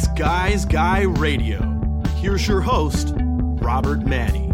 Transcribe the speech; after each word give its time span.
It's 0.00 0.08
Guys 0.08 0.64
Guy 0.64 1.02
Radio. 1.02 2.00
Here's 2.16 2.48
your 2.48 2.62
host, 2.62 3.12
Robert 3.18 4.00
Manni. 4.00 4.48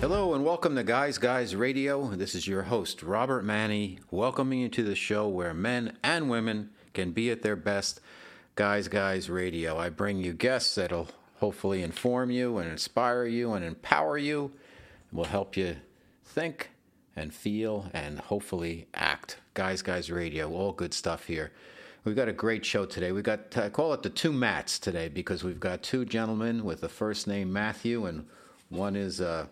Hello 0.00 0.34
and 0.34 0.44
welcome 0.44 0.76
to 0.76 0.84
Guys 0.84 1.16
Guys 1.16 1.56
Radio. 1.56 2.08
This 2.08 2.34
is 2.34 2.46
your 2.46 2.64
host, 2.64 3.02
Robert 3.02 3.46
Manni, 3.46 4.00
welcoming 4.10 4.58
you 4.58 4.68
to 4.68 4.82
the 4.82 4.94
show 4.94 5.26
where 5.26 5.54
men 5.54 5.96
and 6.04 6.28
women 6.28 6.68
can 6.92 7.12
be 7.12 7.30
at 7.30 7.40
their 7.40 7.56
best. 7.56 7.98
Guys 8.56 8.88
Guys 8.88 9.30
Radio. 9.30 9.78
I 9.78 9.88
bring 9.88 10.18
you 10.18 10.34
guests 10.34 10.74
that'll 10.74 11.08
hopefully 11.36 11.82
inform 11.82 12.30
you 12.30 12.58
and 12.58 12.70
inspire 12.70 13.24
you 13.24 13.54
and 13.54 13.64
empower 13.64 14.18
you, 14.18 14.52
and 15.08 15.18
will 15.18 15.24
help 15.24 15.56
you 15.56 15.76
think 16.26 16.72
and 17.16 17.32
feel 17.32 17.88
and 17.94 18.18
hopefully 18.18 18.86
act. 18.92 19.38
Guys 19.54 19.80
Guys 19.80 20.10
Radio, 20.10 20.52
all 20.52 20.72
good 20.72 20.92
stuff 20.92 21.24
here. 21.24 21.52
We've 22.08 22.16
got 22.16 22.28
a 22.28 22.32
great 22.32 22.64
show 22.64 22.86
today. 22.86 23.12
We 23.12 23.20
got 23.20 23.54
I 23.58 23.68
call 23.68 23.92
it 23.92 24.02
the 24.02 24.08
two 24.08 24.32
Matts 24.32 24.78
today 24.78 25.08
because 25.08 25.44
we've 25.44 25.60
got 25.60 25.82
two 25.82 26.06
gentlemen 26.06 26.64
with 26.64 26.80
the 26.80 26.88
first 26.88 27.26
name 27.26 27.52
Matthew, 27.52 28.06
and 28.06 28.24
one 28.70 28.96
is 28.96 29.20
a 29.20 29.50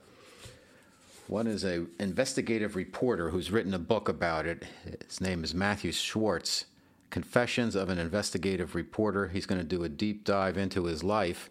one 1.27 1.47
is 1.47 1.64
a 1.64 1.84
investigative 2.00 2.74
reporter 2.74 3.28
who's 3.28 3.50
written 3.50 3.74
a 3.74 3.78
book 3.78 4.09
about 4.09 4.47
it. 4.47 4.64
His 5.06 5.20
name 5.20 5.45
is 5.45 5.55
Matthew 5.55 5.92
Schwartz, 5.92 6.64
Confessions 7.11 7.77
of 7.77 7.91
an 7.91 7.98
Investigative 7.98 8.75
Reporter. 8.75 9.28
He's 9.28 9.45
going 9.45 9.61
to 9.61 9.67
do 9.67 9.84
a 9.84 9.89
deep 9.91 10.25
dive 10.25 10.56
into 10.56 10.84
his 10.84 11.05
life 11.05 11.50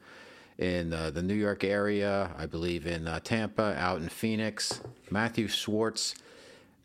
in 0.57 0.91
uh, 0.91 1.11
the 1.11 1.21
New 1.21 1.35
York 1.35 1.63
area, 1.63 2.31
I 2.35 2.47
believe 2.47 2.87
in 2.87 3.07
uh, 3.07 3.19
Tampa, 3.19 3.75
out 3.77 4.01
in 4.01 4.09
Phoenix. 4.09 4.81
Matthew 5.11 5.49
Schwartz, 5.49 6.15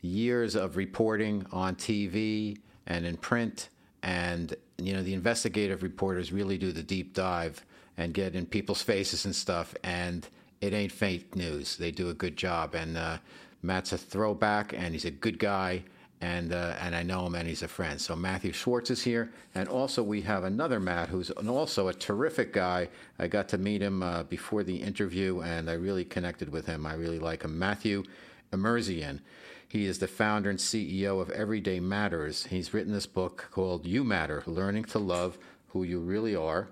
years 0.03 0.57
of 0.57 0.77
reporting 0.77 1.47
on 1.53 1.75
TV 1.75 2.59
and 2.87 3.07
in 3.07 3.17
print 3.17 3.71
and 4.03 4.55
you 4.79 4.93
know 4.93 5.03
the 5.03 5.15
investigative 5.15 5.83
reporters 5.83 6.33
really 6.33 6.59
do 6.59 6.73
the 6.73 6.83
deep 6.83 7.15
dive 7.15 7.65
and 7.97 8.15
get 8.15 8.35
in 8.35 8.47
people's 8.47 8.83
faces 8.83 9.25
and 9.25 9.35
stuff 9.35 9.75
and 9.83 10.29
it 10.61 10.73
ain't 10.73 10.93
fake 10.93 11.35
news 11.37 11.77
they 11.77 11.91
do 11.91 12.09
a 12.09 12.15
good 12.15 12.37
job 12.37 12.75
and 12.75 12.97
uh, 12.97 13.19
matt's 13.63 13.93
a 13.93 13.99
throwback 13.99 14.73
and 14.73 14.95
he's 14.95 15.05
a 15.05 15.11
good 15.11 15.39
guy 15.39 15.83
and 16.21 16.53
uh, 16.53 16.75
and 16.81 16.95
I 16.95 17.03
know 17.03 17.27
him 17.27 17.35
and 17.35 17.49
he's 17.49 17.63
a 17.63 17.69
friend. 17.69 18.01
So 18.01 18.15
Matthew 18.15 18.53
Schwartz 18.53 18.91
is 18.91 19.03
here, 19.03 19.33
and 19.55 19.69
also 19.69 20.03
we 20.03 20.21
have 20.23 20.45
another 20.45 20.79
Matt 20.79 21.09
who's 21.09 21.31
also 21.31 21.89
a 21.89 21.95
terrific 21.95 22.53
guy. 22.53 22.89
I 23.19 23.27
got 23.27 23.49
to 23.49 23.59
meet 23.59 23.81
him 23.81 24.03
uh, 24.03 24.25
before 24.25 24.63
the 24.63 24.77
interview, 24.77 25.41
and 25.41 25.71
I 25.71 25.75
really 25.75 26.05
connected 26.05 26.51
with 26.51 26.67
him. 26.67 26.85
I 26.85 26.95
really 26.95 27.19
like 27.19 27.43
him, 27.43 27.59
Matthew 27.59 28.05
Emerzian. 28.53 29.21
He 29.69 29.87
is 29.87 29.99
the 29.99 30.09
founder 30.09 30.51
and 30.51 30.59
CEO 30.59 31.21
of 31.21 31.31
Everyday 31.31 31.81
Matters. 31.81 32.47
He's 32.47 32.75
written 32.75 32.93
this 32.93 33.07
book 33.07 33.49
called 33.53 33.87
You 33.87 34.03
Matter: 34.03 34.43
Learning 34.47 34.85
to 34.87 34.99
Love 34.99 35.39
Who 35.69 35.85
You 35.85 36.01
Really 36.01 36.35
Are. 36.35 36.69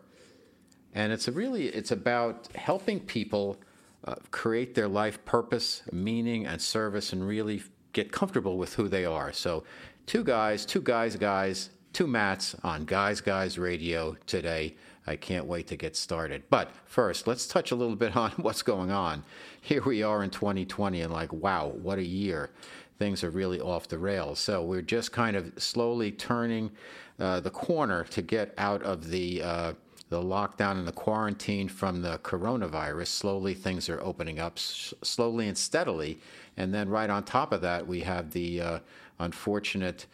And 0.94 1.12
it's 1.12 1.28
really 1.28 1.66
it's 1.66 1.92
about 1.92 2.48
helping 2.54 3.00
people 3.00 3.58
uh, 4.04 4.16
create 4.30 4.74
their 4.74 4.88
life 4.88 5.24
purpose, 5.24 5.82
meaning 5.92 6.46
and 6.46 6.60
service 6.60 7.12
and 7.12 7.26
really 7.26 7.62
get 7.92 8.12
comfortable 8.12 8.56
with 8.56 8.74
who 8.74 8.88
they 8.88 9.04
are. 9.04 9.32
So 9.32 9.64
two 10.06 10.24
guys, 10.24 10.64
two 10.64 10.80
guys 10.80 11.16
guys, 11.16 11.70
two 11.92 12.06
Matts 12.06 12.54
on 12.62 12.84
Guys 12.84 13.20
Guys 13.20 13.58
Radio 13.58 14.16
today. 14.26 14.76
I 15.08 15.16
can't 15.16 15.46
wait 15.46 15.66
to 15.68 15.76
get 15.76 15.96
started. 15.96 16.42
But 16.50 16.70
first, 16.84 17.26
let's 17.26 17.46
touch 17.46 17.70
a 17.70 17.74
little 17.74 17.96
bit 17.96 18.16
on 18.24 18.30
what's 18.32 18.62
going 18.62 18.90
on. 18.90 19.24
Here 19.60 19.82
we 19.82 20.02
are 20.02 20.22
in 20.22 20.30
2020 20.30 21.00
and 21.00 21.12
like 21.12 21.32
wow, 21.32 21.68
what 21.68 21.98
a 21.98 22.04
year 22.04 22.50
things 22.98 23.22
are 23.22 23.30
really 23.30 23.60
off 23.60 23.88
the 23.88 23.98
rails. 23.98 24.38
So 24.40 24.62
we're 24.62 24.82
just 24.82 25.12
kind 25.12 25.36
of 25.36 25.52
slowly 25.56 26.10
turning 26.10 26.70
uh, 27.18 27.40
the 27.40 27.50
corner 27.50 28.04
to 28.04 28.22
get 28.22 28.54
out 28.58 28.82
of 28.82 29.08
the 29.08 29.42
uh, 29.42 29.72
the 30.10 30.20
lockdown 30.20 30.78
and 30.78 30.88
the 30.88 30.92
quarantine 30.92 31.68
from 31.68 32.00
the 32.00 32.18
coronavirus. 32.18 33.08
Slowly, 33.08 33.52
things 33.54 33.88
are 33.90 34.00
opening 34.00 34.38
up, 34.38 34.54
s- 34.56 34.94
slowly 35.02 35.48
and 35.48 35.58
steadily. 35.58 36.18
And 36.56 36.72
then, 36.72 36.88
right 36.88 37.10
on 37.10 37.24
top 37.24 37.52
of 37.52 37.60
that, 37.60 37.86
we 37.86 38.00
have 38.00 38.30
the 38.30 38.60
uh, 38.60 38.78
unfortunate. 39.18 40.06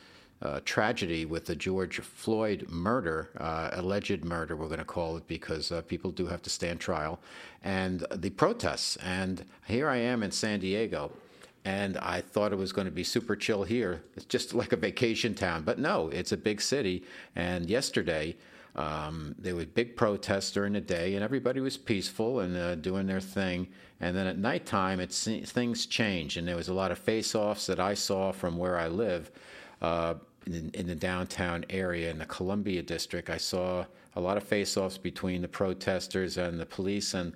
Uh, 0.45 0.61
tragedy 0.67 1.25
with 1.25 1.47
the 1.47 1.57
George 1.57 2.01
Floyd 2.01 2.67
murder, 2.69 3.31
uh, 3.39 3.71
alleged 3.73 4.23
murder, 4.25 4.55
we're 4.57 4.67
going 4.67 4.79
to 4.79 4.85
call 4.85 5.17
it, 5.17 5.27
because 5.27 5.73
uh, 5.73 5.81
people 5.83 6.11
do 6.11 6.27
have 6.27 6.43
to 6.43 6.51
stand 6.51 6.79
trial, 6.79 7.19
and 7.63 8.05
the 8.15 8.29
protests. 8.29 8.97
And 8.97 9.47
here 9.67 9.89
I 9.89 9.97
am 9.97 10.23
in 10.23 10.31
San 10.31 10.61
Diego, 10.61 11.11
and 11.65 11.97
I 11.97 12.21
thought 12.21 12.53
it 12.53 12.59
was 12.59 12.73
going 12.73 12.85
to 12.87 12.95
be 12.95 13.05
super 13.05 13.37
chill 13.37 13.65
here. 13.65 14.03
It's 14.17 14.27
just 14.27 14.53
like 14.55 14.75
a 14.75 14.77
vacation 14.77 15.35
town, 15.35 15.63
but 15.65 15.79
no, 15.79 16.11
it's 16.11 16.33
a 16.33 16.37
big 16.37 16.61
city. 16.61 17.05
And 17.35 17.71
yesterday, 17.71 18.37
um, 18.77 19.35
there 19.39 19.57
were 19.57 19.65
big 19.65 19.97
protests 19.97 20.53
during 20.53 20.75
the 20.75 20.83
day, 20.83 21.15
and 21.15 21.25
everybody 21.25 21.61
was 21.61 21.79
peaceful 21.79 22.41
and 22.41 22.55
uh, 22.55 22.75
doing 22.75 23.07
their 23.07 23.23
thing. 23.23 23.69
And 23.99 24.15
then 24.15 24.27
at 24.27 24.37
nighttime, 24.37 25.01
it 25.01 25.11
things 25.11 25.87
changed, 25.87 26.37
and 26.37 26.47
there 26.47 26.57
was 26.57 26.69
a 26.69 26.75
lot 26.75 26.93
of 26.93 26.99
face-offs 26.99 27.65
that 27.67 27.81
I 27.81 27.95
saw 27.95 28.33
from 28.33 28.59
where 28.59 28.77
I 28.79 28.89
live. 28.89 29.31
Uh, 29.81 30.15
in, 30.47 30.71
in, 30.75 30.87
the 30.87 30.95
downtown 30.95 31.65
area 31.71 32.11
in 32.11 32.19
the 32.19 32.27
Columbia 32.27 32.83
district, 32.83 33.31
I 33.31 33.39
saw 33.39 33.85
a 34.17 34.21
lot 34.21 34.37
of 34.37 34.43
face-offs 34.43 34.99
between 34.99 35.43
the 35.43 35.49
protesters 35.49 36.37
and 36.37 36.61
the 36.61 36.67
police, 36.67 37.15
and 37.15 37.33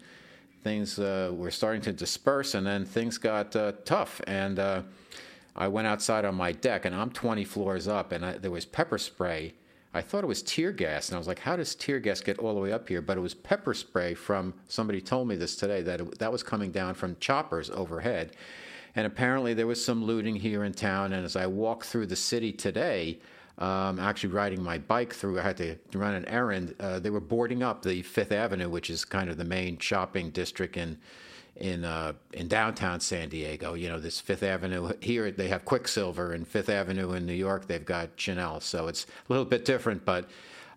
things 0.63 0.99
uh, 0.99 1.33
were 1.35 1.51
starting 1.51 1.81
to 1.83 1.93
disperse, 1.93 2.55
and 2.55 2.67
then 2.67 2.85
things 2.85 3.19
got 3.19 3.55
uh, 3.57 3.73
tough. 3.85 4.21
And 4.27 4.59
uh, 4.59 4.83
I 5.57 5.69
went 5.69 5.87
outside 5.87 6.25
on 6.25 6.35
my 6.35 6.53
deck, 6.53 6.85
and 6.85 6.95
I'm 6.95 7.11
20 7.11 7.45
floors 7.45 7.89
up, 7.89 8.13
and 8.13 8.25
I, 8.25 8.33
there 8.39 8.51
was 8.51 8.65
pepper 8.65 8.99
spray. 8.99 9.55
I 9.95 10.03
thought 10.03 10.23
it 10.23 10.29
was 10.29 10.43
tear 10.43 10.71
gas, 10.71 11.09
and 11.09 11.17
I 11.17 11.19
was 11.19 11.27
like, 11.27 11.41
"How 11.41 11.57
does 11.57 11.75
tear 11.75 11.99
gas 11.99 12.21
get 12.21 12.39
all 12.39 12.55
the 12.55 12.61
way 12.61 12.73
up 12.73 12.89
here?" 12.89 13.01
But 13.01 13.17
it 13.17 13.21
was 13.21 13.35
pepper 13.35 13.75
spray 13.75 14.15
from 14.15 14.55
somebody 14.69 15.01
told 15.01 15.27
me 15.29 15.37
this 15.37 15.57
today 15.57 15.83
that 15.83 16.01
it, 16.01 16.19
that 16.19 16.31
was 16.31 16.43
coming 16.43 16.71
down 16.71 16.95
from 16.95 17.17
choppers 17.21 17.71
overhead, 17.71 18.37
and 18.97 19.07
apparently 19.07 19.55
there 19.55 19.67
was 19.67 19.85
some 19.85 20.05
looting 20.05 20.37
here 20.37 20.65
in 20.65 20.73
town. 20.73 21.13
And 21.13 21.25
as 21.25 21.37
I 21.37 21.47
walked 21.47 21.87
through 21.87 22.07
the 22.07 22.17
city 22.17 22.53
today, 22.53 23.19
um, 23.59 23.99
actually 23.99 24.33
riding 24.33 24.63
my 24.63 24.79
bike 24.79 25.13
through. 25.13 25.39
I 25.39 25.43
had 25.43 25.57
to 25.57 25.77
run 25.95 26.15
an 26.15 26.25
errand. 26.27 26.75
Uh, 26.79 27.01
they 27.01 27.11
were 27.11 27.21
boarding 27.21 27.63
up 27.63 27.83
the 27.83 28.03
Fifth 28.03 28.33
Avenue, 28.33 28.69
which 28.69 28.89
is 28.89 29.05
kind 29.05 29.29
of 29.29 29.37
the 29.37 29.45
main 29.45 29.79
shopping 29.79 30.31
district 30.31 30.77
in 30.77 30.99
in 31.57 31.85
uh, 31.85 32.13
in 32.33 32.47
downtown 32.47 33.01
San 33.01 33.29
Diego. 33.29 33.75
You 33.75 33.89
know, 33.89 33.99
this 33.99 34.21
Fifth 34.21 34.45
Avenue 34.45 34.93
here 35.01 35.31
they 35.33 35.49
have 35.49 35.65
Quiksilver, 35.65 36.33
and 36.33 36.47
Fifth 36.47 36.69
Avenue 36.69 37.13
in 37.13 37.27
New 37.27 37.33
York 37.33 37.67
they've 37.67 37.85
got 37.85 38.11
Chanel. 38.17 38.61
So 38.61 38.87
it's 38.87 39.05
a 39.05 39.33
little 39.33 39.47
bit 39.47 39.65
different, 39.65 40.05
but. 40.05 40.29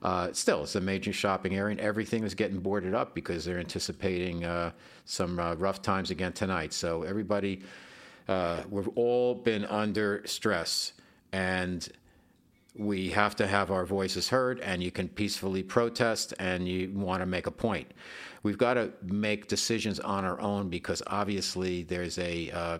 Uh, 0.03 0.33
still, 0.33 0.63
it's 0.63 0.73
a 0.73 0.81
major 0.81 1.13
shopping 1.13 1.55
area, 1.55 1.69
and 1.69 1.79
everything 1.79 2.23
is 2.23 2.33
getting 2.33 2.57
boarded 2.57 2.95
up 2.95 3.13
because 3.13 3.45
they're 3.45 3.59
anticipating 3.59 4.43
uh, 4.43 4.71
some 5.05 5.39
uh, 5.39 5.53
rough 5.53 5.79
times 5.83 6.09
again 6.09 6.33
tonight. 6.33 6.73
So 6.73 7.03
everybody, 7.03 7.61
uh, 8.31 8.63
we've 8.69 8.87
all 8.95 9.35
been 9.35 9.65
under 9.65 10.21
stress, 10.25 10.93
and 11.33 11.87
we 12.75 13.09
have 13.09 13.35
to 13.35 13.45
have 13.45 13.69
our 13.69 13.85
voices 13.85 14.29
heard 14.29 14.61
and 14.61 14.81
you 14.81 14.91
can 14.91 15.09
peacefully 15.09 15.61
protest 15.61 16.33
and 16.39 16.65
you 16.65 16.89
want 16.93 17.21
to 17.21 17.25
make 17.25 17.45
a 17.45 17.51
point. 17.51 17.91
We've 18.43 18.57
got 18.57 18.75
to 18.75 18.93
make 19.03 19.49
decisions 19.49 19.99
on 19.99 20.23
our 20.23 20.39
own 20.39 20.69
because 20.69 21.03
obviously 21.07 21.83
there's 21.83 22.17
a 22.17 22.49
uh, 22.51 22.77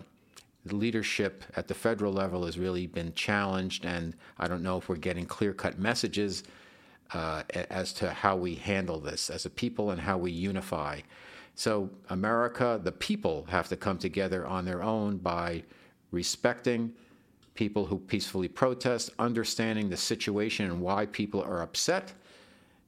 leadership 0.71 1.43
at 1.57 1.67
the 1.67 1.73
federal 1.73 2.13
level 2.13 2.45
has 2.45 2.57
really 2.57 2.87
been 2.87 3.13
challenged, 3.13 3.83
and 3.85 4.15
I 4.39 4.47
don't 4.47 4.63
know 4.63 4.77
if 4.77 4.87
we're 4.87 4.95
getting 4.95 5.25
clear 5.25 5.53
cut 5.53 5.77
messages 5.77 6.43
uh, 7.13 7.43
as 7.69 7.91
to 7.93 8.11
how 8.11 8.37
we 8.37 8.55
handle 8.55 8.99
this 9.01 9.29
as 9.29 9.45
a 9.45 9.49
people 9.49 9.91
and 9.91 9.99
how 9.99 10.17
we 10.17 10.31
unify. 10.31 11.01
So, 11.61 11.91
America, 12.09 12.81
the 12.83 12.91
people 12.91 13.45
have 13.49 13.67
to 13.67 13.75
come 13.75 13.99
together 13.99 14.47
on 14.47 14.65
their 14.65 14.81
own 14.81 15.17
by 15.17 15.61
respecting 16.09 16.91
people 17.53 17.85
who 17.85 17.99
peacefully 17.99 18.47
protest, 18.47 19.11
understanding 19.19 19.87
the 19.87 19.95
situation 19.95 20.65
and 20.65 20.81
why 20.81 21.05
people 21.05 21.39
are 21.39 21.61
upset, 21.61 22.13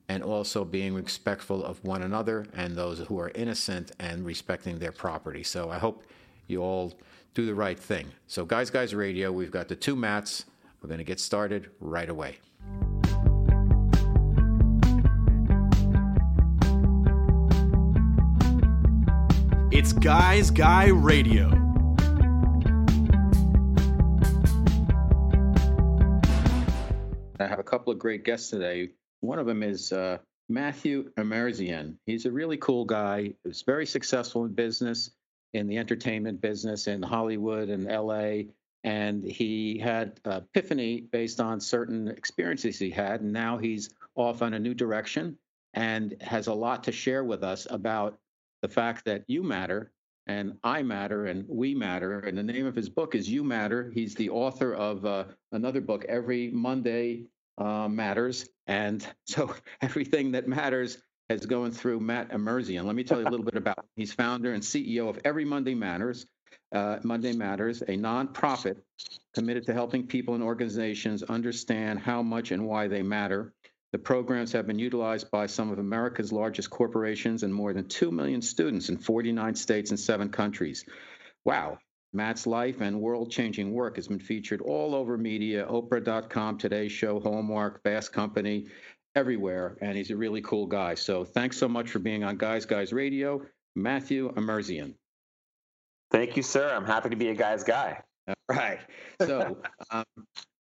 and 0.10 0.24
also 0.24 0.66
being 0.66 0.96
respectful 0.96 1.64
of 1.64 1.84
one 1.84 2.02
another 2.02 2.48
and 2.56 2.76
those 2.76 2.98
who 2.98 3.20
are 3.20 3.30
innocent 3.36 3.92
and 4.00 4.26
respecting 4.26 4.80
their 4.80 4.92
property. 4.92 5.44
So 5.44 5.70
I 5.70 5.78
hope 5.78 6.04
you 6.48 6.64
all 6.64 6.96
do 7.36 7.46
the 7.46 7.54
right 7.54 7.78
thing. 7.78 8.08
So, 8.26 8.44
Guys 8.44 8.72
Guys 8.72 8.96
Radio, 8.96 9.32
we've 9.32 9.52
got 9.52 9.68
the 9.68 9.76
two 9.76 9.96
mats. 9.96 10.46
We're 10.82 10.88
going 10.88 10.98
to 10.98 11.04
get 11.04 11.20
started 11.20 11.70
right 11.80 12.10
away. 12.10 12.40
It's 19.76 19.92
Guys 19.92 20.52
Guy 20.52 20.90
Radio. 20.90 21.48
I 27.40 27.48
have 27.48 27.58
a 27.58 27.64
couple 27.64 27.92
of 27.92 27.98
great 27.98 28.24
guests 28.24 28.52
today. 28.52 28.92
One 29.22 29.40
of 29.40 29.48
them 29.48 29.64
is 29.64 29.92
uh, 29.92 30.20
Matthew 30.48 31.12
Emerzian. 31.18 31.96
He's 32.06 32.28
a 32.28 32.32
really 32.32 32.58
cool 32.58 32.86
guy. 32.86 33.34
He's 33.44 33.64
very 33.64 33.88
successful 33.88 34.46
in 34.46 34.54
business, 34.54 35.10
in 35.56 35.66
the 35.66 35.80
entertainment 35.80 36.40
business 36.40 36.86
in 36.86 37.02
Hollywood 37.02 37.70
and 37.70 37.86
LA. 37.86 38.54
and 38.84 39.24
he 39.24 39.80
had 39.80 40.20
epiphany 40.24 41.02
based 41.02 41.42
on 41.42 41.60
certain 41.60 42.10
experiences 42.10 42.78
he 42.78 42.92
had, 42.92 43.22
and 43.22 43.34
now 43.34 43.58
he's 43.58 43.90
off 44.14 44.44
on 44.44 44.54
a 44.54 44.60
new 44.60 44.76
direction 44.76 45.36
and 45.74 46.16
has 46.22 46.46
a 46.46 46.54
lot 46.54 46.84
to 46.84 46.92
share 46.92 47.24
with 47.24 47.44
us 47.44 47.66
about 47.68 48.20
the 48.64 48.70
fact 48.70 49.06
that 49.06 49.26
you 49.28 49.44
matter 49.44 49.92
and 50.26 50.58
I 50.64 50.82
matter 50.84 51.26
and 51.26 51.46
we 51.50 51.76
matter. 51.76 52.20
And 52.20 52.38
the 52.38 52.44
name 52.44 52.66
of 52.66 52.76
his 52.76 52.90
book 52.90 53.14
is 53.14 53.30
You 53.30 53.44
Matter. 53.44 53.92
He's 53.94 54.16
the 54.16 54.30
author 54.30 54.74
of 54.74 55.06
uh, 55.06 55.26
another 55.52 55.82
book, 55.82 56.06
Every 56.08 56.50
Monday 56.50 57.26
uh, 57.58 57.90
Matters. 57.90 58.48
And 58.66 59.06
so 59.26 59.54
everything 59.82 60.32
that 60.32 60.48
matters 60.48 60.98
is 61.30 61.46
going 61.46 61.74
through 61.74 62.00
Matt 62.00 62.32
Emerzian. 62.32 62.86
Let 62.86 62.96
me 62.96 63.04
tell 63.04 63.20
you 63.20 63.28
a 63.28 63.30
little 63.30 63.46
bit 63.46 63.58
about 63.58 63.80
him. 63.80 63.86
He's 63.98 64.14
founder 64.14 64.54
and 64.54 64.64
CEO 64.64 65.10
of 65.10 65.20
Every 65.26 65.46
Monday 65.46 65.76
Matters. 65.76 66.26
Uh, 66.72 66.98
Monday 67.04 67.34
Matters, 67.34 67.82
a 67.84 67.98
nonprofit 67.98 68.78
committed 69.36 69.66
to 69.66 69.74
helping 69.74 70.08
people 70.08 70.34
and 70.34 70.44
organizations 70.44 71.22
understand 71.22 72.00
how 72.00 72.24
much 72.24 72.52
and 72.52 72.66
why 72.66 72.88
they 72.88 73.04
matter 73.04 73.54
the 73.94 74.00
programs 74.00 74.52
have 74.52 74.66
been 74.66 74.80
utilized 74.80 75.30
by 75.30 75.46
some 75.46 75.72
of 75.72 75.78
America's 75.78 76.34
largest 76.34 76.72
corporations 76.72 77.44
and 77.44 77.54
more 77.54 77.74
than 77.74 77.88
2 77.88 78.12
million 78.12 78.42
students 78.42 78.90
in 78.90 78.98
49 78.98 79.54
states 79.54 79.92
and 79.92 80.00
seven 80.00 80.30
countries. 80.30 80.84
Wow. 81.46 81.78
Matt's 82.12 82.48
life 82.48 82.82
and 82.82 83.00
world 83.00 83.30
changing 83.30 83.72
work 83.72 83.98
has 83.98 84.08
been 84.08 84.20
featured 84.20 84.62
all 84.62 84.96
over 84.96 85.16
media 85.16 85.68
Oprah.com, 85.68 86.58
Today 86.58 86.88
Show, 86.88 87.20
Hallmark, 87.20 87.84
Fast 87.84 88.12
Company, 88.12 88.66
everywhere. 89.16 89.78
And 89.80 89.96
he's 89.96 90.10
a 90.10 90.18
really 90.18 90.42
cool 90.42 90.66
guy. 90.66 90.96
So 90.96 91.24
thanks 91.24 91.58
so 91.58 91.68
much 91.68 91.92
for 91.92 92.00
being 92.00 92.24
on 92.24 92.38
Guys 92.38 92.66
Guys 92.66 92.94
Radio. 92.94 93.46
Matthew 93.76 94.34
Emerzian. 94.34 94.96
Thank 96.10 96.36
you, 96.36 96.42
sir. 96.42 96.74
I'm 96.74 96.86
happy 96.86 97.10
to 97.10 97.16
be 97.16 97.30
a 97.30 97.36
guy's 97.36 97.64
guy. 97.64 98.02
All 98.28 98.36
right. 98.50 98.80
So 99.22 99.62
um, 99.92 100.06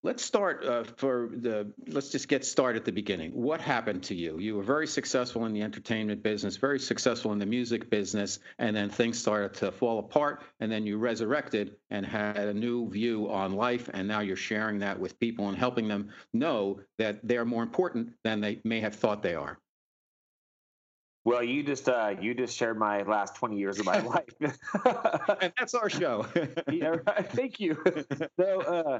let's 0.03 0.23
start 0.23 0.63
uh, 0.65 0.83
for 0.97 1.29
the. 1.31 1.71
Let's 1.87 2.09
just 2.09 2.27
get 2.27 2.45
started 2.45 2.79
at 2.79 2.85
the 2.85 2.91
beginning. 2.91 3.31
What 3.31 3.61
happened 3.61 4.03
to 4.03 4.15
you? 4.15 4.37
You 4.37 4.55
were 4.55 4.63
very 4.63 4.85
successful 4.85 5.45
in 5.45 5.53
the 5.53 5.61
entertainment 5.61 6.21
business, 6.21 6.57
very 6.57 6.79
successful 6.79 7.31
in 7.31 7.39
the 7.39 7.45
music 7.45 7.89
business, 7.89 8.39
and 8.59 8.75
then 8.75 8.89
things 8.89 9.17
started 9.17 9.53
to 9.55 9.71
fall 9.71 9.99
apart. 9.99 10.43
And 10.59 10.71
then 10.71 10.85
you 10.85 10.97
resurrected 10.97 11.77
and 11.89 12.05
had 12.05 12.37
a 12.37 12.53
new 12.53 12.89
view 12.89 13.31
on 13.31 13.53
life, 13.53 13.89
and 13.93 14.07
now 14.07 14.19
you're 14.19 14.35
sharing 14.35 14.79
that 14.79 14.99
with 14.99 15.19
people 15.19 15.47
and 15.47 15.57
helping 15.57 15.87
them 15.87 16.09
know 16.33 16.81
that 16.97 17.19
they're 17.23 17.45
more 17.45 17.63
important 17.63 18.13
than 18.23 18.41
they 18.41 18.59
may 18.63 18.81
have 18.81 18.95
thought 18.95 19.23
they 19.23 19.35
are. 19.35 19.57
Well, 21.25 21.41
you 21.41 21.63
just 21.63 21.87
uh, 21.87 22.15
you 22.19 22.33
just 22.33 22.57
shared 22.57 22.77
my 22.77 23.03
last 23.03 23.35
twenty 23.35 23.57
years 23.57 23.79
of 23.79 23.85
my 23.85 23.99
life, 24.01 24.35
and 25.41 25.53
that's 25.57 25.73
our 25.73 25.89
show. 25.89 26.25
yeah, 26.69 26.97
right. 27.07 27.31
Thank 27.31 27.61
you. 27.61 27.81
So, 28.37 28.61
uh, 28.61 28.99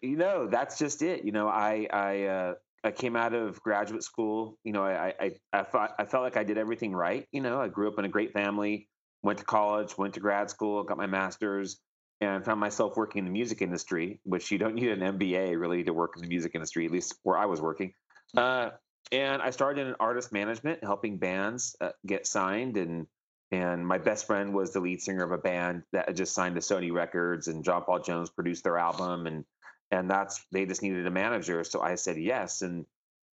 you 0.00 0.16
know, 0.16 0.46
that's 0.46 0.78
just 0.78 1.02
it. 1.02 1.24
You 1.24 1.32
know, 1.32 1.48
I 1.48 1.86
I 1.92 2.22
uh, 2.24 2.54
I 2.84 2.90
came 2.90 3.16
out 3.16 3.34
of 3.34 3.60
graduate 3.60 4.02
school. 4.02 4.58
You 4.64 4.72
know, 4.72 4.84
I 4.84 5.14
I 5.18 5.32
I, 5.52 5.62
thought, 5.62 5.94
I 5.98 6.04
felt 6.04 6.22
like 6.22 6.36
I 6.36 6.44
did 6.44 6.58
everything 6.58 6.92
right. 6.92 7.26
You 7.32 7.40
know, 7.40 7.60
I 7.60 7.68
grew 7.68 7.88
up 7.88 7.98
in 7.98 8.04
a 8.04 8.08
great 8.08 8.32
family, 8.32 8.88
went 9.22 9.38
to 9.38 9.44
college, 9.44 9.96
went 9.96 10.14
to 10.14 10.20
grad 10.20 10.50
school, 10.50 10.82
got 10.84 10.96
my 10.96 11.06
master's, 11.06 11.78
and 12.20 12.44
found 12.44 12.60
myself 12.60 12.96
working 12.96 13.20
in 13.20 13.24
the 13.24 13.32
music 13.32 13.62
industry, 13.62 14.20
which 14.24 14.50
you 14.50 14.58
don't 14.58 14.74
need 14.74 14.90
an 14.90 15.00
MBA 15.18 15.58
really 15.58 15.84
to 15.84 15.92
work 15.92 16.12
in 16.16 16.22
the 16.22 16.28
music 16.28 16.52
industry, 16.54 16.86
at 16.86 16.92
least 16.92 17.14
where 17.22 17.36
I 17.36 17.46
was 17.46 17.60
working. 17.60 17.94
Uh, 18.36 18.70
and 19.10 19.42
I 19.42 19.50
started 19.50 19.86
in 19.86 19.94
artist 19.98 20.32
management, 20.32 20.82
helping 20.82 21.18
bands 21.18 21.76
uh, 21.80 21.90
get 22.06 22.26
signed. 22.26 22.76
And 22.76 23.06
and 23.50 23.86
my 23.86 23.98
best 23.98 24.26
friend 24.26 24.54
was 24.54 24.72
the 24.72 24.80
lead 24.80 25.02
singer 25.02 25.24
of 25.24 25.30
a 25.30 25.38
band 25.38 25.82
that 25.92 26.16
just 26.16 26.34
signed 26.34 26.54
to 26.54 26.62
Sony 26.62 26.90
Records, 26.90 27.48
and 27.48 27.62
John 27.62 27.82
Paul 27.84 28.00
Jones 28.00 28.30
produced 28.30 28.64
their 28.64 28.78
album, 28.78 29.26
and 29.26 29.44
and 29.92 30.10
that's 30.10 30.44
they 30.50 30.66
just 30.66 30.82
needed 30.82 31.06
a 31.06 31.10
manager, 31.10 31.62
so 31.62 31.80
I 31.80 31.94
said 31.94 32.16
yes. 32.16 32.62
And 32.62 32.84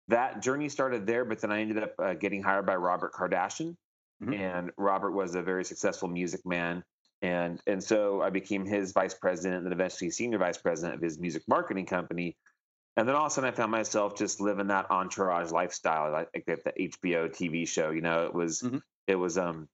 that 0.09 0.43
journey 0.43 0.69
started 0.69 1.07
there, 1.07 1.25
but 1.25 1.41
then 1.41 1.51
I 1.51 1.63
ended 1.63 1.83
up 1.83 1.95
uh, 1.99 2.15
getting 2.15 2.43
hired 2.43 2.67
by 2.67 2.77
Robert 2.77 3.15
Kardashian, 3.15 3.77
mm-hmm. 4.23 4.35
and 4.35 4.71
Robert 4.77 5.13
was 5.13 5.35
a 5.35 5.43
very 5.43 5.65
successful 5.65 6.09
music 6.09 6.45
man. 6.45 6.85
And 7.23 7.61
and 7.67 7.83
so 7.83 8.21
I 8.21 8.29
became 8.29 8.67
his 8.67 8.93
vice 8.93 9.15
president, 9.15 9.57
and 9.59 9.67
then 9.67 9.73
eventually 9.73 10.11
senior 10.11 10.39
vice 10.39 10.59
president 10.59 10.97
of 10.97 11.01
his 11.01 11.19
music 11.19 11.43
marketing 11.49 11.87
company 11.87 12.37
and 12.99 13.09
then 13.09 13.15
all 13.15 13.27
of 13.27 13.31
a 13.31 13.35
sudden 13.35 13.49
I 13.49 13.53
found 13.55 13.71
myself 13.71 14.17
just 14.17 14.41
living 14.41 14.67
that 14.67 14.91
entourage 14.91 15.53
lifestyle, 15.53 16.11
like 16.11 16.45
the, 16.47 16.59
the 16.65 16.89
HBO 16.89 17.31
TV 17.31 17.67
show. 17.67 17.91
You 17.91 18.01
know, 18.01 18.27
it 18.27 18.35
was 18.35 18.61
mm-hmm. 18.61 18.79
it 19.07 19.15
was 19.15 19.39
um 19.39 19.69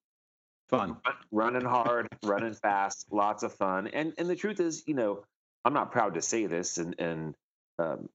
fun, 0.68 0.98
running 1.32 1.64
hard, 1.64 2.06
running 2.22 2.52
fast, 2.52 3.06
lots 3.10 3.42
of 3.42 3.54
fun. 3.54 3.86
And 3.86 4.12
and 4.18 4.28
the 4.28 4.36
truth 4.36 4.60
is, 4.60 4.84
you 4.86 4.92
know, 4.92 5.24
I'm 5.64 5.72
not 5.72 5.92
proud 5.92 6.14
to 6.14 6.22
say 6.22 6.46
this, 6.46 6.78
and 6.78 6.94
and 6.98 7.34
um, 7.78 8.08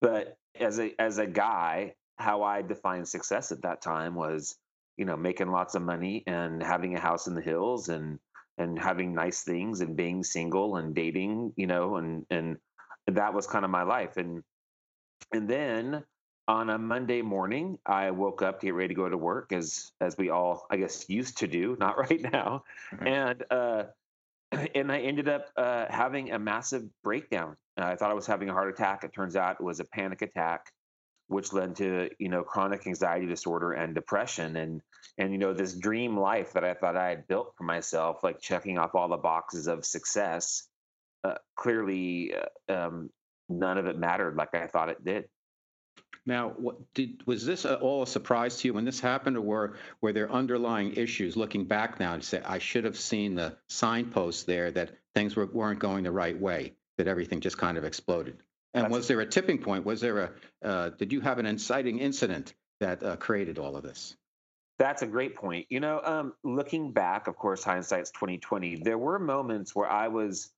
but 0.00 0.36
as 0.58 0.78
a 0.78 0.94
as 1.00 1.18
a 1.18 1.26
guy, 1.26 1.94
how 2.16 2.42
I 2.42 2.62
defined 2.62 3.08
success 3.08 3.52
at 3.52 3.62
that 3.62 3.82
time 3.82 4.14
was, 4.14 4.56
you 4.96 5.04
know, 5.04 5.16
making 5.16 5.50
lots 5.50 5.74
of 5.74 5.82
money 5.82 6.22
and 6.26 6.62
having 6.62 6.94
a 6.94 7.00
house 7.00 7.26
in 7.26 7.34
the 7.34 7.42
hills 7.42 7.88
and 7.88 8.18
and 8.58 8.78
having 8.78 9.14
nice 9.14 9.42
things 9.42 9.80
and 9.80 9.96
being 9.96 10.22
single 10.22 10.76
and 10.76 10.94
dating, 10.94 11.52
you 11.56 11.66
know, 11.66 11.96
and 11.96 12.26
and 12.30 12.58
that 13.06 13.34
was 13.34 13.46
kind 13.46 13.64
of 13.64 13.70
my 13.70 13.82
life. 13.82 14.16
And 14.16 14.42
and 15.32 15.48
then 15.48 16.04
on 16.48 16.70
a 16.70 16.78
Monday 16.78 17.22
morning, 17.22 17.78
I 17.86 18.10
woke 18.10 18.42
up 18.42 18.60
to 18.60 18.66
get 18.66 18.74
ready 18.74 18.88
to 18.88 18.94
go 18.94 19.08
to 19.08 19.16
work, 19.16 19.52
as 19.52 19.92
as 20.00 20.16
we 20.16 20.30
all, 20.30 20.66
I 20.70 20.76
guess, 20.76 21.08
used 21.08 21.38
to 21.38 21.46
do. 21.46 21.76
Not 21.78 21.98
right 22.10 22.20
now, 22.20 22.64
mm-hmm. 22.92 23.06
and 23.06 23.44
uh, 23.50 23.84
and 24.74 24.90
I 24.92 25.00
ended 25.00 25.28
up 25.28 25.46
uh, 25.56 25.86
having 25.88 26.32
a 26.32 26.38
massive 26.38 26.84
breakdown. 27.02 27.56
Uh, 27.80 27.84
I 27.84 27.96
thought 27.96 28.10
I 28.10 28.14
was 28.14 28.26
having 28.26 28.48
a 28.50 28.52
heart 28.52 28.70
attack. 28.70 29.04
It 29.04 29.12
turns 29.12 29.36
out 29.36 29.56
it 29.60 29.64
was 29.64 29.80
a 29.80 29.84
panic 29.84 30.22
attack, 30.22 30.72
which 31.28 31.52
led 31.52 31.76
to 31.76 32.10
you 32.18 32.28
know 32.28 32.42
chronic 32.42 32.86
anxiety 32.86 33.26
disorder 33.26 33.72
and 33.72 33.94
depression, 33.94 34.56
and 34.56 34.82
and 35.18 35.32
you 35.32 35.38
know 35.38 35.52
this 35.52 35.74
dream 35.74 36.16
life 36.16 36.52
that 36.52 36.64
I 36.64 36.74
thought 36.74 36.96
I 36.96 37.08
had 37.08 37.26
built 37.26 37.54
for 37.56 37.64
myself, 37.64 38.22
like 38.22 38.40
checking 38.40 38.78
off 38.78 38.94
all 38.94 39.08
the 39.08 39.16
boxes 39.16 39.66
of 39.66 39.84
success. 39.84 40.68
Uh, 41.24 41.36
clearly, 41.56 42.34
uh, 42.34 42.72
um, 42.72 43.10
none 43.48 43.78
of 43.78 43.86
it 43.86 43.96
mattered 43.96 44.36
like 44.36 44.54
I 44.54 44.66
thought 44.66 44.88
it 44.88 45.04
did. 45.04 45.28
Now, 46.24 46.50
what 46.50 46.94
did 46.94 47.26
was 47.26 47.44
this 47.44 47.64
all 47.64 48.02
a 48.02 48.06
surprise 48.06 48.58
to 48.58 48.68
you 48.68 48.74
when 48.74 48.84
this 48.84 49.00
happened, 49.00 49.36
or 49.36 49.40
were 49.40 49.76
were 50.00 50.12
there 50.12 50.30
underlying 50.30 50.94
issues? 50.94 51.36
Looking 51.36 51.64
back 51.64 51.98
now, 51.98 52.16
to 52.16 52.22
say 52.22 52.40
I 52.44 52.58
should 52.58 52.84
have 52.84 52.96
seen 52.96 53.34
the 53.34 53.56
signposts 53.68 54.44
there 54.44 54.70
that 54.70 54.90
things 55.14 55.34
were, 55.34 55.46
weren't 55.46 55.80
going 55.80 56.04
the 56.04 56.12
right 56.12 56.38
way, 56.38 56.74
that 56.98 57.08
everything 57.08 57.40
just 57.40 57.58
kind 57.58 57.76
of 57.76 57.84
exploded. 57.84 58.36
And 58.74 58.84
That's 58.84 58.94
was 58.94 59.08
there 59.08 59.20
a 59.20 59.26
tipping 59.26 59.58
point? 59.58 59.84
Was 59.84 60.00
there 60.00 60.18
a 60.18 60.66
uh, 60.66 60.90
did 60.90 61.12
you 61.12 61.20
have 61.20 61.38
an 61.38 61.46
inciting 61.46 61.98
incident 61.98 62.54
that 62.80 63.02
uh, 63.02 63.16
created 63.16 63.58
all 63.58 63.76
of 63.76 63.82
this? 63.82 64.16
That's 64.78 65.02
a 65.02 65.06
great 65.06 65.36
point. 65.36 65.66
You 65.70 65.80
know, 65.80 66.00
um, 66.02 66.34
looking 66.44 66.92
back, 66.92 67.26
of 67.26 67.36
course, 67.36 67.64
hindsight's 67.64 68.12
twenty 68.12 68.38
twenty. 68.38 68.76
There 68.76 68.98
were 68.98 69.18
moments 69.18 69.74
where 69.74 69.90
I 69.90 70.08
was 70.08 70.50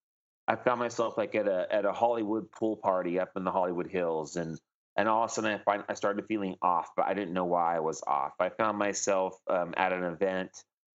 I 0.47 0.57
found 0.57 0.79
myself 0.79 1.17
like 1.17 1.35
at 1.35 1.49
a 1.49 1.67
at 1.71 1.87
a 1.87 1.93
Hollywood 1.93 2.51
pool 2.53 2.77
party 2.77 3.19
up 3.19 3.33
in 3.37 3.45
the 3.45 3.51
Hollywood 3.51 3.87
Hills, 3.87 4.37
and 4.37 4.59
and 4.97 5.09
all 5.09 5.25
of 5.25 5.31
a 5.31 5.33
sudden 5.33 5.53
I 5.53 5.59
find 5.59 5.85
I 5.89 5.95
started 5.95 6.27
feeling 6.27 6.57
off, 6.63 6.91
but 6.97 7.07
I 7.07 7.15
didn't 7.15 7.35
know 7.35 7.45
why 7.45 7.77
I 7.77 7.81
was 7.81 8.03
off. 8.07 8.33
I 8.41 8.49
found 8.51 8.79
myself 8.79 9.39
um, 9.49 9.75
at 9.77 9.93
an 9.93 10.05
event 10.05 10.51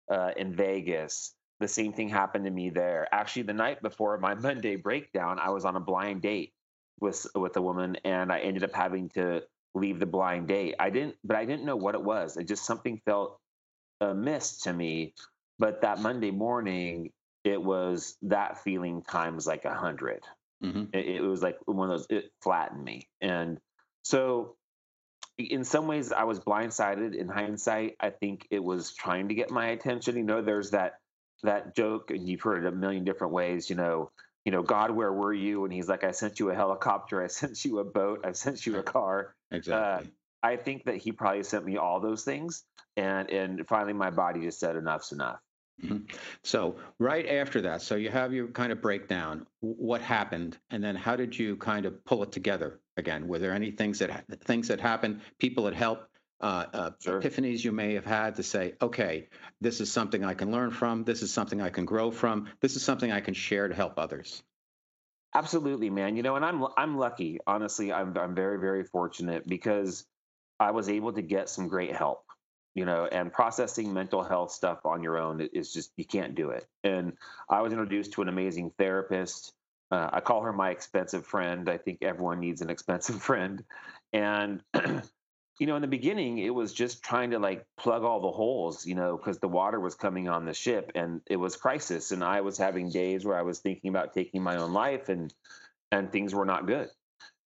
uh, 0.10 0.32
in 0.38 0.56
Vegas. 0.56 1.34
The 1.60 1.68
same 1.68 1.92
thing 1.92 2.10
happened 2.10 2.46
to 2.46 2.52
me 2.52 2.70
there. 2.70 3.08
Actually, 3.12 3.44
the 3.44 3.54
night 3.54 3.82
before 3.82 4.18
my 4.18 4.34
Monday 4.48 4.76
breakdown, 4.76 5.40
I 5.40 5.50
was 5.50 5.66
on 5.66 5.76
a 5.76 5.82
blind 5.82 6.22
date 6.22 6.54
with 7.00 7.26
with 7.36 7.56
a 7.58 7.62
woman, 7.62 7.98
and 8.04 8.32
I 8.32 8.40
ended 8.40 8.64
up 8.64 8.74
having 8.74 9.10
to 9.10 9.44
leave 9.76 10.00
the 10.00 10.06
blind 10.06 10.48
date. 10.48 10.76
I 10.80 10.90
didn't, 10.90 11.16
but 11.24 11.38
I 11.38 11.46
didn't 11.46 11.66
know 11.66 11.76
what 11.76 11.96
it 11.96 12.04
was. 12.04 12.38
It 12.38 12.48
just 12.48 12.66
something 12.66 13.02
felt 13.06 13.40
amiss 14.02 14.62
to 14.62 14.74
me. 14.74 15.14
But 15.60 15.82
that 15.82 16.00
Monday 16.00 16.32
morning, 16.32 17.12
it 17.44 17.62
was 17.62 18.18
that 18.24 18.64
feeling 18.64 19.02
times 19.02 19.48
like 19.48 19.66
a 19.66 19.70
100 19.70 20.24
mm-hmm. 20.64 20.84
it, 20.94 21.06
it, 21.06 21.22
was 21.22 21.42
like 21.42 21.58
one 21.66 21.90
of 21.90 21.98
those 21.98 22.08
it 22.10 22.32
flattened 22.42 22.84
me 22.84 23.08
and 23.22 23.60
so 24.10 24.56
in 25.38 25.64
some 25.64 25.86
ways 25.86 26.12
i 26.12 26.24
was 26.24 26.40
blindsided 26.40 27.16
in 27.16 27.28
hindsight. 27.28 27.96
I 28.00 28.10
think 28.10 28.48
it 28.50 28.64
was 28.64 28.94
trying 28.94 29.28
to 29.28 29.36
get 29.36 29.52
my 29.52 29.68
attention 29.68 30.18
you 30.18 30.24
know 30.24 30.42
there's 30.42 30.72
that 30.72 30.94
that 31.44 31.76
joke 31.76 32.10
and 32.10 32.28
you've 32.28 32.42
heard 32.42 32.66
it 32.66 32.68
a 32.68 32.76
million 32.76 33.04
different 33.06 33.34
ways 33.34 33.70
you 33.70 33.76
know 33.76 34.10
you 34.46 34.52
know 34.52 34.64
god 34.64 34.90
where 34.92 35.14
were 35.14 35.34
you? 35.34 35.64
And 35.64 35.72
he's 35.72 35.88
like 35.88 36.04
i 36.04 36.12
sent 36.12 36.40
you 36.40 36.50
a 36.50 36.56
helicopter 36.56 37.24
i 37.24 37.28
sent 37.40 37.64
you 37.64 37.80
a 37.80 37.84
boat 37.84 38.26
i 38.26 38.32
sent 38.32 38.66
you 38.66 38.78
a 38.78 38.84
car. 38.84 39.36
Exactly. 39.52 40.08
Uh, 40.08 40.10
i 40.42 40.56
think 40.56 40.86
that 40.86 40.98
he 40.98 41.12
probably 41.12 41.44
sent 41.44 41.64
me 41.66 41.78
all 41.78 42.00
those 42.00 42.24
things 42.24 42.64
and 42.98 43.30
and 43.30 43.68
finally 43.68 43.94
my 43.94 44.10
body 44.10 44.42
just 44.42 44.60
said 44.60 44.76
enough's 44.76 45.12
enough 45.12 45.40
Mm-hmm. 45.84 46.16
So 46.44 46.76
right 46.98 47.28
after 47.28 47.62
that, 47.62 47.82
so 47.82 47.96
you 47.96 48.10
have 48.10 48.34
your 48.34 48.48
kind 48.48 48.72
of 48.72 48.82
breakdown. 48.82 49.46
What 49.62 50.02
happened, 50.02 50.58
and 50.70 50.84
then 50.84 50.96
how 50.96 51.16
did 51.16 51.38
you 51.38 51.56
kind 51.56 51.86
of 51.86 52.04
pull 52.06 52.24
it 52.24 52.32
together 52.32 52.80
again? 52.98 53.28
Were 53.28 53.40
there 53.40 53.54
any 53.54 53.72
things 53.72 54.00
that 54.00 54.26
things 54.42 54.68
that 54.68 54.80
happened, 54.80 55.22
people 55.38 55.66
that 55.66 55.74
helped, 55.74 56.10
uh, 56.42 56.66
uh, 56.74 56.92
sure. 57.02 57.22
epiphanies 57.22 57.64
you 57.64 57.72
may 57.72 57.94
have 57.96 58.06
had 58.06 58.36
to 58.36 58.44
say, 58.44 58.74
okay, 58.82 59.28
this 59.62 59.82
is 59.82 59.92
something 59.92 60.24
I 60.24 60.34
can 60.34 60.52
learn 60.52 60.72
from. 60.72 61.04
This 61.04 61.22
is 61.22 61.34
something 61.34 61.62
I 61.62 61.70
can 61.70 61.86
grow 61.86 62.12
from. 62.12 62.48
This 62.62 62.76
is 62.76 62.84
something 62.84 63.12
I 63.12 63.22
can 63.22 63.34
share 63.34 63.68
to 63.68 63.76
help 63.76 63.98
others. 63.98 64.42
Absolutely, 65.34 65.90
man. 65.90 66.16
You 66.16 66.24
know, 66.24 66.36
and 66.36 66.46
I'm 66.46 66.66
I'm 66.76 66.98
lucky. 66.98 67.40
Honestly, 67.46 67.94
I'm 67.94 68.18
I'm 68.18 68.36
very 68.36 68.60
very 68.60 68.84
fortunate 68.84 69.48
because 69.48 70.06
I 70.60 70.72
was 70.72 70.90
able 70.90 71.14
to 71.14 71.22
get 71.22 71.50
some 71.50 71.68
great 71.68 71.96
help. 71.96 72.24
You 72.76 72.86
know, 72.86 73.08
and 73.12 73.34
processing 73.34 73.94
mental 73.94 74.24
health 74.24 74.52
stuff 74.52 74.86
on 74.86 75.04
your 75.04 75.18
own 75.18 75.42
is 75.42 75.74
just 75.74 75.92
you 75.98 76.06
can't 76.06 76.36
do 76.36 76.52
it. 76.52 76.68
And 76.84 77.14
I 77.50 77.62
was 77.62 77.74
introduced 77.74 78.14
to 78.14 78.22
an 78.22 78.30
amazing 78.30 78.72
therapist. 78.78 79.54
Uh, 79.92 80.10
I 80.14 80.22
call 80.22 80.44
her 80.44 80.54
my 80.54 80.70
expensive 80.70 81.26
friend. 81.26 81.68
I 81.68 81.78
think 81.78 82.00
everyone 82.04 82.40
needs 82.40 82.62
an 82.62 82.70
expensive 82.70 83.22
friend. 83.22 83.64
And 84.14 84.62
you 85.60 85.68
know, 85.68 85.76
in 85.76 85.82
the 85.82 85.88
beginning, 85.88 86.38
it 86.38 86.52
was 86.52 86.74
just 86.74 87.04
trying 87.04 87.32
to 87.32 87.40
like 87.40 87.66
plug 87.78 88.04
all 88.04 88.22
the 88.22 88.32
holes, 88.32 88.86
you 88.86 88.96
know, 88.96 89.18
because 89.18 89.40
the 89.40 89.48
water 89.50 89.80
was 89.80 89.94
coming 89.94 90.30
on 90.30 90.46
the 90.46 90.54
ship 90.54 90.94
and 90.96 91.22
it 91.28 91.36
was 91.36 91.58
crisis. 91.58 92.12
And 92.12 92.24
I 92.24 92.42
was 92.42 92.58
having 92.58 92.90
days 92.90 93.26
where 93.26 93.38
I 93.38 93.42
was 93.42 93.60
thinking 93.60 93.90
about 93.90 94.14
taking 94.14 94.42
my 94.42 94.56
own 94.56 94.74
life 94.74 95.10
and 95.10 95.34
and 95.92 96.12
things 96.12 96.34
were 96.34 96.46
not 96.46 96.66
good. 96.66 96.90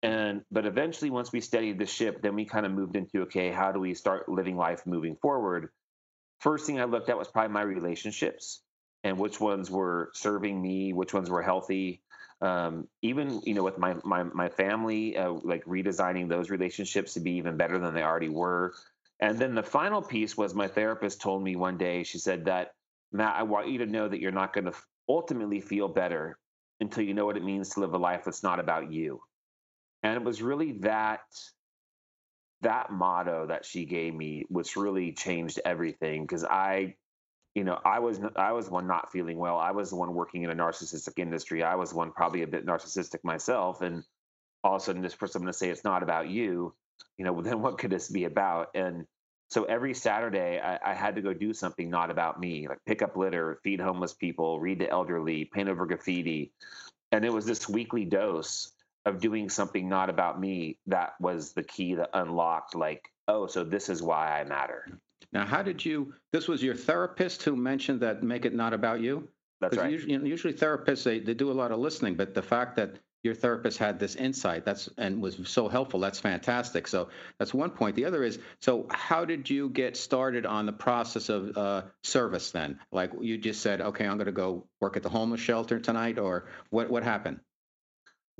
And 0.04 0.42
but 0.52 0.66
eventually, 0.66 1.12
once 1.12 1.32
we 1.32 1.42
steadied 1.42 1.78
the 1.78 1.86
ship, 1.86 2.22
then 2.22 2.36
we 2.36 2.46
kind 2.46 2.66
of 2.66 2.72
moved 2.72 2.96
into 2.96 3.22
okay, 3.24 3.52
how 3.52 3.72
do 3.72 3.80
we 3.80 3.94
start 3.94 4.30
living 4.30 4.58
life 4.58 4.86
moving 4.86 5.16
forward? 5.16 5.70
First 6.40 6.66
thing 6.66 6.80
I 6.80 6.86
looked 6.86 7.10
at 7.10 7.18
was 7.18 7.28
probably 7.28 7.54
my 7.54 7.62
relationships 7.62 8.62
and 9.04 9.18
which 9.18 9.40
ones 9.40 9.70
were 9.70 10.12
serving 10.14 10.60
me, 10.60 10.94
which 10.94 11.14
ones 11.14 11.30
were 11.30 11.42
healthy, 11.44 12.02
um, 12.42 12.88
even 13.04 13.42
you 13.46 13.54
know 13.54 13.64
with 13.64 13.78
my 13.78 13.96
my 14.04 14.24
my 14.24 14.50
family, 14.50 15.16
uh, 15.18 15.34
like 15.44 15.64
redesigning 15.66 16.28
those 16.28 16.50
relationships 16.50 17.14
to 17.14 17.20
be 17.20 17.34
even 17.34 17.58
better 17.58 17.78
than 17.78 17.94
they 17.94 18.04
already 18.04 18.30
were. 18.30 18.74
And 19.20 19.38
then 19.38 19.54
the 19.54 19.64
final 19.64 20.02
piece 20.02 20.36
was 20.36 20.56
my 20.56 20.68
therapist 20.68 21.22
told 21.22 21.44
me 21.44 21.56
one 21.56 21.78
day. 21.78 22.04
She 22.04 22.18
said 22.18 22.46
that 22.46 22.74
Matt, 23.12 23.36
I 23.36 23.44
want 23.44 23.68
you 23.68 23.78
to 23.80 23.86
know 23.86 24.08
that 24.08 24.20
you're 24.20 24.32
not 24.32 24.54
going 24.54 24.66
to 24.66 24.74
ultimately 25.08 25.62
feel 25.62 25.88
better 25.88 26.40
until 26.80 27.04
you 27.04 27.14
know 27.14 27.28
what 27.28 27.38
it 27.38 27.44
means 27.44 27.70
to 27.70 27.82
live 27.82 27.94
a 27.94 27.98
life 27.98 28.24
that's 28.26 28.42
not 28.42 28.60
about 28.60 28.92
you. 28.92 29.22
And 30.04 30.16
it 30.16 30.24
was 30.24 30.42
really 30.42 30.74
that 30.80 31.22
that 32.62 32.92
motto 32.92 33.48
that 33.48 33.66
she 33.66 33.86
gave 33.86 34.14
me 34.14 34.46
which 34.50 34.76
really 34.76 35.14
changed 35.14 35.60
everything 35.66 36.22
because 36.24 36.44
I 36.44 36.96
you 37.56 37.66
know, 37.66 37.80
I 37.84 38.00
was 38.00 38.20
I 38.36 38.54
was 38.54 38.70
one 38.70 38.88
not 38.88 39.12
feeling 39.12 39.38
well. 39.38 39.58
I 39.58 39.72
was 39.72 39.90
the 39.90 39.98
one 39.98 40.14
working 40.14 40.44
in 40.44 40.50
a 40.50 40.56
narcissistic 40.56 41.20
industry. 41.20 41.64
I 41.64 41.76
was 41.76 41.94
one 41.94 42.12
probably 42.12 42.44
a 42.44 42.48
bit 42.48 42.66
narcissistic 42.66 43.24
myself, 43.24 43.82
and 43.82 44.04
all 44.64 44.76
of 44.76 44.82
a 44.82 44.86
sudden, 44.86 45.02
this 45.02 45.16
person 45.16 45.46
to 45.46 45.54
say 45.54 45.70
it's 45.70 45.84
not 45.84 46.04
about 46.04 46.30
you, 46.30 46.74
you 47.18 47.26
know, 47.26 47.42
then 47.42 47.62
what 47.62 47.78
could 47.78 47.92
this 47.92 48.08
be 48.08 48.24
about? 48.24 48.70
And 48.74 49.06
so 49.50 49.66
every 49.66 49.94
Saturday, 49.94 50.62
I, 50.64 50.92
I, 50.92 50.94
had 50.94 51.16
to 51.16 51.22
go 51.22 51.34
do 51.34 51.54
something 51.54 51.90
not 51.90 52.10
about 52.10 52.40
me, 52.40 52.70
like 52.70 52.80
pick 52.86 53.02
up 53.02 53.18
litter, 53.18 53.60
feed 53.66 53.82
homeless 53.82 54.14
people, 54.14 54.62
read 54.62 54.80
to 54.80 54.90
elderly, 54.90 55.44
paint 55.44 55.68
over 55.68 55.86
graffiti, 55.86 56.54
and 57.12 57.26
it 57.26 57.34
was 57.34 57.46
this 57.46 57.68
weekly 57.68 58.06
dose 58.06 58.72
of 59.06 59.20
doing 59.20 59.50
something 59.50 59.90
not 59.90 60.10
about 60.10 60.40
me 60.40 60.78
that 60.88 61.14
was 61.20 61.54
the 61.54 61.64
key 61.64 61.96
that 61.96 62.10
unlocked, 62.14 62.76
like, 62.76 63.12
oh, 63.28 63.48
so 63.48 63.64
this 63.64 63.90
is 63.90 64.02
why 64.02 64.40
I 64.40 64.44
matter. 64.44 64.86
Now, 65.34 65.46
how 65.46 65.64
did 65.64 65.84
you? 65.84 66.14
This 66.32 66.48
was 66.48 66.62
your 66.62 66.76
therapist 66.76 67.44
who 67.44 67.56
mentioned 67.56 68.02
that 68.02 68.22
make 68.22 68.46
it 68.46 68.54
not 68.54 68.74
about 68.74 69.02
you. 69.02 69.30
That's 69.62 69.78
right. 69.78 69.92
Usually, 69.92 70.28
usually 70.28 70.54
therapists 70.54 71.04
they, 71.04 71.20
they 71.20 71.34
do 71.34 71.52
a 71.52 71.54
lot 71.54 71.72
of 71.72 71.80
listening, 71.80 72.16
but 72.16 72.34
the 72.34 72.42
fact 72.42 72.76
that 72.78 72.98
your 73.24 73.36
therapist 73.36 73.78
had 73.78 74.00
this 74.00 74.16
insight 74.16 74.66
that's 74.66 74.90
and 74.98 75.22
was 75.22 75.40
so 75.46 75.70
helpful 75.70 76.00
that's 76.00 76.20
fantastic 76.20 76.88
so 76.88 77.10
that's 77.38 77.54
one 77.54 77.70
point 77.70 77.96
the 77.96 78.06
other 78.06 78.24
is 78.24 78.40
so 78.60 78.88
how 78.90 79.26
did 79.26 79.50
you 79.50 79.70
get 79.70 79.96
started 79.96 80.46
on 80.46 80.66
the 80.66 80.74
process 80.74 81.30
of 81.30 81.56
uh, 81.58 81.84
service 82.04 82.52
then 82.52 82.80
like 82.92 83.12
you 83.22 83.38
just 83.38 83.62
said 83.62 83.80
okay 83.80 84.08
i'm 84.08 84.18
going 84.18 84.26
to 84.26 84.32
go 84.32 84.66
work 84.80 84.98
at 84.98 85.04
the 85.04 85.10
homeless 85.10 85.42
shelter 85.42 85.80
tonight 85.80 86.18
or 86.18 86.46
what 86.70 86.90
what 86.90 87.04
happened 87.04 87.40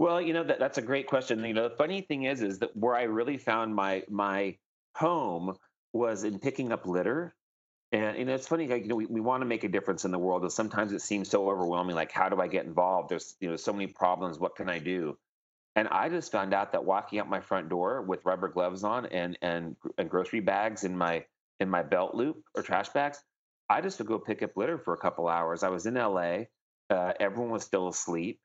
well 0.02 0.22
you 0.22 0.34
know 0.34 0.44
that, 0.44 0.60
that's 0.60 0.78
a 0.78 0.82
great 0.82 1.08
question 1.08 1.44
you 1.46 1.54
know 1.54 1.70
the 1.70 1.76
funny 1.76 2.02
thing 2.02 2.24
is 2.24 2.42
is 2.42 2.60
that 2.60 2.76
where 2.76 2.96
i 2.96 3.04
really 3.04 3.38
found 3.38 3.76
my 3.76 4.04
my 4.10 4.58
home 4.96 5.56
was 5.94 6.24
in 6.24 6.40
picking 6.40 6.72
up 6.72 6.86
litter. 6.86 7.36
And 7.92 8.18
you 8.18 8.26
know, 8.26 8.36
it's 8.36 8.48
funny, 8.48 8.68
like 8.68 8.84
you 8.84 8.88
know, 8.90 8.96
we, 8.96 9.06
we 9.06 9.20
want 9.20 9.42
to 9.42 9.46
make 9.46 9.66
a 9.66 9.70
difference 9.70 10.06
in 10.06 10.12
the 10.12 10.20
world, 10.20 10.44
and 10.44 10.52
sometimes 10.52 10.94
it 10.94 11.02
seems 11.02 11.30
so 11.30 11.50
overwhelming. 11.50 11.96
Like, 11.96 12.12
how 12.12 12.30
do 12.30 12.40
I 12.40 12.48
get 12.48 12.66
involved? 12.66 13.10
There's 13.10 13.36
you 13.42 13.50
know 13.50 13.58
so 13.58 13.74
many 13.74 13.88
problems. 13.88 14.40
What 14.40 14.56
can 14.56 14.70
I 14.70 14.80
do? 14.80 15.18
And 15.76 15.88
I 15.90 16.10
just 16.10 16.32
found 16.32 16.54
out 16.54 16.72
that 16.72 16.86
walking 16.86 17.20
out 17.20 17.30
my 17.30 17.42
front 17.42 17.70
door 17.70 18.02
with 18.02 18.26
rubber 18.26 18.48
gloves 18.48 18.86
on 18.86 19.08
and 19.08 19.38
and, 19.42 19.76
and 19.98 20.10
grocery 20.10 20.40
bags 20.40 20.86
in 20.86 20.98
my 20.98 21.26
in 21.60 21.70
my 21.70 21.84
belt 21.84 22.16
loop 22.16 22.44
or 22.56 22.64
trash 22.64 22.90
bags, 22.90 23.22
I 23.70 23.82
just 23.82 24.00
would 24.00 24.08
go 24.08 24.20
pick 24.20 24.42
up 24.42 24.56
litter 24.56 24.78
for 24.78 24.94
a 24.94 24.98
couple 24.98 25.28
hours. 25.28 25.64
I 25.64 25.70
was 25.70 25.86
in 25.86 25.96
LA. 25.96 26.44
Uh, 26.90 27.14
everyone 27.20 27.52
was 27.52 27.64
still 27.64 27.90
asleep, 27.90 28.40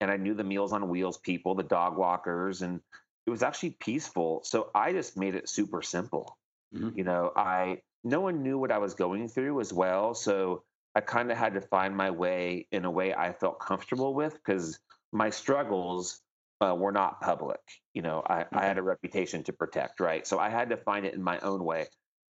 and 0.00 0.10
I 0.10 0.16
knew 0.16 0.34
the 0.34 0.44
Meals 0.44 0.72
on 0.72 0.88
Wheels 0.88 1.18
people, 1.18 1.54
the 1.54 1.62
dog 1.62 1.96
walkers, 1.96 2.62
and 2.62 2.80
it 3.26 3.30
was 3.30 3.42
actually 3.42 3.76
peaceful. 3.80 4.40
So 4.44 4.70
I 4.74 4.92
just 4.92 5.16
made 5.16 5.34
it 5.34 5.48
super 5.48 5.82
simple. 5.82 6.36
Mm-hmm. 6.74 6.98
You 6.98 7.04
know, 7.04 7.32
I 7.36 7.82
no 8.02 8.20
one 8.20 8.42
knew 8.42 8.58
what 8.58 8.72
I 8.72 8.78
was 8.78 8.94
going 8.94 9.28
through 9.28 9.60
as 9.60 9.72
well, 9.72 10.14
so 10.14 10.62
I 10.94 11.00
kind 11.00 11.30
of 11.30 11.36
had 11.36 11.54
to 11.54 11.60
find 11.60 11.96
my 11.96 12.10
way 12.10 12.66
in 12.72 12.84
a 12.84 12.90
way 12.90 13.14
I 13.14 13.32
felt 13.32 13.60
comfortable 13.60 14.14
with 14.14 14.34
because 14.34 14.78
my 15.12 15.30
struggles 15.30 16.20
uh, 16.60 16.74
were 16.74 16.92
not 16.92 17.20
public. 17.20 17.60
You 17.94 18.02
know, 18.02 18.22
I, 18.26 18.46
I 18.52 18.64
had 18.64 18.78
a 18.78 18.82
reputation 18.82 19.42
to 19.44 19.52
protect, 19.52 20.00
right? 20.00 20.26
So 20.26 20.38
I 20.38 20.48
had 20.48 20.70
to 20.70 20.76
find 20.76 21.06
it 21.06 21.14
in 21.14 21.22
my 21.22 21.38
own 21.40 21.64
way, 21.64 21.86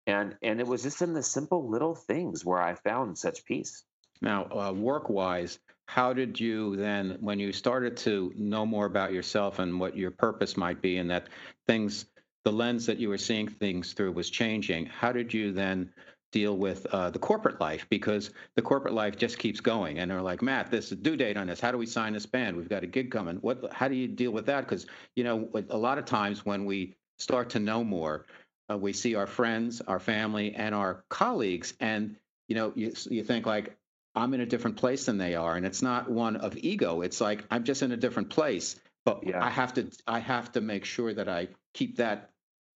and 0.06 0.36
and 0.42 0.60
it 0.60 0.66
was 0.66 0.82
just 0.82 1.02
in 1.02 1.12
the 1.12 1.22
simple 1.22 1.68
little 1.68 1.94
things 1.94 2.44
where 2.44 2.62
I 2.62 2.74
found 2.74 3.18
such 3.18 3.44
peace. 3.44 3.84
Now, 4.20 4.44
uh, 4.46 4.72
work 4.72 5.08
wise, 5.08 5.58
how 5.88 6.12
did 6.12 6.38
you 6.38 6.76
then, 6.76 7.16
when 7.20 7.38
you 7.38 7.50
started 7.50 7.96
to 7.96 8.30
know 8.36 8.66
more 8.66 8.84
about 8.84 9.10
yourself 9.10 9.58
and 9.58 9.80
what 9.80 9.96
your 9.96 10.10
purpose 10.10 10.54
might 10.54 10.82
be, 10.82 10.98
and 10.98 11.10
that 11.10 11.28
things 11.66 12.04
the 12.44 12.52
lens 12.52 12.84
that 12.84 12.98
you 12.98 13.08
were 13.08 13.16
seeing 13.16 13.48
things 13.48 13.94
through 13.94 14.12
was 14.12 14.28
changing, 14.28 14.84
how 14.84 15.12
did 15.12 15.32
you 15.32 15.50
then 15.50 15.90
deal 16.30 16.58
with 16.58 16.84
uh, 16.92 17.08
the 17.08 17.18
corporate 17.18 17.58
life? 17.58 17.86
Because 17.88 18.32
the 18.54 18.60
corporate 18.60 18.92
life 18.92 19.16
just 19.16 19.38
keeps 19.38 19.60
going, 19.60 19.98
and 19.98 20.10
they're 20.10 20.20
like, 20.20 20.42
Matt, 20.42 20.70
this 20.70 20.92
is 20.92 20.98
due 20.98 21.16
date 21.16 21.38
on 21.38 21.46
this. 21.46 21.58
How 21.58 21.72
do 21.72 21.78
we 21.78 21.86
sign 21.86 22.12
this 22.12 22.26
band? 22.26 22.54
We've 22.54 22.68
got 22.68 22.84
a 22.84 22.86
gig 22.86 23.10
coming. 23.10 23.36
What? 23.36 23.72
How 23.72 23.88
do 23.88 23.94
you 23.94 24.08
deal 24.08 24.30
with 24.30 24.44
that? 24.44 24.68
Because 24.68 24.84
you 25.16 25.24
know, 25.24 25.48
a 25.70 25.78
lot 25.78 25.96
of 25.96 26.04
times 26.04 26.44
when 26.44 26.66
we 26.66 26.96
start 27.16 27.48
to 27.50 27.60
know 27.60 27.82
more, 27.82 28.26
uh, 28.70 28.76
we 28.76 28.92
see 28.92 29.14
our 29.14 29.26
friends, 29.26 29.80
our 29.80 29.98
family, 29.98 30.54
and 30.54 30.74
our 30.74 31.02
colleagues, 31.08 31.72
and 31.80 32.14
you 32.46 32.56
know, 32.56 32.72
you 32.74 32.92
you 33.08 33.24
think 33.24 33.46
like, 33.46 33.74
I'm 34.18 34.34
in 34.34 34.40
a 34.40 34.46
different 34.46 34.76
place 34.76 35.06
than 35.06 35.18
they 35.18 35.34
are, 35.34 35.56
and 35.56 35.64
it's 35.64 35.82
not 35.82 36.10
one 36.10 36.36
of 36.36 36.56
ego. 36.56 37.00
It's 37.02 37.20
like 37.20 37.44
I'm 37.50 37.64
just 37.64 37.82
in 37.82 37.92
a 37.92 37.96
different 37.96 38.30
place, 38.30 38.76
but 39.04 39.26
yeah. 39.26 39.44
I 39.44 39.50
have 39.50 39.74
to 39.74 39.90
I 40.06 40.18
have 40.18 40.52
to 40.52 40.60
make 40.60 40.84
sure 40.84 41.14
that 41.14 41.28
I 41.28 41.48
keep 41.72 41.96
that 41.96 42.30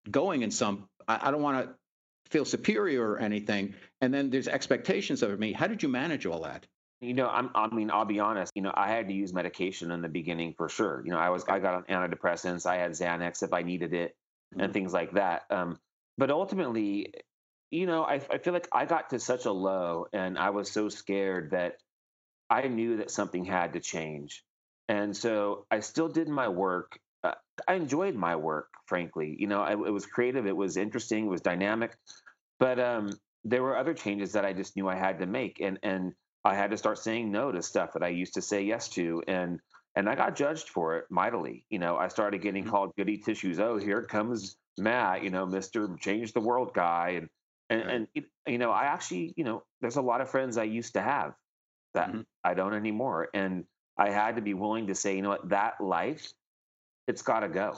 going 0.09 0.41
in 0.41 0.51
some 0.51 0.87
I, 1.07 1.19
I 1.27 1.31
don't 1.31 1.41
want 1.41 1.65
to 1.65 1.75
feel 2.29 2.45
superior 2.45 3.11
or 3.11 3.19
anything 3.19 3.75
and 4.01 4.13
then 4.13 4.29
there's 4.29 4.47
expectations 4.47 5.21
of 5.21 5.37
me 5.39 5.53
how 5.53 5.67
did 5.67 5.83
you 5.83 5.89
manage 5.89 6.25
all 6.25 6.41
that 6.41 6.65
you 6.99 7.13
know 7.13 7.27
I'm, 7.27 7.49
i 7.53 7.67
mean 7.67 7.91
i'll 7.91 8.05
be 8.05 8.19
honest 8.19 8.51
you 8.55 8.61
know 8.61 8.73
i 8.75 8.89
had 8.89 9.07
to 9.09 9.13
use 9.13 9.33
medication 9.33 9.91
in 9.91 10.01
the 10.01 10.09
beginning 10.09 10.53
for 10.57 10.67
sure 10.67 11.03
you 11.05 11.11
know 11.11 11.19
i 11.19 11.29
was 11.29 11.43
i 11.47 11.59
got 11.59 11.75
on 11.75 11.83
antidepressants 11.83 12.65
i 12.65 12.77
had 12.77 12.91
xanax 12.91 13.43
if 13.43 13.53
i 13.53 13.61
needed 13.61 13.93
it 13.93 14.15
mm-hmm. 14.53 14.61
and 14.61 14.73
things 14.73 14.93
like 14.93 15.11
that 15.13 15.43
um, 15.51 15.77
but 16.17 16.31
ultimately 16.31 17.13
you 17.73 17.85
know 17.85 18.03
I, 18.03 18.21
I 18.31 18.37
feel 18.37 18.53
like 18.53 18.67
i 18.71 18.85
got 18.85 19.09
to 19.09 19.19
such 19.19 19.45
a 19.45 19.51
low 19.51 20.07
and 20.13 20.37
i 20.37 20.51
was 20.51 20.71
so 20.71 20.89
scared 20.89 21.51
that 21.51 21.77
i 22.49 22.67
knew 22.67 22.97
that 22.97 23.11
something 23.11 23.45
had 23.45 23.73
to 23.73 23.79
change 23.79 24.43
and 24.87 25.15
so 25.15 25.65
i 25.71 25.79
still 25.79 26.07
did 26.07 26.27
my 26.27 26.47
work 26.47 26.99
uh, 27.23 27.33
I 27.67 27.75
enjoyed 27.75 28.15
my 28.15 28.35
work, 28.35 28.67
frankly. 28.85 29.35
You 29.39 29.47
know, 29.47 29.61
I, 29.61 29.71
it 29.71 29.93
was 29.93 30.05
creative, 30.05 30.45
it 30.45 30.55
was 30.55 30.77
interesting, 30.77 31.25
it 31.25 31.29
was 31.29 31.41
dynamic, 31.41 31.95
but 32.59 32.79
um, 32.79 33.11
there 33.43 33.63
were 33.63 33.77
other 33.77 33.93
changes 33.93 34.33
that 34.33 34.45
I 34.45 34.53
just 34.53 34.75
knew 34.75 34.87
I 34.87 34.95
had 34.95 35.19
to 35.19 35.25
make, 35.25 35.59
and 35.61 35.79
and 35.83 36.13
I 36.43 36.55
had 36.55 36.71
to 36.71 36.77
start 36.77 36.97
saying 36.97 37.31
no 37.31 37.51
to 37.51 37.61
stuff 37.61 37.93
that 37.93 38.03
I 38.03 38.09
used 38.09 38.33
to 38.35 38.41
say 38.41 38.63
yes 38.63 38.89
to, 38.89 39.23
and 39.27 39.59
and 39.95 40.09
I 40.09 40.15
got 40.15 40.35
judged 40.35 40.69
for 40.69 40.97
it 40.97 41.05
mightily. 41.09 41.65
You 41.69 41.79
know, 41.79 41.97
I 41.97 42.07
started 42.07 42.41
getting 42.41 42.63
mm-hmm. 42.63 42.71
called 42.71 42.95
goody 42.97 43.17
tissues. 43.17 43.59
Oh, 43.59 43.77
here 43.77 44.01
comes 44.03 44.57
Matt, 44.77 45.23
you 45.23 45.29
know, 45.29 45.45
Mister 45.45 45.95
Change 45.99 46.33
the 46.33 46.41
World 46.41 46.73
guy, 46.73 47.15
and 47.17 47.29
and 47.69 47.85
right. 47.85 47.95
and 47.95 48.07
you 48.47 48.57
know, 48.57 48.71
I 48.71 48.85
actually, 48.85 49.33
you 49.37 49.43
know, 49.43 49.63
there's 49.81 49.95
a 49.95 50.01
lot 50.01 50.21
of 50.21 50.29
friends 50.29 50.57
I 50.57 50.63
used 50.63 50.93
to 50.93 51.01
have 51.01 51.33
that 51.93 52.09
mm-hmm. 52.09 52.21
I 52.43 52.53
don't 52.53 52.73
anymore, 52.73 53.29
and 53.33 53.65
I 53.97 54.09
had 54.09 54.35
to 54.35 54.41
be 54.41 54.53
willing 54.53 54.87
to 54.87 54.95
say, 54.95 55.15
you 55.15 55.21
know 55.21 55.29
what, 55.29 55.49
that 55.49 55.79
life 55.79 56.33
it's 57.07 57.21
got 57.21 57.41
to 57.41 57.49
go. 57.49 57.77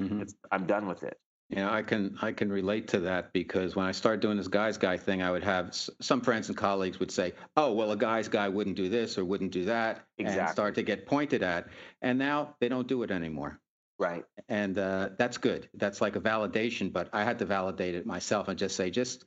Mm-hmm. 0.00 0.22
I'm 0.50 0.66
done 0.66 0.86
with 0.86 1.02
it. 1.02 1.18
Yeah, 1.48 1.72
I 1.72 1.82
can 1.82 2.18
I 2.20 2.32
can 2.32 2.50
relate 2.50 2.88
to 2.88 3.00
that 3.00 3.32
because 3.32 3.76
when 3.76 3.86
I 3.86 3.92
started 3.92 4.20
doing 4.20 4.36
this 4.36 4.48
guys 4.48 4.76
guy 4.76 4.96
thing, 4.96 5.22
I 5.22 5.30
would 5.30 5.44
have 5.44 5.72
some 6.00 6.20
friends 6.20 6.48
and 6.48 6.56
colleagues 6.56 6.98
would 6.98 7.12
say, 7.12 7.34
"Oh, 7.56 7.72
well, 7.72 7.92
a 7.92 7.96
guy's 7.96 8.26
guy 8.26 8.48
wouldn't 8.48 8.76
do 8.76 8.88
this 8.88 9.16
or 9.16 9.24
wouldn't 9.24 9.52
do 9.52 9.64
that," 9.66 10.04
exactly. 10.18 10.40
and 10.40 10.50
start 10.50 10.74
to 10.74 10.82
get 10.82 11.06
pointed 11.06 11.44
at. 11.44 11.68
And 12.02 12.18
now 12.18 12.56
they 12.60 12.68
don't 12.68 12.88
do 12.88 13.04
it 13.04 13.12
anymore. 13.12 13.60
Right. 13.98 14.24
And 14.48 14.78
uh, 14.78 15.10
that's 15.18 15.38
good. 15.38 15.68
That's 15.74 16.00
like 16.00 16.16
a 16.16 16.20
validation, 16.20 16.92
but 16.92 17.08
I 17.12 17.24
had 17.24 17.38
to 17.38 17.46
validate 17.46 17.94
it 17.94 18.06
myself 18.06 18.48
and 18.48 18.58
just 18.58 18.76
say, 18.76 18.90
just 18.90 19.24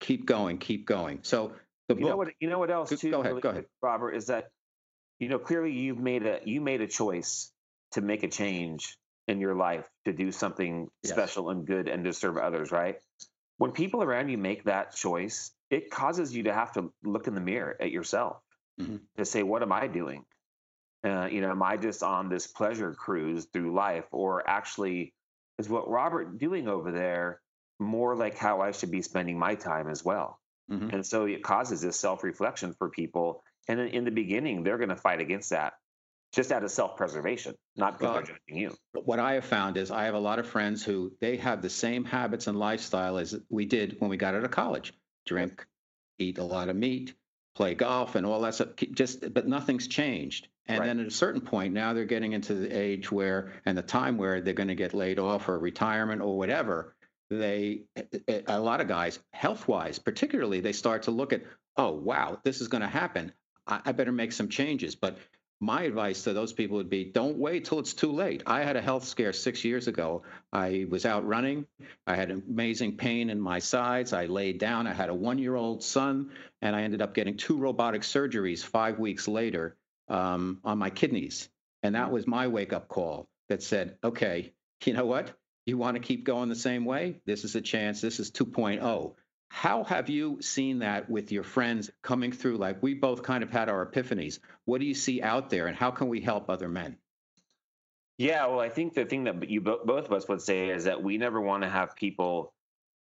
keep 0.00 0.26
going, 0.26 0.58
keep 0.58 0.86
going. 0.86 1.20
So 1.22 1.52
the 1.88 1.94
you 1.94 2.00
book. 2.00 2.10
Know 2.10 2.16
what, 2.16 2.28
you 2.40 2.48
know 2.48 2.58
what 2.58 2.70
else 2.70 2.88
too? 2.88 3.10
Go 3.10 3.20
ahead. 3.20 3.32
Really 3.32 3.42
go 3.42 3.50
ahead, 3.50 3.66
Robert. 3.82 4.12
Is 4.12 4.26
that 4.26 4.50
you 5.20 5.28
know, 5.28 5.38
clearly 5.38 5.72
you've 5.72 5.98
made 5.98 6.26
a 6.26 6.40
you 6.44 6.60
made 6.60 6.80
a 6.80 6.86
choice 6.86 7.52
to 7.92 8.00
make 8.00 8.22
a 8.22 8.28
change 8.28 8.96
in 9.28 9.38
your 9.40 9.54
life 9.54 9.88
to 10.06 10.12
do 10.12 10.32
something 10.32 10.88
yes. 11.02 11.12
special 11.12 11.50
and 11.50 11.66
good 11.66 11.88
and 11.88 12.04
to 12.04 12.12
serve 12.12 12.38
others, 12.38 12.72
right? 12.72 12.96
When 13.58 13.72
people 13.72 14.02
around 14.02 14.30
you 14.30 14.38
make 14.38 14.64
that 14.64 14.94
choice, 14.94 15.52
it 15.70 15.90
causes 15.90 16.34
you 16.34 16.44
to 16.44 16.54
have 16.54 16.72
to 16.72 16.92
look 17.04 17.28
in 17.28 17.34
the 17.34 17.40
mirror 17.40 17.76
at 17.78 17.90
yourself 17.90 18.38
mm-hmm. 18.80 18.96
to 19.18 19.24
say, 19.24 19.42
what 19.42 19.62
am 19.62 19.70
I 19.70 19.86
doing? 19.86 20.24
Uh, 21.02 21.28
you 21.30 21.40
know, 21.40 21.50
am 21.50 21.62
I 21.62 21.76
just 21.76 22.02
on 22.02 22.28
this 22.28 22.46
pleasure 22.46 22.92
cruise 22.92 23.46
through 23.46 23.74
life, 23.74 24.04
or 24.12 24.48
actually 24.48 25.14
is 25.58 25.68
what 25.68 25.88
Robert 25.88 26.38
doing 26.38 26.68
over 26.68 26.90
there 26.90 27.40
more 27.78 28.14
like 28.14 28.36
how 28.36 28.60
I 28.60 28.72
should 28.72 28.90
be 28.90 29.02
spending 29.02 29.38
my 29.38 29.54
time 29.54 29.88
as 29.88 30.04
well? 30.04 30.38
Mm-hmm. 30.70 30.90
And 30.90 31.06
so 31.06 31.24
it 31.24 31.42
causes 31.42 31.80
this 31.80 31.98
self 31.98 32.22
reflection 32.22 32.74
for 32.74 32.90
people. 32.90 33.42
And 33.68 33.80
in 33.80 34.04
the 34.04 34.10
beginning, 34.10 34.62
they're 34.62 34.78
going 34.78 34.90
to 34.90 34.96
fight 34.96 35.20
against 35.20 35.50
that 35.50 35.74
just 36.32 36.52
out 36.52 36.62
of 36.62 36.70
self 36.70 36.96
preservation, 36.96 37.54
not 37.76 37.98
because 37.98 38.04
well, 38.04 38.14
they're 38.14 38.36
judging 38.48 38.56
you. 38.56 38.76
What 38.92 39.18
I 39.18 39.34
have 39.34 39.44
found 39.44 39.76
is 39.76 39.90
I 39.90 40.04
have 40.04 40.14
a 40.14 40.20
lot 40.20 40.38
of 40.38 40.46
friends 40.46 40.84
who 40.84 41.12
they 41.20 41.36
have 41.38 41.62
the 41.62 41.70
same 41.70 42.04
habits 42.04 42.46
and 42.46 42.58
lifestyle 42.58 43.18
as 43.18 43.36
we 43.48 43.66
did 43.66 43.96
when 43.98 44.10
we 44.10 44.16
got 44.16 44.34
out 44.34 44.44
of 44.44 44.50
college 44.50 44.92
drink, 45.26 45.66
eat 46.18 46.38
a 46.38 46.44
lot 46.44 46.68
of 46.68 46.76
meat, 46.76 47.14
play 47.54 47.74
golf, 47.74 48.14
and 48.14 48.26
all 48.26 48.40
that 48.42 48.54
stuff. 48.54 48.68
Just, 48.92 49.32
but 49.32 49.48
nothing's 49.48 49.88
changed. 49.88 50.48
And 50.70 50.78
right. 50.78 50.86
then 50.86 51.00
at 51.00 51.06
a 51.08 51.10
certain 51.10 51.40
point, 51.40 51.74
now 51.74 51.94
they're 51.94 52.04
getting 52.04 52.32
into 52.32 52.54
the 52.54 52.70
age 52.70 53.10
where, 53.10 53.54
and 53.66 53.76
the 53.76 53.82
time 53.82 54.16
where 54.16 54.40
they're 54.40 54.54
going 54.54 54.68
to 54.68 54.76
get 54.76 54.94
laid 54.94 55.18
off 55.18 55.48
or 55.48 55.58
retirement 55.58 56.22
or 56.22 56.38
whatever. 56.38 56.94
They, 57.28 57.82
eh, 57.96 58.02
eh, 58.28 58.42
a 58.46 58.60
lot 58.60 58.80
of 58.80 58.86
guys, 58.86 59.18
health 59.32 59.66
wise, 59.66 59.98
particularly, 59.98 60.60
they 60.60 60.72
start 60.72 61.04
to 61.04 61.10
look 61.10 61.32
at, 61.32 61.42
oh, 61.76 61.90
wow, 61.90 62.38
this 62.44 62.60
is 62.60 62.68
going 62.68 62.82
to 62.82 62.88
happen. 62.88 63.32
I, 63.66 63.80
I 63.86 63.92
better 63.92 64.12
make 64.12 64.30
some 64.30 64.48
changes. 64.48 64.94
But 64.94 65.18
my 65.58 65.82
advice 65.82 66.22
to 66.22 66.34
those 66.34 66.52
people 66.52 66.76
would 66.76 66.88
be 66.88 67.04
don't 67.04 67.36
wait 67.36 67.64
till 67.64 67.80
it's 67.80 67.94
too 67.94 68.12
late. 68.12 68.44
I 68.46 68.62
had 68.62 68.76
a 68.76 68.80
health 68.80 69.06
scare 69.06 69.32
six 69.32 69.64
years 69.64 69.88
ago. 69.88 70.22
I 70.52 70.86
was 70.88 71.04
out 71.04 71.26
running. 71.26 71.66
I 72.06 72.14
had 72.14 72.30
amazing 72.30 72.96
pain 72.96 73.28
in 73.28 73.40
my 73.40 73.58
sides. 73.58 74.12
I 74.12 74.26
laid 74.26 74.58
down. 74.58 74.86
I 74.86 74.92
had 74.92 75.08
a 75.08 75.14
one 75.14 75.38
year 75.38 75.56
old 75.56 75.82
son, 75.82 76.30
and 76.62 76.76
I 76.76 76.82
ended 76.82 77.02
up 77.02 77.12
getting 77.12 77.36
two 77.36 77.58
robotic 77.58 78.02
surgeries 78.02 78.64
five 78.64 79.00
weeks 79.00 79.26
later 79.26 79.76
um, 80.10 80.58
on 80.64 80.78
my 80.78 80.90
kidneys. 80.90 81.48
And 81.82 81.94
that 81.94 82.12
was 82.12 82.26
my 82.26 82.48
wake 82.48 82.72
up 82.72 82.88
call 82.88 83.28
that 83.48 83.62
said, 83.62 83.96
okay, 84.04 84.52
you 84.84 84.92
know 84.92 85.06
what? 85.06 85.32
You 85.64 85.78
want 85.78 85.96
to 85.96 86.02
keep 86.02 86.24
going 86.24 86.48
the 86.48 86.56
same 86.56 86.84
way? 86.84 87.20
This 87.24 87.44
is 87.44 87.54
a 87.54 87.60
chance. 87.60 88.00
This 88.00 88.20
is 88.20 88.30
2.0. 88.30 89.14
How 89.48 89.84
have 89.84 90.08
you 90.08 90.40
seen 90.40 90.80
that 90.80 91.10
with 91.10 91.32
your 91.32 91.42
friends 91.42 91.90
coming 92.02 92.32
through? 92.32 92.56
Like 92.58 92.82
we 92.82 92.94
both 92.94 93.22
kind 93.22 93.42
of 93.42 93.50
had 93.50 93.68
our 93.68 93.84
epiphanies. 93.84 94.38
What 94.64 94.80
do 94.80 94.86
you 94.86 94.94
see 94.94 95.20
out 95.22 95.50
there, 95.50 95.66
and 95.66 95.76
how 95.76 95.90
can 95.90 96.08
we 96.08 96.20
help 96.20 96.48
other 96.48 96.68
men? 96.68 96.96
Yeah, 98.16 98.46
well, 98.46 98.60
I 98.60 98.68
think 98.68 98.94
the 98.94 99.06
thing 99.06 99.24
that 99.24 99.50
you 99.50 99.60
both 99.60 100.06
of 100.06 100.12
us 100.12 100.28
would 100.28 100.40
say 100.40 100.68
is 100.68 100.84
that 100.84 101.02
we 101.02 101.18
never 101.18 101.40
want 101.40 101.64
to 101.64 101.68
have 101.68 101.96
people 101.96 102.54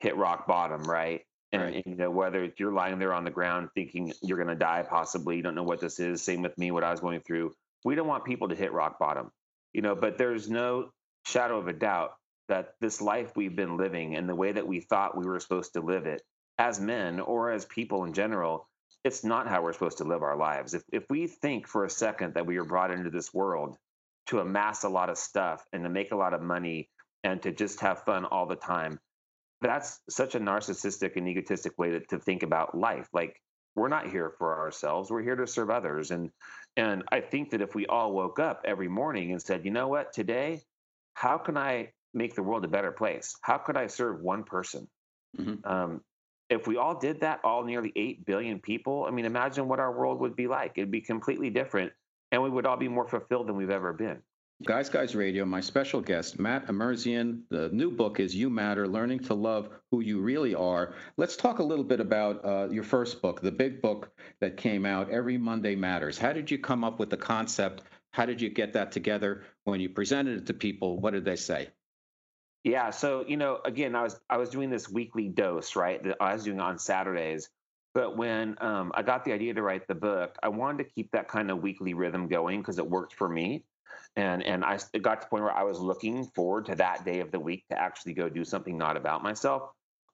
hit 0.01 0.17
rock 0.17 0.47
bottom, 0.47 0.83
right? 0.85 1.25
And, 1.53 1.63
right. 1.63 1.75
and 1.75 1.85
you 1.87 1.95
know 1.95 2.11
whether 2.11 2.51
you're 2.57 2.73
lying 2.73 2.99
there 2.99 3.13
on 3.13 3.25
the 3.25 3.31
ground 3.31 3.69
thinking 3.75 4.13
you're 4.23 4.39
going 4.39 4.49
to 4.49 4.57
die, 4.57 4.85
possibly 4.89 5.37
you 5.37 5.43
don't 5.43 5.55
know 5.55 5.63
what 5.63 5.81
this 5.81 6.01
is. 6.01 6.23
Same 6.23 6.43
with 6.43 6.57
me, 6.59 6.71
what 6.71 6.85
I 6.85 6.91
was 6.91 7.01
going 7.01 7.21
through. 7.21 7.53
We 7.85 7.95
don't 7.95 8.09
want 8.09 8.25
people 8.25 8.49
to 8.49 8.55
hit 8.55 8.73
rock 8.73 8.99
bottom, 8.99 9.31
you 9.73 9.83
know. 9.83 9.95
But 9.95 10.19
there's 10.19 10.49
no 10.51 10.91
shadow 11.27 11.59
of 11.59 11.69
a 11.69 11.73
doubt 11.73 12.15
that 12.49 12.75
this 12.81 13.01
life 13.01 13.33
we've 13.37 13.57
been 13.57 13.77
living 13.77 14.17
and 14.17 14.29
the 14.29 14.35
way 14.35 14.53
that 14.53 14.67
we 14.67 14.81
thought 14.81 15.17
we 15.17 15.27
were 15.27 15.41
supposed 15.41 15.75
to 15.75 15.81
live 15.81 16.07
it 16.07 16.23
as 16.59 16.81
men 16.81 17.21
or 17.21 17.51
as 17.51 17.65
people 17.65 18.05
in 18.05 18.13
general, 18.13 18.69
it's 19.05 19.25
not 19.25 19.49
how 19.49 19.63
we're 19.63 19.73
supposed 19.73 19.99
to 19.99 20.05
live 20.05 20.23
our 20.23 20.37
lives. 20.37 20.75
If, 20.75 20.83
if 20.93 21.05
we 21.11 21.27
think 21.27 21.67
for 21.67 21.85
a 21.85 21.91
second 21.91 22.35
that 22.35 22.47
we 22.47 22.57
are 22.59 22.65
brought 22.65 22.91
into 22.91 23.11
this 23.11 23.33
world 23.33 23.77
to 24.27 24.41
amass 24.41 24.85
a 24.85 24.89
lot 24.89 25.11
of 25.11 25.19
stuff 25.19 25.65
and 25.73 25.83
to 25.85 25.91
make 25.91 26.13
a 26.13 26.17
lot 26.17 26.35
of 26.35 26.43
money 26.43 26.89
and 27.23 27.43
to 27.43 27.53
just 27.53 27.81
have 27.81 28.05
fun 28.05 28.25
all 28.25 28.47
the 28.47 28.57
time, 28.57 28.99
that's 29.61 30.01
such 30.09 30.35
a 30.35 30.41
narcissistic 30.41 31.17
and 31.17 31.29
egotistic 31.29 31.79
way 31.79 31.91
to, 31.91 32.01
to 32.01 32.19
think 32.19 32.43
about 32.43 32.77
life. 32.77 33.09
Like, 33.13 33.41
we're 33.77 33.89
not 33.89 34.09
here 34.09 34.33
for 34.39 34.57
ourselves 34.61 35.11
we're 35.11 35.21
here 35.21 35.35
to 35.35 35.49
serve 35.49 35.69
others 35.69 36.13
and 36.13 36.31
and 36.77 37.03
i 37.11 37.21
think 37.21 37.51
that 37.51 37.61
if 37.61 37.75
we 37.75 37.87
all 37.87 38.13
woke 38.13 38.39
up 38.39 38.63
every 38.65 38.87
morning 38.87 39.33
and 39.33 39.43
said 39.43 39.65
you 39.65 39.73
know 39.73 39.89
what 39.89 40.13
today 40.13 40.61
how 41.15 41.37
can 41.37 41.57
i 41.57 41.91
make 42.13 42.37
the 42.37 42.43
world 42.45 42.65
a 42.65 42.69
better 42.69 42.93
place 42.93 43.35
how 43.41 43.59
could 43.59 43.77
i 43.77 43.89
serve 43.89 44.21
one 44.21 44.45
person 44.45 44.87
mm-hmm. 45.37 45.55
um, 45.69 46.01
if 46.51 46.67
we 46.67 46.77
all 46.77 46.99
did 46.99 47.21
that, 47.21 47.41
all 47.43 47.65
nearly 47.65 47.93
8 47.97 48.25
billion 48.27 48.61
people, 48.61 49.07
I 49.09 49.11
mean, 49.11 49.25
imagine 49.25 49.69
what 49.69 49.81
our 49.81 49.93
world 49.93 50.21
would 50.21 50.37
be 50.37 50.47
like. 50.47 50.73
It'd 50.77 50.91
be 50.91 51.01
completely 51.01 51.51
different, 51.51 51.93
and 52.33 52.43
we 52.43 52.51
would 52.51 52.67
all 52.67 52.77
be 52.77 52.89
more 52.89 53.09
fulfilled 53.09 53.49
than 53.49 53.57
we've 53.57 53.71
ever 53.71 53.93
been. 53.93 54.19
Guys 54.63 54.89
Guys 54.89 55.17
Radio, 55.17 55.45
my 55.45 55.61
special 55.61 56.01
guest, 56.01 56.39
Matt 56.39 56.69
Emerzian. 56.69 57.43
The 57.51 57.69
new 57.71 57.91
book 57.91 58.21
is 58.21 58.35
You 58.35 58.49
Matter 58.49 58.87
Learning 58.87 59.19
to 59.25 59.35
Love 59.35 59.69
Who 59.91 60.01
You 60.01 60.21
Really 60.21 60.55
Are. 60.55 60.95
Let's 61.17 61.37
talk 61.37 61.59
a 61.59 61.63
little 61.63 61.85
bit 61.85 61.99
about 61.99 62.45
uh, 62.45 62.69
your 62.71 62.85
first 62.85 63.21
book, 63.21 63.43
the 63.43 63.51
big 63.51 63.83
book 63.83 64.13
that 64.41 64.57
came 64.57 64.87
out, 64.87 65.11
Every 65.11 65.37
Monday 65.39 65.75
Matters. 65.75 66.17
How 66.17 66.33
did 66.33 66.53
you 66.53 66.59
come 66.59 66.85
up 66.85 67.01
with 67.01 67.11
the 67.11 67.17
concept? 67.17 67.83
How 68.13 68.27
did 68.27 68.41
you 68.41 68.49
get 68.49 68.75
that 68.75 68.93
together? 68.93 69.43
When 69.65 69.81
you 69.81 69.89
presented 69.89 70.39
it 70.39 70.47
to 70.47 70.55
people, 70.55 71.01
what 71.01 71.15
did 71.15 71.25
they 71.25 71.37
say? 71.37 71.71
Yeah, 72.63 72.91
so 72.91 73.25
you 73.27 73.37
know, 73.37 73.59
again, 73.65 73.97
I 73.97 74.05
was 74.05 74.19
I 74.31 74.37
was 74.37 74.51
doing 74.51 74.71
this 74.71 74.89
weekly 74.89 75.29
dose, 75.29 75.75
right? 75.75 76.03
That 76.03 76.19
I 76.21 76.33
was 76.33 76.45
doing 76.45 76.61
on 76.61 76.79
Saturdays. 76.79 77.51
But 77.93 78.17
when 78.17 78.57
um, 78.61 78.93
I 78.95 79.03
got 79.03 79.25
the 79.25 79.33
idea 79.33 79.53
to 79.55 79.63
write 79.63 79.89
the 79.89 79.95
book, 79.95 80.37
I 80.43 80.49
wanted 80.49 80.85
to 80.85 80.91
keep 80.91 81.11
that 81.11 81.29
kind 81.29 81.51
of 81.51 81.61
weekly 81.61 81.93
rhythm 81.93 82.29
going 82.29 82.61
because 82.61 82.79
it 82.79 82.89
worked 82.89 83.15
for 83.15 83.29
me, 83.29 83.65
and 84.17 84.43
and 84.43 84.65
I 84.65 84.79
it 84.93 85.03
got 85.03 85.21
to 85.21 85.27
the 85.27 85.31
point 85.31 85.45
where 85.45 85.53
I 85.53 85.65
was 85.65 85.79
looking 85.79 86.25
forward 86.27 86.67
to 86.67 86.77
that 86.77 87.05
day 87.05 87.21
of 87.21 87.31
the 87.31 87.41
week 87.41 87.65
to 87.71 87.79
actually 87.79 88.15
go 88.15 88.29
do 88.29 88.45
something 88.45 88.77
not 88.77 88.97
about 88.97 89.23
myself. 89.23 89.71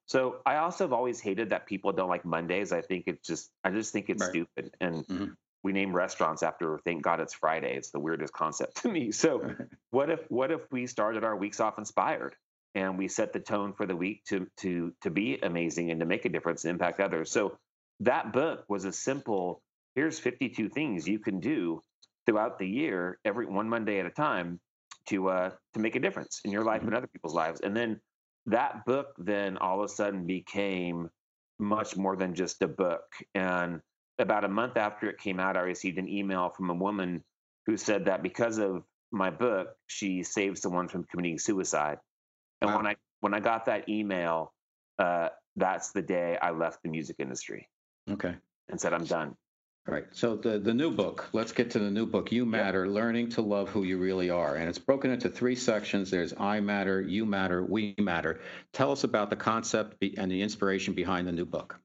So 0.07 0.37
I 0.45 0.57
also 0.57 0.83
have 0.85 0.93
always 0.93 1.19
hated 1.19 1.49
that 1.49 1.65
people 1.67 1.91
don't 1.91 2.09
like 2.09 2.25
Mondays. 2.25 2.71
I 2.71 2.81
think 2.81 3.05
it's 3.07 3.25
just 3.27 3.49
I 3.63 3.71
just 3.71 3.93
think 3.93 4.09
it's 4.09 4.21
right. 4.21 4.29
stupid, 4.29 4.75
and 4.81 5.07
mm-hmm. 5.07 5.25
we 5.63 5.71
name 5.71 5.95
restaurants 5.95 6.43
after 6.43 6.79
thank 6.83 7.03
God 7.03 7.19
it's 7.19 7.33
Friday. 7.33 7.75
It's 7.75 7.91
the 7.91 7.99
weirdest 7.99 8.33
concept 8.33 8.77
to 8.83 8.89
me. 8.89 9.11
So 9.11 9.55
what 9.91 10.09
if 10.09 10.19
what 10.29 10.51
if 10.51 10.61
we 10.71 10.87
started 10.87 11.23
our 11.23 11.35
weeks 11.35 11.59
off 11.59 11.77
inspired? 11.77 12.35
and 12.73 12.97
we 12.97 13.07
set 13.07 13.33
the 13.33 13.39
tone 13.39 13.73
for 13.73 13.85
the 13.85 13.95
week 13.95 14.23
to 14.25 14.47
to 14.57 14.93
to 15.01 15.09
be 15.09 15.37
amazing 15.41 15.91
and 15.91 15.99
to 15.99 16.05
make 16.05 16.25
a 16.25 16.29
difference 16.29 16.63
and 16.63 16.71
impact 16.71 16.99
others. 16.99 17.31
So 17.31 17.57
that 18.01 18.33
book 18.33 18.63
was 18.67 18.85
a 18.85 18.91
simple 18.91 19.61
here's 19.95 20.19
52 20.19 20.69
things 20.69 21.07
you 21.07 21.19
can 21.19 21.39
do 21.39 21.81
throughout 22.25 22.59
the 22.59 22.67
year 22.67 23.19
every 23.25 23.45
one 23.45 23.67
Monday 23.69 23.99
at 23.99 24.05
a 24.05 24.11
time 24.11 24.59
to 25.07 25.29
uh 25.29 25.49
to 25.73 25.79
make 25.79 25.95
a 25.95 25.99
difference 25.99 26.41
in 26.45 26.51
your 26.51 26.63
life 26.63 26.81
and 26.81 26.89
mm-hmm. 26.89 26.97
other 26.97 27.07
people's 27.07 27.33
lives. 27.33 27.61
And 27.61 27.75
then 27.75 27.99
that 28.45 28.85
book 28.85 29.07
then 29.17 29.57
all 29.57 29.79
of 29.79 29.85
a 29.85 29.93
sudden 29.93 30.25
became 30.25 31.09
much 31.59 31.95
more 31.95 32.15
than 32.15 32.33
just 32.33 32.61
a 32.61 32.67
book. 32.67 33.03
And 33.35 33.81
about 34.19 34.43
a 34.43 34.49
month 34.49 34.77
after 34.77 35.09
it 35.09 35.19
came 35.19 35.39
out, 35.39 35.55
I 35.55 35.61
received 35.61 35.97
an 35.97 36.09
email 36.09 36.49
from 36.49 36.69
a 36.69 36.73
woman 36.73 37.23
who 37.65 37.77
said 37.77 38.05
that 38.05 38.23
because 38.23 38.57
of 38.57 38.83
my 39.11 39.29
book, 39.29 39.69
she 39.87 40.23
saved 40.23 40.57
someone 40.57 40.87
from 40.87 41.03
committing 41.03 41.37
suicide. 41.37 41.99
And 42.61 42.71
wow. 42.71 42.77
when 42.77 42.87
I 42.87 42.95
when 43.19 43.33
I 43.33 43.39
got 43.39 43.65
that 43.65 43.87
email, 43.89 44.53
uh, 44.97 45.29
that's 45.55 45.91
the 45.91 46.01
day 46.01 46.37
I 46.41 46.51
left 46.51 46.81
the 46.83 46.89
music 46.89 47.17
industry. 47.19 47.69
Okay. 48.09 48.35
And 48.69 48.79
said 48.79 48.93
I'm 48.93 49.05
done. 49.05 49.35
All 49.87 49.95
right. 49.95 50.05
So 50.11 50.35
the 50.35 50.59
the 50.59 50.73
new 50.73 50.91
book. 50.91 51.29
Let's 51.33 51.53
get 51.53 51.71
to 51.71 51.79
the 51.79 51.89
new 51.89 52.05
book. 52.05 52.31
You 52.31 52.45
matter. 52.45 52.85
Yep. 52.85 52.93
Learning 52.93 53.29
to 53.31 53.41
love 53.41 53.69
who 53.69 53.83
you 53.83 53.97
really 53.97 54.29
are, 54.29 54.55
and 54.55 54.69
it's 54.69 54.77
broken 54.77 55.11
into 55.11 55.29
three 55.29 55.55
sections. 55.55 56.11
There's 56.11 56.33
I 56.37 56.59
matter, 56.59 57.01
you 57.01 57.25
matter, 57.25 57.63
we 57.63 57.95
matter. 57.97 58.41
Tell 58.73 58.91
us 58.91 59.03
about 59.03 59.29
the 59.31 59.35
concept 59.35 60.03
and 60.17 60.31
the 60.31 60.41
inspiration 60.41 60.93
behind 60.93 61.27
the 61.27 61.31
new 61.31 61.45
book. 61.45 61.79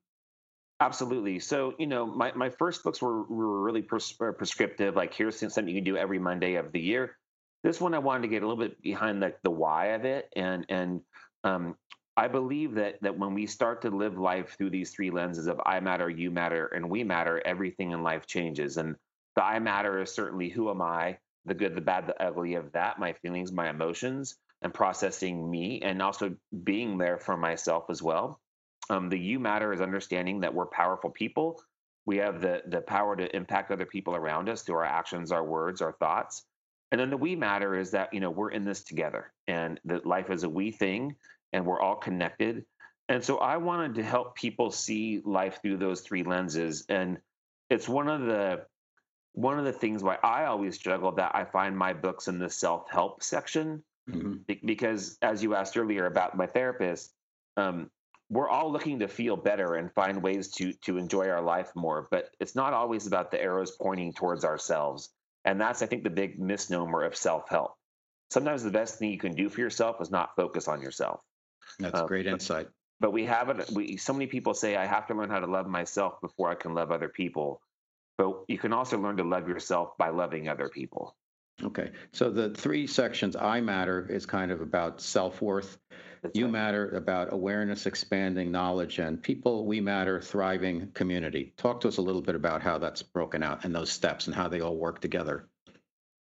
Absolutely. 0.78 1.38
So, 1.38 1.74
you 1.78 1.86
know, 1.86 2.04
my, 2.04 2.32
my 2.34 2.50
first 2.50 2.84
books 2.84 3.00
were, 3.00 3.22
were 3.22 3.62
really 3.62 3.80
pres- 3.80 4.14
uh, 4.20 4.32
prescriptive, 4.32 4.94
like 4.94 5.14
here's 5.14 5.38
something 5.38 5.66
you 5.66 5.76
can 5.76 5.84
do 5.84 5.96
every 5.96 6.18
Monday 6.18 6.56
of 6.56 6.70
the 6.70 6.80
year. 6.80 7.16
This 7.64 7.80
one 7.80 7.94
I 7.94 7.98
wanted 7.98 8.22
to 8.22 8.28
get 8.28 8.42
a 8.42 8.46
little 8.46 8.62
bit 8.62 8.82
behind 8.82 9.22
the, 9.22 9.32
the 9.42 9.50
why 9.50 9.86
of 9.86 10.04
it, 10.04 10.28
and 10.36 10.66
and 10.68 11.00
um, 11.44 11.76
I 12.16 12.28
believe 12.28 12.74
that 12.74 13.00
that 13.02 13.18
when 13.18 13.34
we 13.34 13.46
start 13.46 13.82
to 13.82 13.90
live 13.90 14.18
life 14.18 14.56
through 14.56 14.70
these 14.70 14.90
three 14.90 15.10
lenses 15.10 15.46
of 15.46 15.60
I 15.66 15.80
matter, 15.80 16.08
you 16.08 16.30
matter, 16.30 16.66
and 16.66 16.88
we 16.88 17.04
matter, 17.04 17.42
everything 17.44 17.90
in 17.92 18.02
life 18.02 18.26
changes. 18.26 18.78
And 18.78 18.96
the 19.34 19.44
I 19.44 19.58
matter 19.58 20.00
is 20.00 20.14
certainly 20.14 20.48
who 20.48 20.70
am 20.70 20.80
I, 20.80 21.18
the 21.44 21.54
good, 21.54 21.74
the 21.74 21.82
bad, 21.82 22.06
the 22.06 22.22
ugly 22.22 22.54
of 22.54 22.72
that, 22.72 22.98
my 22.98 23.12
feelings, 23.12 23.52
my 23.52 23.68
emotions, 23.68 24.36
and 24.62 24.72
processing 24.72 25.50
me, 25.50 25.82
and 25.82 26.00
also 26.00 26.34
being 26.64 26.96
there 26.96 27.18
for 27.18 27.36
myself 27.36 27.84
as 27.90 28.02
well. 28.02 28.40
Um, 28.88 29.10
the 29.10 29.18
you 29.18 29.38
matter 29.38 29.72
is 29.72 29.80
understanding 29.80 30.40
that 30.40 30.54
we're 30.54 30.66
powerful 30.66 31.10
people. 31.10 31.60
We 32.06 32.16
have 32.18 32.40
the 32.40 32.62
the 32.66 32.80
power 32.80 33.14
to 33.16 33.36
impact 33.36 33.70
other 33.70 33.86
people 33.86 34.16
around 34.16 34.48
us 34.48 34.62
through 34.62 34.76
our 34.76 34.84
actions, 34.84 35.32
our 35.32 35.44
words, 35.44 35.82
our 35.82 35.92
thoughts. 35.92 36.44
And 36.92 37.00
then 37.00 37.10
the 37.10 37.16
we 37.16 37.34
matter 37.34 37.76
is 37.76 37.90
that, 37.90 38.14
you 38.14 38.20
know, 38.20 38.30
we're 38.30 38.52
in 38.52 38.64
this 38.64 38.84
together 38.84 39.32
and 39.48 39.80
that 39.86 40.06
life 40.06 40.30
is 40.30 40.44
a 40.44 40.48
we 40.48 40.70
thing 40.70 41.16
and 41.52 41.66
we're 41.66 41.80
all 41.80 41.96
connected. 41.96 42.64
And 43.08 43.22
so 43.24 43.38
I 43.38 43.58
wanted 43.58 43.96
to 43.96 44.02
help 44.02 44.34
people 44.34 44.70
see 44.70 45.22
life 45.24 45.60
through 45.62 45.76
those 45.76 46.00
three 46.00 46.24
lenses. 46.24 46.84
And 46.88 47.18
it's 47.70 47.88
one 47.88 48.08
of 48.08 48.22
the 48.22 48.66
one 49.32 49.58
of 49.58 49.66
the 49.66 49.72
things 49.72 50.02
why 50.02 50.16
I 50.22 50.46
always 50.46 50.74
struggle 50.74 51.12
that 51.12 51.32
I 51.34 51.44
find 51.44 51.76
my 51.76 51.92
books 51.92 52.26
in 52.26 52.38
the 52.38 52.48
self 52.48 52.90
help 52.90 53.22
section 53.22 53.84
mm-hmm. 54.08 54.54
because, 54.64 55.18
as 55.20 55.42
you 55.42 55.54
asked 55.54 55.76
earlier 55.76 56.06
about 56.06 56.36
my 56.36 56.46
therapist, 56.46 57.12
um, 57.58 57.90
we're 58.30 58.48
all 58.48 58.72
looking 58.72 59.00
to 59.00 59.08
feel 59.08 59.36
better 59.36 59.74
and 59.74 59.92
find 59.92 60.22
ways 60.22 60.50
to 60.52 60.72
to 60.84 60.96
enjoy 60.96 61.28
our 61.28 61.42
life 61.42 61.70
more. 61.76 62.08
But 62.10 62.30
it's 62.40 62.54
not 62.56 62.72
always 62.72 63.06
about 63.06 63.30
the 63.30 63.40
arrows 63.40 63.70
pointing 63.70 64.14
towards 64.14 64.44
ourselves, 64.44 65.10
and 65.44 65.60
that's 65.60 65.82
I 65.82 65.86
think 65.86 66.02
the 66.02 66.10
big 66.10 66.40
misnomer 66.40 67.02
of 67.02 67.14
self 67.14 67.48
help. 67.48 67.74
Sometimes 68.30 68.62
the 68.62 68.70
best 68.70 68.98
thing 68.98 69.10
you 69.10 69.18
can 69.18 69.34
do 69.34 69.48
for 69.48 69.60
yourself 69.60 70.00
is 70.00 70.10
not 70.10 70.34
focus 70.34 70.66
on 70.66 70.82
yourself. 70.82 71.20
That's 71.78 72.00
um, 72.00 72.06
great 72.06 72.26
insight. 72.26 72.66
But, 73.00 73.08
but 73.08 73.10
we 73.12 73.24
have 73.26 73.48
it. 73.50 73.70
We 73.72 73.96
so 73.96 74.12
many 74.12 74.26
people 74.26 74.54
say 74.54 74.76
I 74.76 74.86
have 74.86 75.06
to 75.08 75.14
learn 75.14 75.30
how 75.30 75.40
to 75.40 75.46
love 75.46 75.66
myself 75.66 76.20
before 76.20 76.50
I 76.50 76.54
can 76.54 76.74
love 76.74 76.90
other 76.90 77.08
people 77.08 77.60
but 78.18 78.44
you 78.48 78.58
can 78.58 78.72
also 78.72 78.98
learn 78.98 79.16
to 79.18 79.24
love 79.24 79.48
yourself 79.48 79.96
by 79.98 80.08
loving 80.08 80.48
other 80.48 80.68
people. 80.68 81.14
Okay. 81.62 81.92
So 82.12 82.30
the 82.30 82.50
three 82.50 82.86
sections 82.86 83.34
I 83.34 83.60
matter 83.60 84.06
is 84.10 84.26
kind 84.26 84.50
of 84.50 84.60
about 84.60 85.00
self 85.00 85.40
worth. 85.40 85.78
You 86.34 86.44
right. 86.44 86.52
matter 86.52 86.90
about 86.96 87.32
awareness, 87.32 87.86
expanding 87.86 88.50
knowledge, 88.50 88.98
and 88.98 89.22
people, 89.22 89.64
we 89.64 89.80
matter, 89.80 90.20
thriving 90.20 90.90
community. 90.92 91.54
Talk 91.56 91.80
to 91.82 91.88
us 91.88 91.98
a 91.98 92.02
little 92.02 92.20
bit 92.20 92.34
about 92.34 92.62
how 92.62 92.78
that's 92.78 93.02
broken 93.02 93.42
out 93.42 93.64
and 93.64 93.74
those 93.74 93.90
steps 93.90 94.26
and 94.26 94.34
how 94.34 94.48
they 94.48 94.60
all 94.60 94.76
work 94.76 95.00
together. 95.00 95.48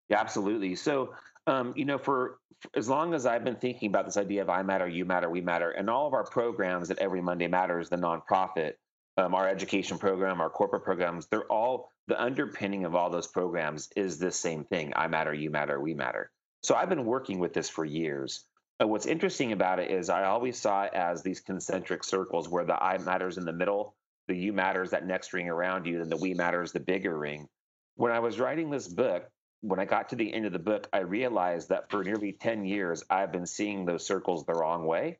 Yeah, 0.09 0.19
absolutely. 0.19 0.75
So, 0.75 1.13
um, 1.47 1.73
you 1.75 1.85
know, 1.85 1.97
for, 1.97 2.37
for 2.59 2.69
as 2.75 2.87
long 2.87 3.13
as 3.13 3.25
I've 3.25 3.43
been 3.43 3.55
thinking 3.55 3.89
about 3.89 4.05
this 4.05 4.17
idea 4.17 4.41
of 4.41 4.49
I 4.49 4.61
matter, 4.63 4.87
you 4.87 5.05
matter, 5.05 5.29
we 5.29 5.41
matter, 5.41 5.71
and 5.71 5.89
all 5.89 6.07
of 6.07 6.13
our 6.13 6.23
programs 6.23 6.91
at 6.91 6.99
Every 6.99 7.21
Monday 7.21 7.47
Matters, 7.47 7.89
the 7.89 7.97
nonprofit, 7.97 8.73
um, 9.17 9.33
our 9.33 9.47
education 9.47 9.97
program, 9.97 10.39
our 10.39 10.49
corporate 10.49 10.83
programs, 10.83 11.27
they're 11.27 11.51
all 11.51 11.91
the 12.07 12.21
underpinning 12.21 12.85
of 12.85 12.95
all 12.95 13.09
those 13.09 13.27
programs 13.27 13.89
is 13.95 14.17
this 14.17 14.39
same 14.39 14.63
thing 14.63 14.93
I 14.95 15.07
matter, 15.07 15.33
you 15.33 15.49
matter, 15.49 15.79
we 15.79 15.93
matter. 15.93 16.31
So 16.63 16.75
I've 16.75 16.89
been 16.89 17.05
working 17.05 17.39
with 17.39 17.53
this 17.53 17.69
for 17.69 17.85
years. 17.85 18.45
Uh, 18.81 18.87
what's 18.87 19.05
interesting 19.05 19.51
about 19.51 19.79
it 19.79 19.91
is 19.91 20.09
I 20.09 20.25
always 20.25 20.59
saw 20.59 20.83
it 20.83 20.93
as 20.93 21.21
these 21.21 21.39
concentric 21.39 22.03
circles 22.03 22.49
where 22.49 22.65
the 22.65 22.81
I 22.81 22.97
matters 22.97 23.37
in 23.37 23.45
the 23.45 23.53
middle, 23.53 23.95
the 24.27 24.35
you 24.35 24.53
matters 24.53 24.91
that 24.91 25.05
next 25.05 25.33
ring 25.33 25.49
around 25.49 25.85
you, 25.85 26.01
and 26.01 26.11
the 26.11 26.17
we 26.17 26.33
matters 26.33 26.71
the 26.71 26.79
bigger 26.79 27.17
ring. 27.17 27.47
When 27.95 28.11
I 28.11 28.19
was 28.19 28.39
writing 28.39 28.69
this 28.69 28.87
book, 28.87 29.27
when 29.61 29.79
I 29.79 29.85
got 29.85 30.09
to 30.09 30.15
the 30.15 30.33
end 30.33 30.45
of 30.45 30.53
the 30.53 30.59
book, 30.59 30.87
I 30.91 30.99
realized 30.99 31.69
that 31.69 31.89
for 31.89 32.03
nearly 32.03 32.33
10 32.33 32.65
years, 32.65 33.03
I've 33.09 33.31
been 33.31 33.45
seeing 33.45 33.85
those 33.85 34.05
circles 34.05 34.45
the 34.45 34.53
wrong 34.53 34.85
way. 34.85 35.19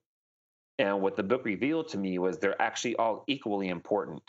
And 0.80 1.02
what 1.02 1.16
the 1.16 1.24
book 1.24 1.46
revealed 1.46 1.90
to 1.90 1.98
me 1.98 2.18
was 2.18 2.40
they're 2.40 2.60
actually 2.62 2.96
all 2.96 3.24
equally 3.28 3.70
important. 3.70 4.24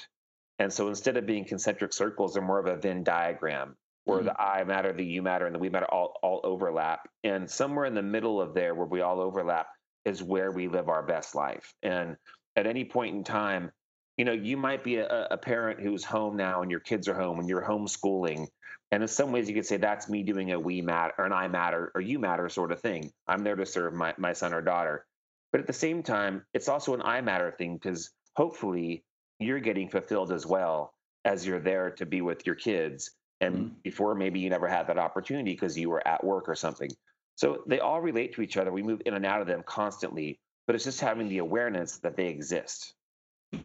And 0.59 0.73
so 0.73 0.89
instead 0.89 1.17
of 1.17 1.27
being 1.27 1.45
concentric 1.45 1.93
circles, 1.93 2.35
they're 2.35 2.43
more 2.43 2.59
of 2.59 2.67
a 2.67 2.77
Venn 2.77 3.05
diagram 3.05 3.77
where 4.05 4.19
mm-hmm. 4.19 4.27
the 4.27 4.41
I 4.41 4.65
matter, 4.65 4.93
the 4.93 5.05
you 5.05 5.23
matter, 5.23 5.47
and 5.47 5.55
the 5.55 5.59
we 5.59 5.71
matter 5.71 5.87
all, 5.87 6.15
all 6.23 6.41
overlap. 6.45 7.09
And 7.25 7.51
somewhere 7.51 7.87
in 7.87 7.95
the 7.95 8.03
middle 8.03 8.41
of 8.41 8.55
there 8.55 8.75
where 8.75 8.87
we 8.87 9.01
all 9.01 9.21
overlap 9.21 9.69
is 10.05 10.23
where 10.23 10.51
we 10.51 10.69
live 10.69 10.89
our 10.89 11.03
best 11.03 11.35
life. 11.35 11.73
And 11.83 12.17
at 12.57 12.67
any 12.67 12.85
point 12.85 13.17
in 13.17 13.25
time, 13.25 13.71
you 14.17 14.25
know, 14.25 14.33
you 14.33 14.57
might 14.57 14.85
be 14.85 14.97
a, 14.97 15.29
a 15.31 15.39
parent 15.39 15.81
who's 15.81 16.05
home 16.05 16.37
now 16.37 16.63
and 16.63 16.71
your 16.71 16.81
kids 16.81 17.09
are 17.09 17.19
home 17.19 17.39
and 17.39 17.49
you're 17.49 17.65
homeschooling. 17.65 18.47
And 18.93 19.03
in 19.03 19.09
some 19.09 19.33
ways 19.33 19.49
you 19.49 19.55
could 19.55 19.67
say 19.67 19.79
that's 19.79 20.11
me 20.11 20.23
doing 20.23 20.53
a 20.53 20.61
we 20.61 20.83
matter 20.83 21.15
or 21.17 21.25
an 21.25 21.33
I 21.33 21.49
matter 21.49 21.91
or 21.95 22.03
you 22.03 22.19
matter 22.19 22.49
sort 22.51 22.73
of 22.73 22.81
thing. 22.81 23.11
I'm 23.27 23.43
there 23.43 23.57
to 23.57 23.65
serve 23.65 23.95
my, 23.95 24.15
my 24.19 24.35
son 24.35 24.53
or 24.53 24.61
daughter. 24.61 25.07
But 25.51 25.63
at 25.63 25.67
the 25.67 25.73
same 25.73 26.03
time, 26.03 26.45
it's 26.53 26.69
also 26.69 26.93
an 26.93 27.03
I 27.03 27.23
matter 27.23 27.51
thing 27.51 27.75
because 27.75 28.11
hopefully 28.37 29.03
you're 29.39 29.61
getting 29.61 29.89
fulfilled 29.89 30.31
as 30.31 30.47
well 30.47 30.95
as 31.25 31.47
you're 31.47 31.59
there 31.59 31.91
to 31.93 32.07
be 32.07 32.21
with 32.21 32.47
your 32.47 32.55
kids. 32.55 33.11
And 33.41 33.57
mm-hmm. 33.57 33.75
before 33.83 34.15
maybe 34.15 34.41
you 34.41 34.51
never 34.51 34.69
had 34.69 34.87
that 34.89 34.99
opportunity 34.99 35.53
because 35.53 35.77
you 35.77 35.89
were 35.89 36.07
at 36.07 36.23
work 36.23 36.49
or 36.49 36.55
something. 36.55 36.91
So 37.37 37.63
they 37.67 37.81
all 37.81 38.01
relate 38.01 38.35
to 38.35 38.43
each 38.43 38.59
other. 38.59 38.71
We 38.71 38.83
move 38.83 39.01
in 39.07 39.15
and 39.15 39.25
out 39.25 39.41
of 39.41 39.47
them 39.47 39.63
constantly, 39.65 40.39
but 40.67 40.77
it's 40.77 40.85
just 40.85 41.01
having 41.01 41.29
the 41.29 41.39
awareness 41.39 41.99
that 42.01 42.17
they 42.17 42.29
exist. 42.29 42.95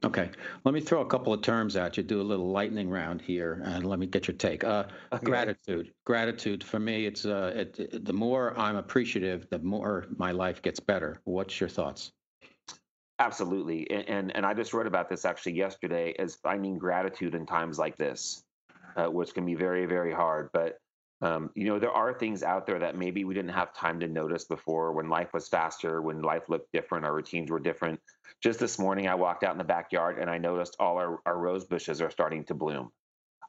Okay, 0.04 0.30
let 0.63 0.73
me 0.73 0.82
throw 0.82 1.02
a 1.02 1.06
couple 1.06 1.34
of 1.34 1.41
terms 1.41 1.76
at 1.76 1.97
you. 1.97 2.04
Do 2.04 2.21
a 2.21 2.23
little 2.23 2.52
lightning 2.52 2.89
round 2.89 3.21
here, 3.21 3.62
and 3.65 3.86
let 3.86 4.00
me 4.00 4.06
get 4.06 4.28
your 4.28 4.36
take. 4.36 4.63
Uh, 4.63 4.84
okay. 5.13 5.26
Gratitude, 5.26 5.93
gratitude. 6.06 6.63
For 6.63 6.80
me, 6.80 7.06
it's 7.06 7.26
uh, 7.26 7.54
it, 7.56 7.80
it, 7.80 8.06
the 8.06 8.13
more 8.13 8.58
I'm 8.60 8.76
appreciative, 8.76 9.47
the 9.50 9.60
more 9.60 10.06
my 10.17 10.32
life 10.32 10.62
gets 10.62 10.80
better. 10.80 11.21
What's 11.23 11.60
your 11.60 11.69
thoughts? 11.69 12.12
Absolutely, 13.19 13.89
and 13.89 14.08
and, 14.10 14.36
and 14.36 14.45
I 14.45 14.54
just 14.54 14.73
wrote 14.73 14.88
about 14.88 15.10
this 15.10 15.26
actually 15.26 15.54
yesterday. 15.54 16.13
As 16.19 16.36
finding 16.36 16.78
gratitude 16.78 17.34
in 17.34 17.45
times 17.45 17.80
like 17.80 17.97
this, 17.97 18.43
uh, 18.97 19.06
which 19.06 19.34
can 19.34 19.45
be 19.45 19.56
very 19.56 19.86
very 19.86 20.13
hard, 20.13 20.50
but 20.52 20.80
um, 21.22 21.50
you 21.56 21.66
know, 21.66 21.80
there 21.80 21.92
are 21.92 22.14
things 22.14 22.44
out 22.44 22.68
there 22.68 22.80
that 22.80 22.96
maybe 22.96 23.24
we 23.24 23.34
didn't 23.34 23.54
have 23.54 23.74
time 23.74 24.00
to 24.02 24.08
notice 24.08 24.46
before 24.46 24.92
when 24.92 25.10
life 25.10 25.34
was 25.34 25.48
faster, 25.48 26.02
when 26.02 26.22
life 26.22 26.44
looked 26.48 26.72
different, 26.72 27.06
our 27.06 27.14
routines 27.14 27.50
were 27.50 27.60
different. 27.60 28.00
Just 28.44 28.60
this 28.60 28.78
morning, 28.78 29.08
I 29.08 29.16
walked 29.16 29.44
out 29.44 29.54
in 29.54 29.58
the 29.58 29.64
backyard 29.64 30.20
and 30.20 30.30
I 30.30 30.38
noticed 30.38 30.76
all 30.80 30.98
our, 30.98 31.20
our 31.26 31.38
rose 31.38 31.66
bushes 31.66 32.02
are 32.02 32.12
starting 32.12 32.44
to 32.46 32.54
bloom. 32.54 32.92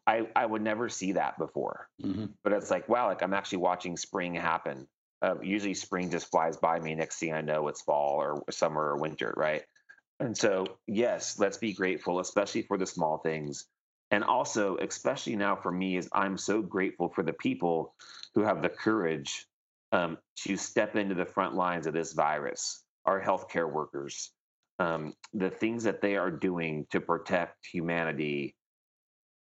I, 0.06 0.26
I 0.34 0.46
would 0.46 0.62
never 0.62 0.88
see 0.88 1.12
that 1.12 1.36
before. 1.36 1.88
Mm-hmm. 2.02 2.26
But 2.42 2.54
it's 2.54 2.70
like, 2.70 2.88
wow, 2.88 3.08
like 3.08 3.22
I'm 3.22 3.34
actually 3.34 3.58
watching 3.58 3.98
spring 3.98 4.34
happen. 4.34 4.88
Uh, 5.20 5.34
usually 5.42 5.74
spring 5.74 6.10
just 6.10 6.30
flies 6.30 6.56
by 6.56 6.80
me. 6.80 6.94
Next 6.94 7.18
thing 7.18 7.34
I 7.34 7.42
know, 7.42 7.68
it's 7.68 7.82
fall 7.82 8.16
or 8.16 8.44
summer 8.50 8.80
or 8.80 8.96
winter, 8.96 9.34
right? 9.36 9.62
And 10.20 10.36
so, 10.36 10.78
yes, 10.86 11.38
let's 11.38 11.58
be 11.58 11.74
grateful, 11.74 12.18
especially 12.20 12.62
for 12.62 12.78
the 12.78 12.86
small 12.86 13.18
things. 13.18 13.66
And 14.10 14.24
also, 14.24 14.76
especially 14.78 15.36
now 15.36 15.56
for 15.56 15.70
me, 15.70 15.96
is 15.96 16.08
I'm 16.12 16.38
so 16.38 16.62
grateful 16.62 17.08
for 17.10 17.22
the 17.22 17.32
people 17.32 17.94
who 18.34 18.42
have 18.42 18.62
the 18.62 18.68
courage 18.68 19.46
um, 19.92 20.18
to 20.44 20.56
step 20.56 20.96
into 20.96 21.14
the 21.14 21.26
front 21.26 21.54
lines 21.54 21.86
of 21.86 21.92
this 21.92 22.12
virus, 22.12 22.82
our 23.04 23.20
healthcare 23.20 23.70
workers, 23.70 24.30
um, 24.78 25.14
the 25.34 25.50
things 25.50 25.84
that 25.84 26.00
they 26.00 26.16
are 26.16 26.30
doing 26.30 26.86
to 26.90 27.00
protect 27.00 27.66
humanity. 27.66 28.54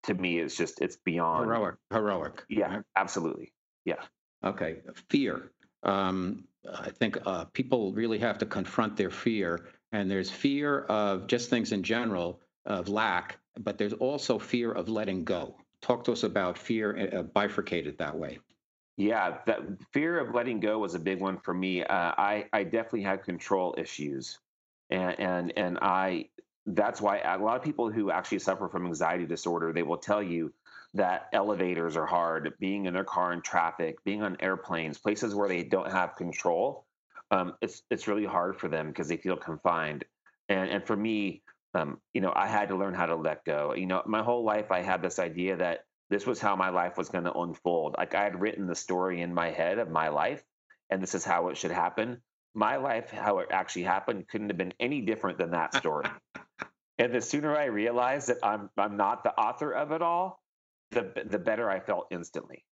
To 0.04 0.14
me, 0.14 0.38
is 0.38 0.56
just 0.56 0.80
it's 0.80 0.96
beyond 1.04 1.46
heroic. 1.46 1.74
Heroic. 1.92 2.44
Yeah, 2.48 2.82
absolutely. 2.94 3.52
Yeah. 3.84 4.02
Okay. 4.44 4.76
Fear. 5.10 5.50
Um, 5.82 6.44
I 6.72 6.90
think 6.90 7.18
uh, 7.26 7.46
people 7.46 7.92
really 7.92 8.18
have 8.18 8.38
to 8.38 8.46
confront 8.46 8.96
their 8.96 9.10
fear, 9.10 9.66
and 9.90 10.08
there's 10.08 10.30
fear 10.30 10.80
of 10.82 11.26
just 11.26 11.50
things 11.50 11.72
in 11.72 11.82
general 11.82 12.40
of 12.64 12.88
lack 12.88 13.38
but 13.58 13.78
there's 13.78 13.92
also 13.94 14.38
fear 14.38 14.72
of 14.72 14.88
letting 14.88 15.24
go. 15.24 15.56
Talk 15.80 16.04
to 16.04 16.12
us 16.12 16.22
about 16.22 16.58
fear 16.58 17.10
uh, 17.12 17.22
bifurcated 17.22 17.98
that 17.98 18.16
way. 18.16 18.38
Yeah, 18.96 19.38
that 19.46 19.60
fear 19.92 20.18
of 20.18 20.34
letting 20.34 20.60
go 20.60 20.78
was 20.78 20.94
a 20.94 20.98
big 20.98 21.20
one 21.20 21.38
for 21.38 21.52
me. 21.52 21.82
Uh, 21.82 22.12
I 22.16 22.46
I 22.52 22.64
definitely 22.64 23.02
had 23.02 23.24
control 23.24 23.74
issues, 23.76 24.38
and 24.90 25.20
and 25.20 25.52
and 25.56 25.78
I 25.82 26.28
that's 26.66 27.00
why 27.00 27.18
a 27.18 27.38
lot 27.38 27.56
of 27.56 27.62
people 27.62 27.90
who 27.90 28.10
actually 28.10 28.38
suffer 28.40 28.68
from 28.68 28.86
anxiety 28.86 29.26
disorder 29.26 29.72
they 29.72 29.82
will 29.82 29.98
tell 29.98 30.22
you 30.22 30.52
that 30.94 31.28
elevators 31.32 31.96
are 31.96 32.06
hard, 32.06 32.54
being 32.58 32.86
in 32.86 32.94
their 32.94 33.04
car 33.04 33.32
in 33.32 33.42
traffic, 33.42 34.02
being 34.04 34.22
on 34.22 34.36
airplanes, 34.40 34.98
places 34.98 35.34
where 35.34 35.48
they 35.48 35.62
don't 35.62 35.90
have 35.90 36.16
control. 36.16 36.86
Um, 37.30 37.54
it's 37.60 37.82
it's 37.90 38.08
really 38.08 38.24
hard 38.24 38.58
for 38.58 38.68
them 38.68 38.88
because 38.88 39.08
they 39.08 39.18
feel 39.18 39.36
confined. 39.36 40.04
And 40.48 40.70
and 40.70 40.86
for 40.86 40.96
me, 40.96 41.42
um, 41.76 42.00
you 42.12 42.20
know, 42.20 42.32
I 42.34 42.46
had 42.46 42.68
to 42.70 42.76
learn 42.76 42.94
how 42.94 43.06
to 43.06 43.16
let 43.16 43.44
go. 43.44 43.74
You 43.74 43.86
know, 43.86 44.02
my 44.06 44.22
whole 44.22 44.44
life 44.44 44.70
I 44.70 44.82
had 44.82 45.02
this 45.02 45.18
idea 45.18 45.56
that 45.56 45.80
this 46.08 46.26
was 46.26 46.40
how 46.40 46.56
my 46.56 46.70
life 46.70 46.96
was 46.96 47.08
going 47.08 47.24
to 47.24 47.32
unfold. 47.32 47.96
Like 47.98 48.14
I 48.14 48.24
had 48.24 48.40
written 48.40 48.66
the 48.66 48.74
story 48.74 49.20
in 49.20 49.34
my 49.34 49.50
head 49.50 49.78
of 49.78 49.90
my 49.90 50.08
life, 50.08 50.42
and 50.90 51.02
this 51.02 51.14
is 51.14 51.24
how 51.24 51.48
it 51.48 51.56
should 51.56 51.72
happen. 51.72 52.22
My 52.54 52.76
life, 52.76 53.10
how 53.10 53.40
it 53.40 53.48
actually 53.50 53.82
happened, 53.82 54.28
couldn't 54.28 54.48
have 54.48 54.56
been 54.56 54.72
any 54.80 55.02
different 55.02 55.38
than 55.38 55.50
that 55.50 55.74
story. 55.74 56.06
and 56.98 57.12
the 57.12 57.20
sooner 57.20 57.54
I 57.54 57.66
realized 57.66 58.28
that 58.28 58.38
I'm 58.42 58.70
I'm 58.76 58.96
not 58.96 59.24
the 59.24 59.34
author 59.38 59.72
of 59.72 59.92
it 59.92 60.00
all, 60.00 60.40
the 60.92 61.12
the 61.26 61.38
better 61.38 61.68
I 61.68 61.80
felt 61.80 62.06
instantly. 62.10 62.64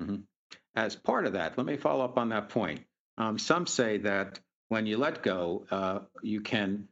Mm-hmm. 0.00 0.22
As 0.74 0.96
part 0.96 1.26
of 1.26 1.34
that, 1.34 1.58
let 1.58 1.66
me 1.66 1.76
follow 1.76 2.04
up 2.04 2.16
on 2.16 2.30
that 2.30 2.48
point. 2.48 2.84
Um, 3.18 3.38
some 3.38 3.66
say 3.66 3.98
that 3.98 4.38
when 4.68 4.86
you 4.86 4.96
let 4.96 5.22
go, 5.22 5.66
uh, 5.70 5.98
you 6.22 6.40
can 6.40 6.88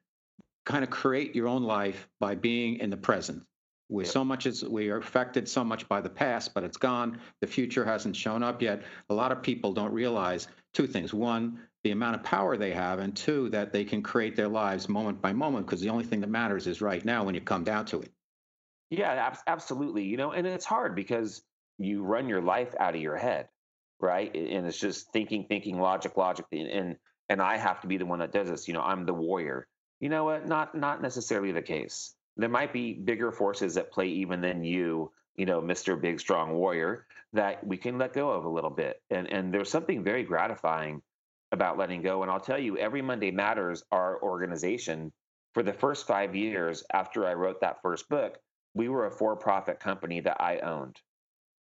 kind 0.66 0.85
of 0.85 0.90
create 0.90 1.35
your 1.35 1.48
own 1.48 1.62
life 1.62 2.07
by 2.20 2.35
being 2.35 2.81
in 2.81 2.90
the 2.90 2.96
present. 2.96 3.42
We 3.88 4.05
so 4.05 4.24
much 4.24 4.46
as 4.46 4.64
we 4.64 4.90
are 4.90 4.96
affected 4.96 5.48
so 5.48 5.62
much 5.62 5.88
by 5.88 6.00
the 6.00 6.11
past, 6.11 6.52
but 6.52 6.64
it's 6.64 6.76
gone. 6.76 7.20
The 7.40 7.46
future 7.46 7.85
hasn't 7.85 8.16
shown 8.16 8.42
up 8.42 8.61
yet. 8.61 8.83
A 9.11 9.14
lot 9.14 9.31
of 9.31 9.42
people 9.42 9.72
don't 9.72 9.92
realize 9.92 10.48
two 10.74 10.88
things: 10.88 11.14
one, 11.14 11.61
the 11.85 11.92
amount 11.92 12.16
of 12.16 12.24
power 12.24 12.57
they 12.57 12.72
have, 12.72 12.98
and 12.98 13.16
two, 13.16 13.48
that 13.50 13.72
they 13.72 13.85
can 13.85 14.02
create 14.02 14.35
their 14.35 14.48
lives 14.48 14.88
moment 14.88 15.22
by 15.22 15.33
moment. 15.33 15.66
Because 15.66 15.81
the 15.81 15.88
only 15.88 16.02
thing 16.02 16.20
that 16.20 16.31
matters 16.31 16.66
is 16.66 16.83
right 16.83 17.05
now 17.05 17.22
when 17.22 17.37
you 17.37 17.40
come 17.40 17.62
down 17.62 17.87
to 17.87 18.02
it. 18.02 18.11
Yeah, 18.90 19.37
absolutely. 19.46 20.02
You 20.02 20.16
know, 20.16 20.33
and 20.33 20.48
it's 20.48 20.64
hard 20.64 20.96
because 20.96 21.42
you 21.79 22.02
run 22.02 22.29
your 22.29 22.42
life 22.42 22.74
out 22.81 22.96
of 22.96 23.00
your 23.00 23.16
head, 23.16 23.48
right? 24.00 24.35
And 24.35 24.66
it's 24.66 24.81
just 24.81 25.12
thinking, 25.12 25.46
thinking, 25.48 25.79
logic, 25.79 26.16
logic, 26.16 26.46
and 26.50 26.96
and 27.29 27.40
I 27.40 27.57
have 27.57 27.83
to 27.83 27.87
be 27.87 27.98
the 27.98 28.07
one 28.07 28.18
that 28.18 28.33
does 28.33 28.50
this. 28.50 28.66
You 28.66 28.74
know, 28.74 28.83
I'm 28.83 29.07
the 29.07 29.14
warrior 29.14 29.68
you 30.00 30.09
know 30.09 30.24
what? 30.24 30.46
Not 30.46 30.74
not 30.74 31.02
necessarily 31.02 31.52
the 31.52 31.62
case. 31.62 32.14
There 32.37 32.48
might 32.48 32.72
be 32.72 32.92
bigger 32.92 33.32
forces 33.32 33.76
at 33.76 33.90
play 33.90 34.09
even 34.09 34.40
than 34.40 34.62
you 34.62 35.12
you 35.37 35.46
know, 35.46 35.61
Mr. 35.61 36.00
Big 36.00 36.18
Strong 36.18 36.54
Warrior 36.54 37.06
that 37.32 37.64
we 37.66 37.76
can 37.76 37.98
let 37.98 38.14
go 38.14 38.30
of 38.30 38.44
a 38.44 38.48
little 38.48 38.70
bit. 38.70 39.02
And 39.11 39.30
and 39.32 39.52
there's 39.52 39.70
something 39.70 40.02
very 40.02 40.22
gratifying 40.22 41.02
about 41.52 41.78
letting 41.78 42.02
go. 42.02 42.22
And 42.22 42.30
I'll 42.30 42.40
tell 42.40 42.59
you, 42.59 42.76
every 42.78 43.02
Monday 43.02 43.30
Matters, 43.30 43.85
our 43.92 44.20
organization, 44.22 45.12
for 45.54 45.62
the 45.62 45.72
first 45.72 46.06
five 46.06 46.35
years 46.35 46.82
after 46.92 47.26
I 47.26 47.35
wrote 47.35 47.61
that 47.61 47.80
first 47.82 48.09
book, 48.09 48.38
we 48.74 48.88
were 48.88 49.06
a 49.06 49.11
for-profit 49.11 49.80
company 49.80 50.20
that 50.20 50.40
I 50.40 50.59
owned. 50.59 51.00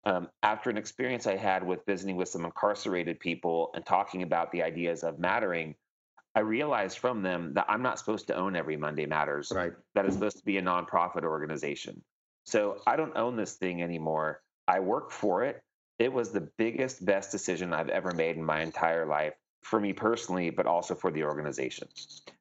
Um, 0.06 0.30
after 0.43 0.69
an 0.69 0.78
experience 0.78 1.28
I 1.28 1.36
had 1.36 1.65
with 1.65 1.86
visiting 1.86 2.15
with 2.15 2.30
some 2.30 2.45
incarcerated 2.45 3.19
people 3.19 3.71
and 3.74 3.86
talking 3.86 4.21
about 4.21 4.52
the 4.52 4.63
ideas 4.63 5.04
of 5.04 5.19
mattering, 5.19 5.76
I 6.36 6.41
realized 6.41 6.98
from 7.00 7.21
them 7.21 7.54
that 7.54 7.65
I'm 7.69 7.82
not 7.82 7.98
supposed 7.98 8.28
to 8.28 8.36
own 8.36 8.56
every 8.56 8.76
Monday 8.76 9.06
Matters. 9.06 9.52
Right. 9.56 9.74
That 9.95 10.06
is 10.06 10.13
supposed 10.13 10.38
to 10.38 10.43
be 10.43 10.58
a 10.58 10.62
nonprofit 10.62 11.24
organization. 11.24 12.02
So 12.45 12.82
I 12.86 12.98
don't 12.98 13.15
own 13.15 13.38
this 13.38 13.54
thing 13.54 13.82
anymore. 13.82 14.41
I 14.67 14.82
work 14.82 15.12
for 15.12 15.43
it. 15.43 15.63
It 15.98 16.12
was 16.12 16.32
the 16.32 16.41
biggest, 16.58 17.06
best 17.06 17.32
decision 17.32 17.74
I've 17.74 17.89
ever 17.89 18.12
made 18.12 18.36
in 18.36 18.43
my 18.43 18.62
entire 18.62 19.06
life 19.06 19.34
for 19.63 19.80
me 19.80 19.93
personally, 19.93 20.50
but 20.50 20.65
also 20.65 20.93
for 20.93 21.10
the 21.10 21.24
organization. 21.24 21.88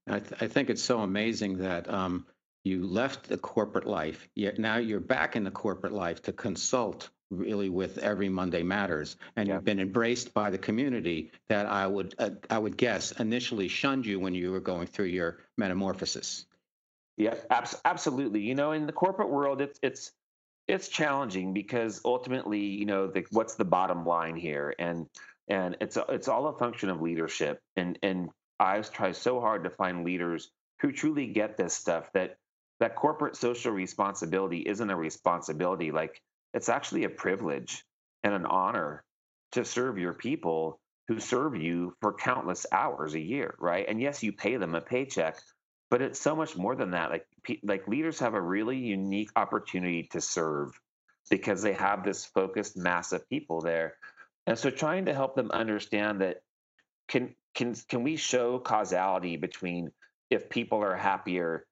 I, 0.09 0.19
th- 0.19 0.43
I 0.43 0.49
think 0.49 0.71
it's 0.71 0.83
so 0.83 1.01
amazing 1.01 1.59
that 1.59 1.89
um, 1.89 2.27
you 2.65 2.87
left 2.87 3.29
the 3.29 3.39
corporate 3.39 3.87
life, 3.87 4.29
yet 4.35 4.59
now 4.59 4.77
you're 4.77 5.01
back 5.01 5.37
in 5.37 5.45
the 5.45 5.51
corporate 5.51 5.93
life 5.93 6.21
to 6.23 6.33
consult 6.33 7.11
really 7.39 7.69
with 7.69 7.99
every 7.99 8.29
Monday 8.29 8.63
Matters, 8.63 9.17
and 9.37 9.49
yeah. 9.49 9.55
you've 9.55 9.65
been 9.65 9.81
embraced 9.81 10.35
by 10.35 10.51
the 10.51 10.59
community 10.59 11.31
that 11.49 11.67
I 11.67 11.87
would 11.87 12.15
uh, 12.19 12.31
I 12.51 12.59
would 12.59 12.77
guess 12.77 13.13
initially 13.13 13.69
shunned 13.69 14.07
you 14.07 14.21
when 14.21 14.35
you 14.35 14.53
were 14.53 14.61
going 14.61 14.87
through 14.87 15.07
your 15.07 15.39
metamorphosis. 15.57 16.47
Yeah, 17.17 17.35
abs- 17.51 17.81
absolutely. 17.85 18.41
You 18.41 18.55
know, 18.55 18.73
in 18.73 18.87
the 18.87 18.93
corporate 18.93 19.31
world, 19.31 19.61
it's 19.61 19.79
it's 19.83 20.13
it's 20.67 20.89
challenging 20.89 21.53
because 21.53 22.01
ultimately, 22.05 22.61
you 22.61 22.87
know, 22.87 23.07
the, 23.07 23.25
what's 23.31 23.55
the 23.55 23.65
bottom 23.65 24.07
line 24.07 24.37
here, 24.37 24.75
and 24.79 25.07
and 25.49 25.77
it's 25.81 25.99
it's 26.09 26.29
all 26.29 26.49
a 26.49 26.59
function 26.59 26.89
of 26.89 27.03
leadership. 27.03 27.61
And 27.77 27.99
and 28.03 28.31
I 28.59 28.81
try 28.81 29.13
so 29.13 29.41
hard 29.41 29.65
to 29.65 29.71
find 29.71 30.05
leaders 30.05 30.51
who 30.81 30.93
truly 30.93 31.27
get 31.27 31.57
this 31.57 31.75
stuff 31.75 32.11
that 32.15 32.37
that 32.81 32.97
corporate 32.97 33.37
social 33.37 33.73
responsibility 33.73 34.59
isn't 34.59 34.91
a 34.91 34.97
responsibility. 34.97 35.93
Like 35.93 36.21
it's 36.55 36.71
actually 36.71 37.05
a 37.05 37.11
privilege 37.11 37.85
and 38.23 38.35
an 38.35 38.47
honor 38.47 39.05
to 39.53 39.65
serve 39.65 39.99
your 39.99 40.15
people 40.15 40.81
who 41.09 41.21
serve 41.21 41.57
you 41.57 41.95
for 42.01 42.15
countless 42.15 42.67
hours 42.73 43.15
a 43.15 43.21
year, 43.21 43.55
right? 43.61 43.87
And 43.89 44.01
yes, 44.01 44.23
you 44.23 44.33
pay 44.33 44.57
them 44.57 44.75
a 44.75 44.81
paycheck, 44.81 45.37
but 45.91 46.03
it's 46.03 46.21
so 46.21 46.35
much 46.35 46.57
more 46.57 46.75
than 46.75 46.93
that 46.93 47.11
like 47.11 47.27
like 47.63 47.89
leaders 47.89 48.19
have 48.21 48.35
a 48.35 48.41
really 48.41 48.79
unique 48.79 49.31
opportunity 49.37 50.09
to 50.13 50.21
serve 50.21 50.79
because 51.31 51.63
they 51.63 51.75
have 51.75 52.05
this 52.05 52.25
focused 52.25 52.77
mass 52.77 53.13
of 53.13 53.29
people 53.29 53.61
there 53.61 53.95
and 54.47 54.59
so 54.59 54.71
trying 54.71 55.07
to 55.07 55.15
help 55.15 55.37
them 55.37 55.53
understand 55.53 56.21
that 56.21 56.39
can 57.09 57.35
can 57.55 57.77
can 57.89 58.03
we 58.03 58.17
show 58.17 58.59
causality 58.59 59.37
between 59.37 59.91
if 60.31 60.51
people 60.51 60.83
are 60.83 60.97
happier 60.97 61.67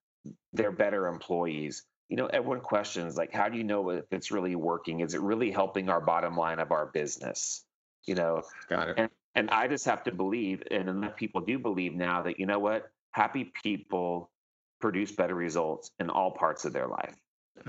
they're 0.52 0.72
better 0.72 1.08
employees 1.08 1.82
you 2.08 2.16
know 2.16 2.26
everyone 2.26 2.60
questions 2.60 3.16
like 3.16 3.32
how 3.32 3.48
do 3.48 3.56
you 3.56 3.64
know 3.64 3.90
if 3.90 4.04
it's 4.10 4.30
really 4.30 4.54
working 4.54 5.00
is 5.00 5.14
it 5.14 5.20
really 5.20 5.50
helping 5.50 5.88
our 5.88 6.00
bottom 6.00 6.36
line 6.36 6.58
of 6.58 6.72
our 6.72 6.86
business 6.86 7.64
you 8.06 8.14
know 8.14 8.42
got 8.68 8.88
it 8.88 8.94
and 8.98 9.08
and 9.34 9.50
i 9.50 9.66
just 9.66 9.84
have 9.84 10.02
to 10.04 10.12
believe 10.12 10.62
and 10.70 10.88
enough 10.88 11.16
people 11.16 11.40
do 11.40 11.58
believe 11.58 11.94
now 11.94 12.22
that 12.22 12.38
you 12.38 12.46
know 12.46 12.58
what 12.58 12.90
happy 13.12 13.52
people 13.62 14.30
produce 14.82 15.12
better 15.12 15.34
results 15.34 15.92
in 15.98 16.10
all 16.10 16.32
parts 16.32 16.66
of 16.66 16.74
their 16.74 16.88
life. 16.88 17.14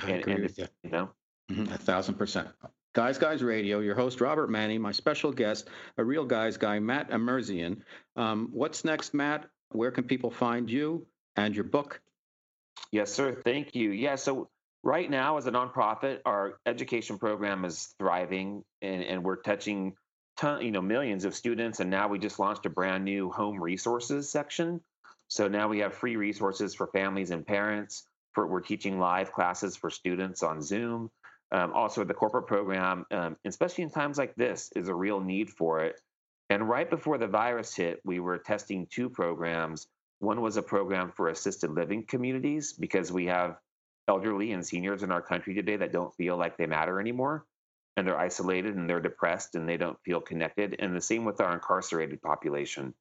I 0.02 0.10
and, 0.10 0.20
agree 0.20 0.34
and 0.34 0.44
with 0.44 0.58
you. 0.58 0.68
You 0.84 0.90
know, 0.90 1.10
mm-hmm, 1.50 1.72
a 1.72 1.78
thousand 1.78 2.16
percent. 2.16 2.50
Guys 2.94 3.18
Guys 3.18 3.42
Radio, 3.42 3.80
your 3.80 3.96
host 3.96 4.20
Robert 4.20 4.50
Manni, 4.50 4.78
my 4.80 4.92
special 4.92 5.32
guest, 5.32 5.70
a 5.98 6.04
real 6.04 6.26
guys 6.26 6.58
guy, 6.58 6.80
Matt 6.80 7.10
Emerzian. 7.12 7.82
Um, 8.18 8.50
what's 8.52 8.84
next, 8.84 9.14
Matt? 9.14 9.46
Where 9.70 9.92
can 9.92 10.04
people 10.04 10.30
find 10.30 10.70
you 10.70 11.06
and 11.36 11.56
your 11.56 11.64
book? 11.64 12.02
Yes, 12.94 13.12
sir. 13.12 13.34
Thank 13.34 13.76
you. 13.76 13.92
Yeah. 13.92 14.16
So 14.16 14.50
right 14.84 15.10
now, 15.10 15.38
as 15.38 15.48
a 15.48 15.52
nonprofit, 15.52 16.20
our 16.26 16.60
education 16.66 17.18
program 17.18 17.66
is 17.66 17.94
thriving, 18.00 18.64
and, 18.82 19.04
and 19.04 19.24
we're 19.24 19.42
touching, 19.42 19.96
ton, 20.38 20.64
you 20.64 20.72
know, 20.72 20.82
millions 20.82 21.26
of 21.26 21.36
students. 21.36 21.82
And 21.82 21.90
now 21.90 22.08
we 22.08 22.20
just 22.20 22.40
launched 22.40 22.66
a 22.68 22.70
brand 22.70 23.04
new 23.04 23.32
home 23.32 23.62
resources 23.62 24.32
section 24.32 24.80
so 25.34 25.48
now 25.48 25.68
we 25.68 25.80
have 25.80 25.96
free 25.96 26.16
resources 26.16 26.76
for 26.76 26.88
families 26.88 27.32
and 27.32 27.46
parents. 27.46 28.08
For 28.34 28.48
we're 28.48 28.62
teaching 28.62 29.00
live 29.00 29.32
classes 29.32 29.76
for 29.76 29.90
students 29.90 30.44
on 30.44 30.62
Zoom. 30.62 31.10
Um, 31.52 31.74
also, 31.74 32.04
the 32.04 32.14
corporate 32.14 32.48
program, 32.48 33.06
um, 33.12 33.38
especially 33.46 33.84
in 33.84 33.92
times 33.92 34.20
like 34.20 34.36
this, 34.36 34.72
is 34.76 34.90
a 34.90 34.96
real 34.96 35.20
need 35.20 35.50
for 35.50 35.82
it. 35.86 36.00
And 36.52 36.70
right 36.70 36.90
before 36.90 37.18
the 37.18 37.28
virus 37.28 37.76
hit, 37.76 38.00
we 38.06 38.20
were 38.20 38.38
testing 38.38 38.88
two 38.92 39.10
programs. 39.10 39.88
One 40.24 40.40
was 40.40 40.56
a 40.56 40.62
program 40.62 41.12
for 41.12 41.28
assisted 41.28 41.72
living 41.72 42.06
communities 42.06 42.72
because 42.72 43.12
we 43.12 43.26
have 43.26 43.58
elderly 44.08 44.54
and 44.54 44.66
seniors 44.66 45.04
in 45.04 45.12
our 45.12 45.22
country 45.22 45.54
today 45.54 45.76
that 45.76 45.92
don't 45.92 46.16
feel 46.16 46.38
like 46.38 46.56
they 46.58 46.66
matter 46.66 47.02
anymore 47.02 47.46
and 47.98 48.08
they're 48.08 48.18
isolated 48.18 48.78
and 48.78 48.90
they're 48.90 49.02
depressed 49.02 49.56
and 49.56 49.68
they 49.68 49.76
don't 49.76 50.00
feel 50.06 50.22
connected. 50.22 50.78
And 50.80 50.96
the 50.96 51.02
same 51.02 51.26
with 51.26 51.42
our 51.42 51.54
incarcerated 51.54 52.22
population 52.22 52.94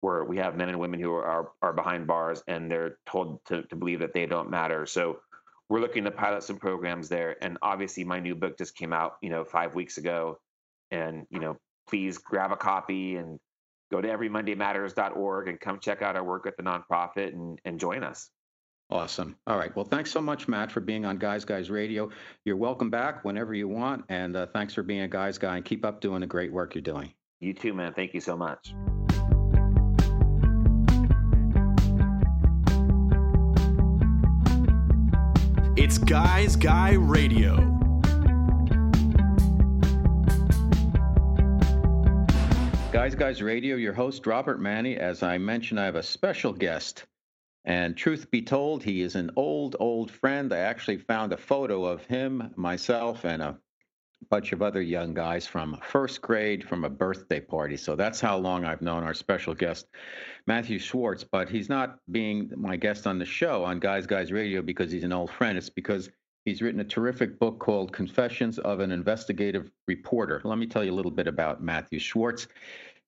where 0.00 0.24
we 0.24 0.38
have 0.38 0.56
men 0.56 0.70
and 0.70 0.80
women 0.80 1.00
who 1.00 1.12
are 1.12 1.52
are 1.60 1.74
behind 1.74 2.06
bars 2.06 2.42
and 2.48 2.70
they're 2.70 2.96
told 3.04 3.44
to, 3.48 3.62
to 3.64 3.76
believe 3.76 4.00
that 4.00 4.14
they 4.14 4.24
don't 4.24 4.48
matter. 4.48 4.86
So 4.86 5.20
we're 5.68 5.80
looking 5.80 6.04
to 6.04 6.10
pilot 6.10 6.44
some 6.44 6.56
programs 6.56 7.10
there. 7.10 7.36
And 7.44 7.58
obviously, 7.60 8.04
my 8.04 8.20
new 8.20 8.34
book 8.34 8.56
just 8.56 8.74
came 8.74 8.94
out, 8.94 9.18
you 9.20 9.28
know, 9.28 9.44
five 9.44 9.74
weeks 9.74 9.98
ago. 9.98 10.38
And 10.90 11.26
you 11.28 11.40
know, 11.40 11.58
please 11.90 12.16
grab 12.16 12.52
a 12.52 12.56
copy 12.56 13.16
and 13.16 13.38
go 13.90 14.00
to 14.00 14.08
everymondaymatters.org 14.08 15.48
and 15.48 15.60
come 15.60 15.78
check 15.80 16.02
out 16.02 16.16
our 16.16 16.24
work 16.24 16.46
at 16.46 16.56
the 16.56 16.62
nonprofit 16.62 17.32
and, 17.32 17.58
and 17.64 17.78
join 17.78 18.04
us. 18.04 18.30
Awesome. 18.90 19.36
All 19.46 19.56
right. 19.56 19.74
Well, 19.76 19.84
thanks 19.84 20.10
so 20.10 20.20
much, 20.20 20.48
Matt, 20.48 20.72
for 20.72 20.80
being 20.80 21.04
on 21.04 21.16
Guys 21.16 21.44
Guys 21.44 21.70
Radio. 21.70 22.10
You're 22.44 22.56
welcome 22.56 22.90
back 22.90 23.24
whenever 23.24 23.54
you 23.54 23.68
want. 23.68 24.04
And 24.08 24.36
uh, 24.36 24.46
thanks 24.52 24.74
for 24.74 24.82
being 24.82 25.02
a 25.02 25.08
Guys 25.08 25.38
Guy 25.38 25.56
and 25.56 25.64
keep 25.64 25.84
up 25.84 26.00
doing 26.00 26.20
the 26.20 26.26
great 26.26 26.52
work 26.52 26.74
you're 26.74 26.82
doing. 26.82 27.12
You 27.38 27.54
too, 27.54 27.72
man. 27.72 27.94
Thank 27.94 28.14
you 28.14 28.20
so 28.20 28.36
much. 28.36 28.74
It's 35.76 35.98
Guys 35.98 36.56
Guy 36.56 36.92
Radio. 36.92 37.79
Guys 42.92 43.14
Guys 43.14 43.40
Radio, 43.40 43.76
your 43.76 43.92
host, 43.92 44.26
Robert 44.26 44.60
Manni. 44.60 44.96
As 44.96 45.22
I 45.22 45.38
mentioned, 45.38 45.78
I 45.78 45.84
have 45.84 45.94
a 45.94 46.02
special 46.02 46.52
guest. 46.52 47.06
And 47.64 47.96
truth 47.96 48.32
be 48.32 48.42
told, 48.42 48.82
he 48.82 49.02
is 49.02 49.14
an 49.14 49.30
old, 49.36 49.76
old 49.78 50.10
friend. 50.10 50.52
I 50.52 50.58
actually 50.58 50.96
found 50.96 51.32
a 51.32 51.36
photo 51.36 51.84
of 51.84 52.04
him, 52.06 52.52
myself, 52.56 53.24
and 53.24 53.42
a 53.42 53.58
bunch 54.28 54.52
of 54.52 54.60
other 54.60 54.82
young 54.82 55.14
guys 55.14 55.46
from 55.46 55.78
first 55.84 56.20
grade 56.20 56.68
from 56.68 56.84
a 56.84 56.90
birthday 56.90 57.38
party. 57.38 57.76
So 57.76 57.94
that's 57.94 58.20
how 58.20 58.38
long 58.38 58.64
I've 58.64 58.82
known 58.82 59.04
our 59.04 59.14
special 59.14 59.54
guest, 59.54 59.86
Matthew 60.48 60.80
Schwartz. 60.80 61.22
But 61.22 61.48
he's 61.48 61.68
not 61.68 61.98
being 62.10 62.50
my 62.56 62.74
guest 62.74 63.06
on 63.06 63.20
the 63.20 63.24
show 63.24 63.62
on 63.62 63.78
Guys 63.78 64.08
Guys 64.08 64.32
Radio 64.32 64.62
because 64.62 64.90
he's 64.90 65.04
an 65.04 65.12
old 65.12 65.30
friend. 65.30 65.56
It's 65.56 65.70
because 65.70 66.10
he's 66.44 66.62
written 66.62 66.80
a 66.80 66.84
terrific 66.84 67.38
book 67.38 67.58
called 67.58 67.92
Confessions 67.92 68.58
of 68.58 68.80
an 68.80 68.92
Investigative 68.92 69.70
Reporter. 69.86 70.40
Let 70.44 70.58
me 70.58 70.66
tell 70.66 70.84
you 70.84 70.92
a 70.92 70.94
little 70.94 71.10
bit 71.10 71.26
about 71.26 71.62
Matthew 71.62 71.98
Schwartz. 71.98 72.48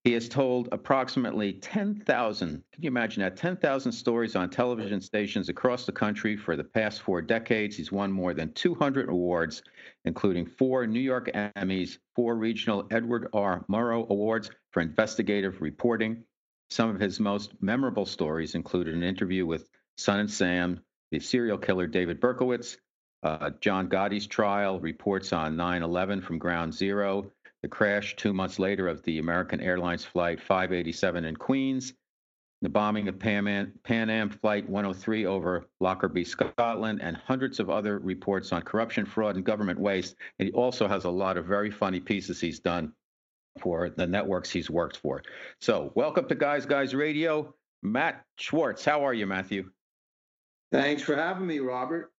He 0.04 0.12
has 0.14 0.28
told 0.28 0.68
approximately 0.72 1.52
10,000, 1.52 2.48
can 2.72 2.82
you 2.82 2.88
imagine 2.88 3.22
that? 3.22 3.36
10,000 3.36 3.92
stories 3.92 4.34
on 4.34 4.50
television 4.50 5.00
stations 5.00 5.48
across 5.48 5.86
the 5.86 5.92
country 5.92 6.36
for 6.36 6.56
the 6.56 6.64
past 6.64 7.02
four 7.02 7.22
decades. 7.22 7.76
He's 7.76 7.92
won 7.92 8.10
more 8.10 8.34
than 8.34 8.52
200 8.52 9.08
awards, 9.08 9.62
including 10.04 10.44
four 10.44 10.88
New 10.88 10.98
York 10.98 11.30
Emmys, 11.32 11.98
four 12.16 12.34
regional 12.34 12.88
Edward 12.90 13.28
R. 13.32 13.64
Murrow 13.70 14.08
Awards 14.08 14.50
for 14.72 14.80
investigative 14.80 15.62
reporting. 15.62 16.24
Some 16.68 16.90
of 16.90 16.98
his 16.98 17.20
most 17.20 17.52
memorable 17.60 18.06
stories 18.06 18.56
included 18.56 18.94
an 18.94 19.04
interview 19.04 19.46
with 19.46 19.70
Son 19.96 20.18
of 20.18 20.32
Sam, 20.32 20.80
the 21.12 21.20
serial 21.20 21.58
killer 21.58 21.86
David 21.86 22.20
Berkowitz, 22.20 22.76
uh, 23.22 23.50
John 23.60 23.88
Gotti's 23.88 24.26
trial, 24.26 24.80
reports 24.80 25.32
on 25.32 25.56
9 25.56 25.82
11 25.82 26.22
from 26.22 26.38
Ground 26.38 26.74
Zero, 26.74 27.30
the 27.62 27.68
crash 27.68 28.16
two 28.16 28.32
months 28.32 28.58
later 28.58 28.88
of 28.88 29.02
the 29.02 29.18
American 29.18 29.60
Airlines 29.60 30.04
Flight 30.04 30.40
587 30.40 31.24
in 31.24 31.36
Queens, 31.36 31.94
the 32.62 32.68
bombing 32.68 33.08
of 33.08 33.18
Pan 33.18 33.46
Am, 33.46 33.72
Pan 33.84 34.10
Am 34.10 34.30
Flight 34.30 34.68
103 34.68 35.26
over 35.26 35.66
Lockerbie, 35.80 36.24
Scotland, 36.24 37.00
and 37.02 37.16
hundreds 37.16 37.60
of 37.60 37.70
other 37.70 37.98
reports 37.98 38.52
on 38.52 38.62
corruption, 38.62 39.04
fraud, 39.04 39.36
and 39.36 39.44
government 39.44 39.78
waste. 39.78 40.16
And 40.38 40.48
he 40.48 40.52
also 40.52 40.88
has 40.88 41.04
a 41.04 41.10
lot 41.10 41.36
of 41.36 41.46
very 41.46 41.70
funny 41.70 42.00
pieces 42.00 42.40
he's 42.40 42.60
done 42.60 42.92
for 43.60 43.90
the 43.90 44.06
networks 44.06 44.50
he's 44.50 44.70
worked 44.70 44.96
for. 44.96 45.22
So, 45.60 45.92
welcome 45.94 46.28
to 46.28 46.34
Guys 46.34 46.66
Guys 46.66 46.94
Radio. 46.94 47.54
Matt 47.82 48.24
Schwartz, 48.36 48.84
how 48.84 49.04
are 49.04 49.14
you, 49.14 49.26
Matthew? 49.26 49.70
Thanks 50.70 51.02
for 51.02 51.16
having 51.16 51.46
me, 51.46 51.58
Robert. 51.58 52.11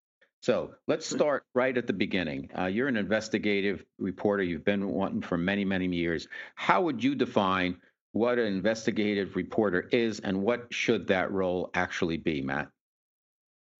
So 0.44 0.72
let's 0.90 1.06
start 1.06 1.46
right 1.54 1.78
at 1.78 1.88
the 1.88 1.94
beginning. 1.94 2.50
Uh, 2.54 2.66
you're 2.66 2.90
an 2.90 2.98
investigative 2.98 3.86
reporter. 3.98 4.44
You've 4.44 4.66
been 4.66 4.90
one 4.90 5.22
for 5.22 5.38
many, 5.38 5.64
many 5.64 5.88
years. 5.96 6.28
How 6.56 6.82
would 6.82 7.02
you 7.02 7.16
define 7.16 7.78
what 8.12 8.38
an 8.38 8.48
investigative 8.48 9.38
reporter 9.38 9.88
is 9.94 10.20
and 10.20 10.42
what 10.42 10.68
should 10.70 11.08
that 11.08 11.32
role 11.32 11.70
actually 11.74 12.18
be, 12.18 12.42
Matt? 12.42 12.68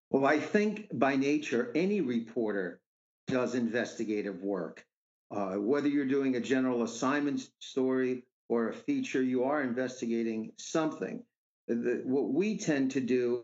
Well, 0.10 0.26
I 0.26 0.40
think 0.40 0.88
by 0.94 1.18
nature, 1.18 1.70
any 1.76 2.00
reporter 2.00 2.80
does 3.28 3.56
investigative 3.56 4.42
work. 4.42 4.86
Uh, 5.32 5.56
whether 5.56 5.90
you're 5.90 6.06
doing 6.06 6.38
a 6.38 6.40
general 6.40 6.84
assignment 6.84 7.46
story 7.60 8.24
or 8.48 8.70
a 8.70 8.74
feature, 8.74 9.22
you 9.22 9.44
are 9.44 9.62
investigating 9.62 10.54
something. 10.58 11.26
The, 11.68 12.04
what 12.06 12.32
we 12.32 12.58
tend 12.58 12.92
to 12.92 13.02
do 13.02 13.44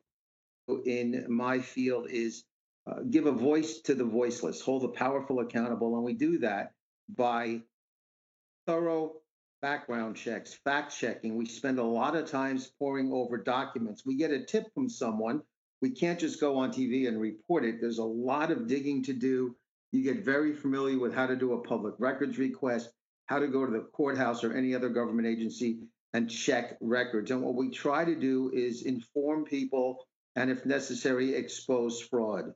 in 0.86 1.26
my 1.28 1.60
field 1.60 2.08
is 2.10 2.46
uh, 2.90 3.02
give 3.10 3.26
a 3.26 3.32
voice 3.32 3.82
to 3.82 3.94
the 3.94 4.04
voiceless, 4.04 4.62
hold 4.62 4.84
the 4.84 4.90
powerful 4.90 5.40
accountable. 5.40 5.96
And 5.96 6.04
we 6.04 6.14
do 6.14 6.40
that 6.40 6.72
by 7.16 7.62
thorough 8.66 9.14
background 9.62 10.16
checks, 10.16 10.54
fact 10.54 10.98
checking. 10.98 11.36
We 11.36 11.46
spend 11.46 11.80
a 11.80 11.84
lot 11.84 12.16
of 12.16 12.30
times 12.30 12.72
poring 12.80 13.12
over 13.12 13.38
documents. 13.38 14.06
We 14.06 14.16
get 14.16 14.32
a 14.32 14.46
tip 14.46 14.74
from 14.74 14.90
someone. 14.90 15.42
We 15.82 15.92
can't 15.92 16.20
just 16.20 16.40
go 16.40 16.58
on 16.58 16.72
TV 16.72 17.08
and 17.08 17.20
report 17.20 17.66
it. 17.66 17.80
There's 17.80 18.00
a 18.00 18.04
lot 18.04 18.52
of 18.52 18.68
digging 18.68 19.04
to 19.04 19.14
do. 19.14 19.56
You 19.92 20.04
get 20.04 20.24
very 20.24 20.54
familiar 20.54 21.00
with 21.00 21.14
how 21.14 21.28
to 21.28 21.36
do 21.36 21.54
a 21.54 21.62
public 21.62 21.96
records 22.00 22.38
request, 22.38 22.90
how 23.26 23.40
to 23.40 23.48
go 23.48 23.66
to 23.66 23.72
the 23.72 23.88
courthouse 23.94 24.44
or 24.44 24.54
any 24.54 24.76
other 24.76 24.90
government 24.90 25.28
agency 25.28 25.80
and 26.14 26.30
check 26.30 26.78
records. 26.82 27.32
And 27.32 27.42
what 27.42 27.56
we 27.56 27.70
try 27.70 28.06
to 28.06 28.16
do 28.16 28.52
is 28.54 28.84
inform 28.84 29.46
people 29.46 30.06
and, 30.36 30.50
if 30.50 30.66
necessary, 30.66 31.36
expose 31.36 32.02
fraud. 32.02 32.54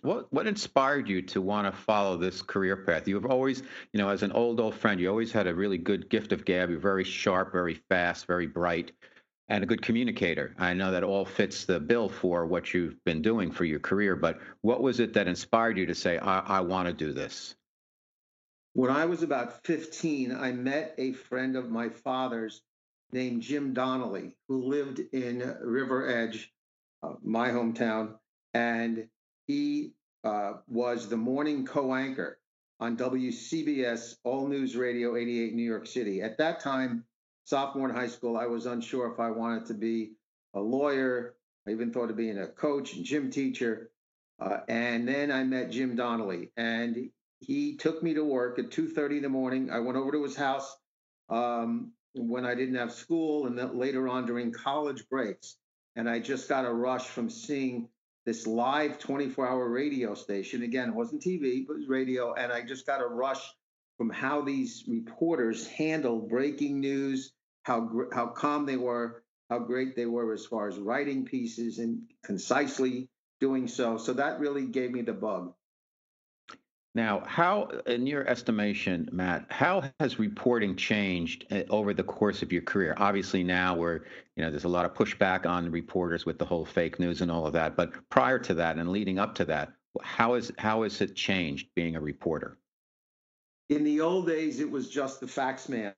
What 0.00 0.32
what 0.32 0.46
inspired 0.46 1.08
you 1.08 1.22
to 1.22 1.40
want 1.40 1.72
to 1.72 1.80
follow 1.80 2.16
this 2.16 2.42
career 2.42 2.76
path? 2.76 3.06
You've 3.06 3.26
always, 3.26 3.62
you 3.92 3.98
know, 3.98 4.08
as 4.08 4.22
an 4.22 4.32
old 4.32 4.58
old 4.58 4.74
friend, 4.74 4.98
you 4.98 5.08
always 5.08 5.32
had 5.32 5.46
a 5.46 5.54
really 5.54 5.78
good 5.78 6.08
gift 6.08 6.32
of 6.32 6.44
gab. 6.44 6.70
You're 6.70 6.78
very 6.78 7.04
sharp, 7.04 7.52
very 7.52 7.74
fast, 7.74 8.26
very 8.26 8.46
bright, 8.46 8.92
and 9.48 9.62
a 9.62 9.66
good 9.66 9.82
communicator. 9.82 10.54
I 10.58 10.74
know 10.74 10.92
that 10.92 11.04
all 11.04 11.24
fits 11.24 11.66
the 11.66 11.78
bill 11.78 12.08
for 12.08 12.46
what 12.46 12.72
you've 12.72 13.04
been 13.04 13.22
doing 13.22 13.52
for 13.52 13.64
your 13.64 13.80
career. 13.80 14.16
But 14.16 14.40
what 14.62 14.82
was 14.82 14.98
it 14.98 15.12
that 15.12 15.28
inspired 15.28 15.76
you 15.76 15.86
to 15.86 15.94
say, 15.94 16.18
"I, 16.18 16.40
I 16.40 16.60
want 16.60 16.88
to 16.88 16.94
do 16.94 17.12
this"? 17.12 17.54
When 18.74 18.90
I 18.90 19.04
was 19.04 19.22
about 19.22 19.64
15, 19.66 20.34
I 20.34 20.52
met 20.52 20.94
a 20.96 21.12
friend 21.12 21.56
of 21.56 21.70
my 21.70 21.90
father's 21.90 22.62
named 23.12 23.42
Jim 23.42 23.74
Donnelly, 23.74 24.34
who 24.48 24.64
lived 24.64 25.00
in 25.12 25.40
River 25.60 26.08
Edge, 26.08 26.50
uh, 27.02 27.12
my 27.22 27.50
hometown, 27.50 28.14
and 28.54 29.08
he 29.46 29.92
uh, 30.24 30.54
was 30.68 31.08
the 31.08 31.16
morning 31.16 31.66
co-anchor 31.66 32.38
on 32.80 32.96
WCBS 32.96 34.16
All 34.24 34.48
News 34.48 34.76
Radio 34.76 35.16
88 35.16 35.54
New 35.54 35.62
York 35.62 35.86
City. 35.86 36.22
At 36.22 36.38
that 36.38 36.60
time, 36.60 37.04
sophomore 37.44 37.88
in 37.88 37.94
high 37.94 38.08
school, 38.08 38.36
I 38.36 38.46
was 38.46 38.66
unsure 38.66 39.12
if 39.12 39.20
I 39.20 39.30
wanted 39.30 39.66
to 39.66 39.74
be 39.74 40.12
a 40.54 40.60
lawyer. 40.60 41.34
I 41.66 41.70
even 41.70 41.92
thought 41.92 42.10
of 42.10 42.16
being 42.16 42.38
a 42.38 42.46
coach 42.46 42.94
and 42.94 43.04
gym 43.04 43.30
teacher. 43.30 43.90
Uh, 44.40 44.58
and 44.68 45.06
then 45.06 45.30
I 45.30 45.44
met 45.44 45.70
Jim 45.70 45.94
Donnelly, 45.94 46.50
and 46.56 47.10
he 47.38 47.76
took 47.76 48.02
me 48.02 48.14
to 48.14 48.24
work 48.24 48.58
at 48.58 48.70
2:30 48.70 49.18
in 49.18 49.22
the 49.22 49.28
morning. 49.28 49.70
I 49.70 49.78
went 49.78 49.96
over 49.96 50.10
to 50.12 50.22
his 50.24 50.34
house 50.34 50.76
um, 51.28 51.92
when 52.14 52.44
I 52.44 52.54
didn't 52.54 52.74
have 52.74 52.92
school, 52.92 53.46
and 53.46 53.56
then 53.56 53.78
later 53.78 54.08
on 54.08 54.26
during 54.26 54.52
college 54.52 55.08
breaks. 55.08 55.56
And 55.94 56.08
I 56.08 56.18
just 56.18 56.48
got 56.48 56.64
a 56.64 56.72
rush 56.72 57.06
from 57.06 57.28
seeing 57.28 57.88
this 58.24 58.46
live 58.46 58.98
24 58.98 59.48
hour 59.48 59.68
radio 59.68 60.14
station. 60.14 60.62
Again, 60.62 60.90
it 60.90 60.94
wasn't 60.94 61.22
TV, 61.22 61.66
but 61.66 61.74
it 61.74 61.78
was 61.80 61.88
radio. 61.88 62.34
And 62.34 62.52
I 62.52 62.62
just 62.62 62.86
got 62.86 63.00
a 63.00 63.06
rush 63.06 63.42
from 63.98 64.10
how 64.10 64.42
these 64.42 64.84
reporters 64.88 65.66
handled 65.66 66.28
breaking 66.28 66.80
news, 66.80 67.32
how, 67.64 67.90
how 68.12 68.26
calm 68.26 68.66
they 68.66 68.76
were, 68.76 69.22
how 69.50 69.58
great 69.58 69.96
they 69.96 70.06
were 70.06 70.32
as 70.32 70.46
far 70.46 70.68
as 70.68 70.78
writing 70.78 71.24
pieces 71.24 71.78
and 71.78 72.02
concisely 72.24 73.08
doing 73.40 73.66
so. 73.68 73.98
So 73.98 74.12
that 74.14 74.40
really 74.40 74.66
gave 74.66 74.92
me 74.92 75.02
the 75.02 75.12
bug. 75.12 75.52
Now, 76.94 77.22
how, 77.26 77.70
in 77.86 78.06
your 78.06 78.28
estimation, 78.28 79.08
Matt, 79.12 79.46
how 79.48 79.90
has 79.98 80.18
reporting 80.18 80.76
changed 80.76 81.46
uh, 81.50 81.62
over 81.70 81.94
the 81.94 82.02
course 82.02 82.42
of 82.42 82.52
your 82.52 82.60
career? 82.60 82.94
Obviously, 82.98 83.42
now 83.42 83.74
we're, 83.74 84.00
you 84.36 84.44
know, 84.44 84.50
there's 84.50 84.64
a 84.64 84.68
lot 84.68 84.84
of 84.84 84.92
pushback 84.92 85.46
on 85.46 85.70
reporters 85.70 86.26
with 86.26 86.38
the 86.38 86.44
whole 86.44 86.66
fake 86.66 86.98
news 86.98 87.22
and 87.22 87.30
all 87.30 87.46
of 87.46 87.54
that. 87.54 87.76
But 87.76 87.94
prior 88.10 88.38
to 88.40 88.54
that 88.54 88.76
and 88.76 88.92
leading 88.92 89.18
up 89.18 89.34
to 89.36 89.46
that, 89.46 89.72
how 90.02 90.34
is 90.34 90.52
how 90.58 90.82
has 90.82 91.00
it 91.00 91.14
changed 91.14 91.68
being 91.74 91.96
a 91.96 92.00
reporter? 92.00 92.58
In 93.70 93.84
the 93.84 94.02
old 94.02 94.26
days, 94.26 94.60
it 94.60 94.70
was 94.70 94.90
just 94.90 95.20
the 95.20 95.26
facts 95.26 95.70
man, 95.70 95.94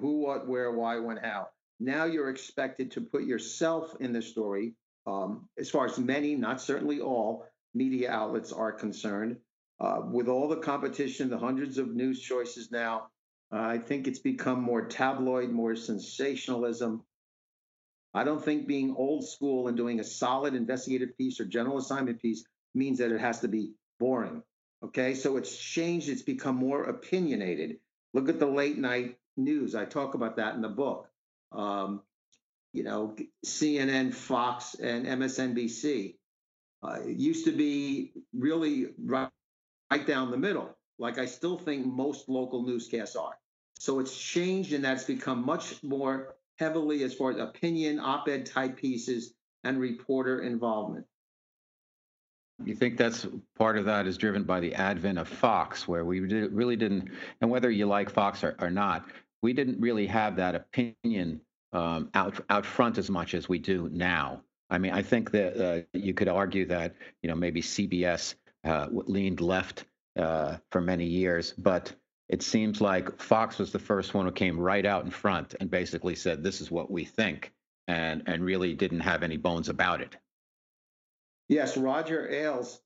who, 0.00 0.20
what, 0.20 0.48
where, 0.48 0.72
why, 0.72 0.98
when, 0.98 1.18
how. 1.18 1.48
Now 1.80 2.06
you're 2.06 2.30
expected 2.30 2.90
to 2.92 3.02
put 3.02 3.24
yourself 3.24 3.94
in 4.00 4.14
the 4.14 4.22
story. 4.22 4.72
Um, 5.06 5.48
as 5.58 5.68
far 5.68 5.84
as 5.84 5.98
many, 5.98 6.34
not 6.34 6.62
certainly 6.62 7.00
all, 7.00 7.46
media 7.74 8.10
outlets 8.10 8.52
are 8.52 8.72
concerned 8.72 9.36
uh, 9.80 10.00
with 10.10 10.28
all 10.28 10.48
the 10.48 10.56
competition, 10.56 11.30
the 11.30 11.38
hundreds 11.38 11.78
of 11.78 11.94
news 11.94 12.20
choices 12.20 12.70
now, 12.70 13.08
uh, 13.52 13.60
I 13.60 13.78
think 13.78 14.06
it's 14.06 14.18
become 14.18 14.60
more 14.60 14.86
tabloid, 14.86 15.50
more 15.50 15.76
sensationalism. 15.76 17.02
I 18.12 18.24
don't 18.24 18.44
think 18.44 18.66
being 18.66 18.94
old 18.96 19.26
school 19.26 19.68
and 19.68 19.76
doing 19.76 20.00
a 20.00 20.04
solid 20.04 20.54
investigative 20.54 21.16
piece 21.16 21.40
or 21.40 21.44
general 21.44 21.78
assignment 21.78 22.20
piece 22.20 22.44
means 22.74 22.98
that 22.98 23.12
it 23.12 23.20
has 23.20 23.40
to 23.40 23.48
be 23.48 23.74
boring. 23.98 24.42
Okay, 24.82 25.14
so 25.14 25.36
it's 25.36 25.56
changed, 25.56 26.08
it's 26.08 26.22
become 26.22 26.56
more 26.56 26.84
opinionated. 26.84 27.78
Look 28.14 28.28
at 28.28 28.38
the 28.38 28.46
late 28.46 28.78
night 28.78 29.16
news. 29.36 29.74
I 29.74 29.84
talk 29.84 30.14
about 30.14 30.36
that 30.36 30.54
in 30.54 30.62
the 30.62 30.68
book. 30.68 31.08
Um, 31.52 32.02
you 32.72 32.84
know, 32.84 33.16
CNN, 33.44 34.14
Fox, 34.14 34.74
and 34.74 35.06
MSNBC. 35.06 36.16
Uh, 36.80 37.00
used 37.06 37.46
to 37.46 37.52
be 37.52 38.12
really 38.32 38.88
right 39.04 39.30
right 39.90 40.06
down 40.06 40.30
the 40.30 40.36
middle, 40.36 40.76
like 40.98 41.18
I 41.18 41.26
still 41.26 41.58
think 41.58 41.86
most 41.86 42.28
local 42.28 42.62
newscasts 42.62 43.16
are. 43.16 43.38
So 43.78 44.00
it's 44.00 44.16
changed 44.16 44.72
and 44.72 44.84
that's 44.84 45.04
become 45.04 45.44
much 45.44 45.82
more 45.82 46.34
heavily 46.58 47.04
as 47.04 47.14
far 47.14 47.30
as 47.30 47.38
opinion, 47.38 48.00
op 48.00 48.28
ed 48.28 48.46
type 48.46 48.76
pieces, 48.76 49.34
and 49.64 49.78
reporter 49.78 50.40
involvement. 50.40 51.06
You 52.64 52.74
think 52.74 52.96
that's 52.96 53.26
part 53.56 53.78
of 53.78 53.84
that 53.84 54.06
is 54.08 54.18
driven 54.18 54.42
by 54.42 54.58
the 54.58 54.74
advent 54.74 55.18
of 55.18 55.28
Fox, 55.28 55.86
where 55.86 56.04
we 56.04 56.20
really 56.20 56.74
didn't, 56.74 57.10
and 57.40 57.50
whether 57.50 57.70
you 57.70 57.86
like 57.86 58.10
Fox 58.10 58.42
or, 58.42 58.56
or 58.58 58.70
not, 58.70 59.08
we 59.42 59.52
didn't 59.52 59.80
really 59.80 60.06
have 60.08 60.34
that 60.36 60.56
opinion 60.56 61.40
um, 61.72 62.10
out 62.14 62.40
out 62.50 62.66
front 62.66 62.98
as 62.98 63.10
much 63.10 63.34
as 63.34 63.48
we 63.48 63.60
do 63.60 63.88
now. 63.92 64.42
I 64.70 64.78
mean, 64.78 64.92
I 64.92 65.02
think 65.02 65.30
that 65.30 65.56
uh, 65.56 65.82
you 65.92 66.14
could 66.14 66.28
argue 66.28 66.66
that 66.66 66.96
you 67.22 67.28
know 67.28 67.36
maybe 67.36 67.62
CBS 67.62 68.34
uh, 68.64 68.88
leaned 68.90 69.40
left 69.40 69.84
uh, 70.18 70.56
for 70.70 70.80
many 70.80 71.06
years, 71.06 71.52
but 71.56 71.92
it 72.28 72.42
seems 72.42 72.80
like 72.80 73.20
Fox 73.20 73.58
was 73.58 73.72
the 73.72 73.78
first 73.78 74.14
one 74.14 74.26
who 74.26 74.32
came 74.32 74.58
right 74.58 74.84
out 74.84 75.04
in 75.04 75.10
front 75.10 75.54
and 75.60 75.70
basically 75.70 76.14
said, 76.14 76.42
"This 76.42 76.60
is 76.60 76.70
what 76.70 76.90
we 76.90 77.04
think," 77.04 77.52
and 77.86 78.22
and 78.26 78.44
really 78.44 78.74
didn't 78.74 79.00
have 79.00 79.22
any 79.22 79.36
bones 79.36 79.68
about 79.68 80.00
it. 80.00 80.16
Yes, 81.48 81.76
Roger 81.76 82.28
Ailes 82.28 82.80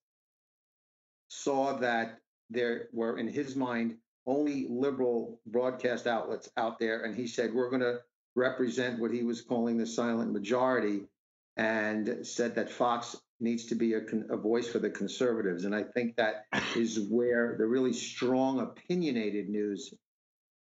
saw 1.28 1.78
that 1.78 2.20
there 2.51 2.88
were, 2.92 3.18
in 3.18 3.26
his 3.26 3.57
mind, 3.57 3.97
only 4.26 4.66
liberal 4.68 5.40
broadcast 5.47 6.07
outlets 6.07 6.49
out 6.57 6.78
there, 6.78 7.03
and 7.05 7.16
he 7.16 7.26
said, 7.26 7.53
"We're 7.53 7.70
going 7.70 7.82
to 7.82 8.01
represent 8.36 9.01
what 9.01 9.12
he 9.12 9.24
was 9.24 9.40
calling 9.40 9.76
the 9.76 9.86
silent 9.86 10.32
majority," 10.32 11.09
and 11.57 12.24
said 12.24 12.55
that 12.55 12.70
Fox 12.70 13.16
needs 13.43 13.66
to 13.66 13.74
be 13.74 13.95
a, 13.95 14.01
a, 14.30 14.36
voice 14.36 14.68
for 14.68 14.78
the 14.78 14.90
conservatives. 14.90 15.64
And 15.64 15.74
I 15.74 15.82
think 15.82 16.16
that 16.16 16.47
is 16.76 17.01
where 17.01 17.57
the 17.59 17.66
really 17.66 17.93
strong, 17.93 18.61
opinionated 18.61 19.49
news 19.49 19.93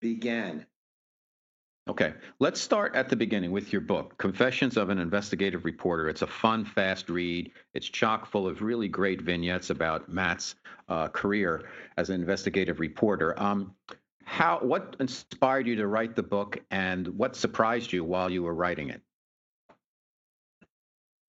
began. 0.00 0.66
Okay, 1.88 2.14
let's 2.38 2.60
start 2.60 2.94
at 2.94 3.08
the 3.08 3.16
beginning 3.16 3.50
with 3.50 3.72
your 3.72 3.80
book, 3.80 4.16
Confessions 4.16 4.76
of 4.76 4.88
an 4.90 4.98
Investigative 4.98 5.64
Reporter. 5.64 6.08
It's 6.08 6.22
a 6.22 6.28
fun, 6.28 6.64
fast 6.64 7.08
read. 7.08 7.50
It's 7.74 7.88
chock 7.88 8.30
full 8.30 8.46
of 8.46 8.62
really 8.62 8.86
great 8.86 9.20
vignettes 9.20 9.70
about 9.70 10.08
Matt's 10.08 10.54
uh, 10.88 11.08
career 11.08 11.68
as 11.96 12.08
an 12.10 12.20
investigative 12.20 12.78
reporter. 12.78 13.40
Um, 13.40 13.74
how, 14.24 14.60
what 14.60 14.94
inspired 15.00 15.66
you 15.66 15.74
to 15.76 15.88
write 15.88 16.14
the 16.14 16.22
book, 16.22 16.58
and 16.70 17.08
what 17.08 17.34
surprised 17.34 17.92
you 17.92 18.04
while 18.04 18.30
you 18.30 18.44
were 18.44 18.54
writing 18.54 18.90
it? 18.90 19.02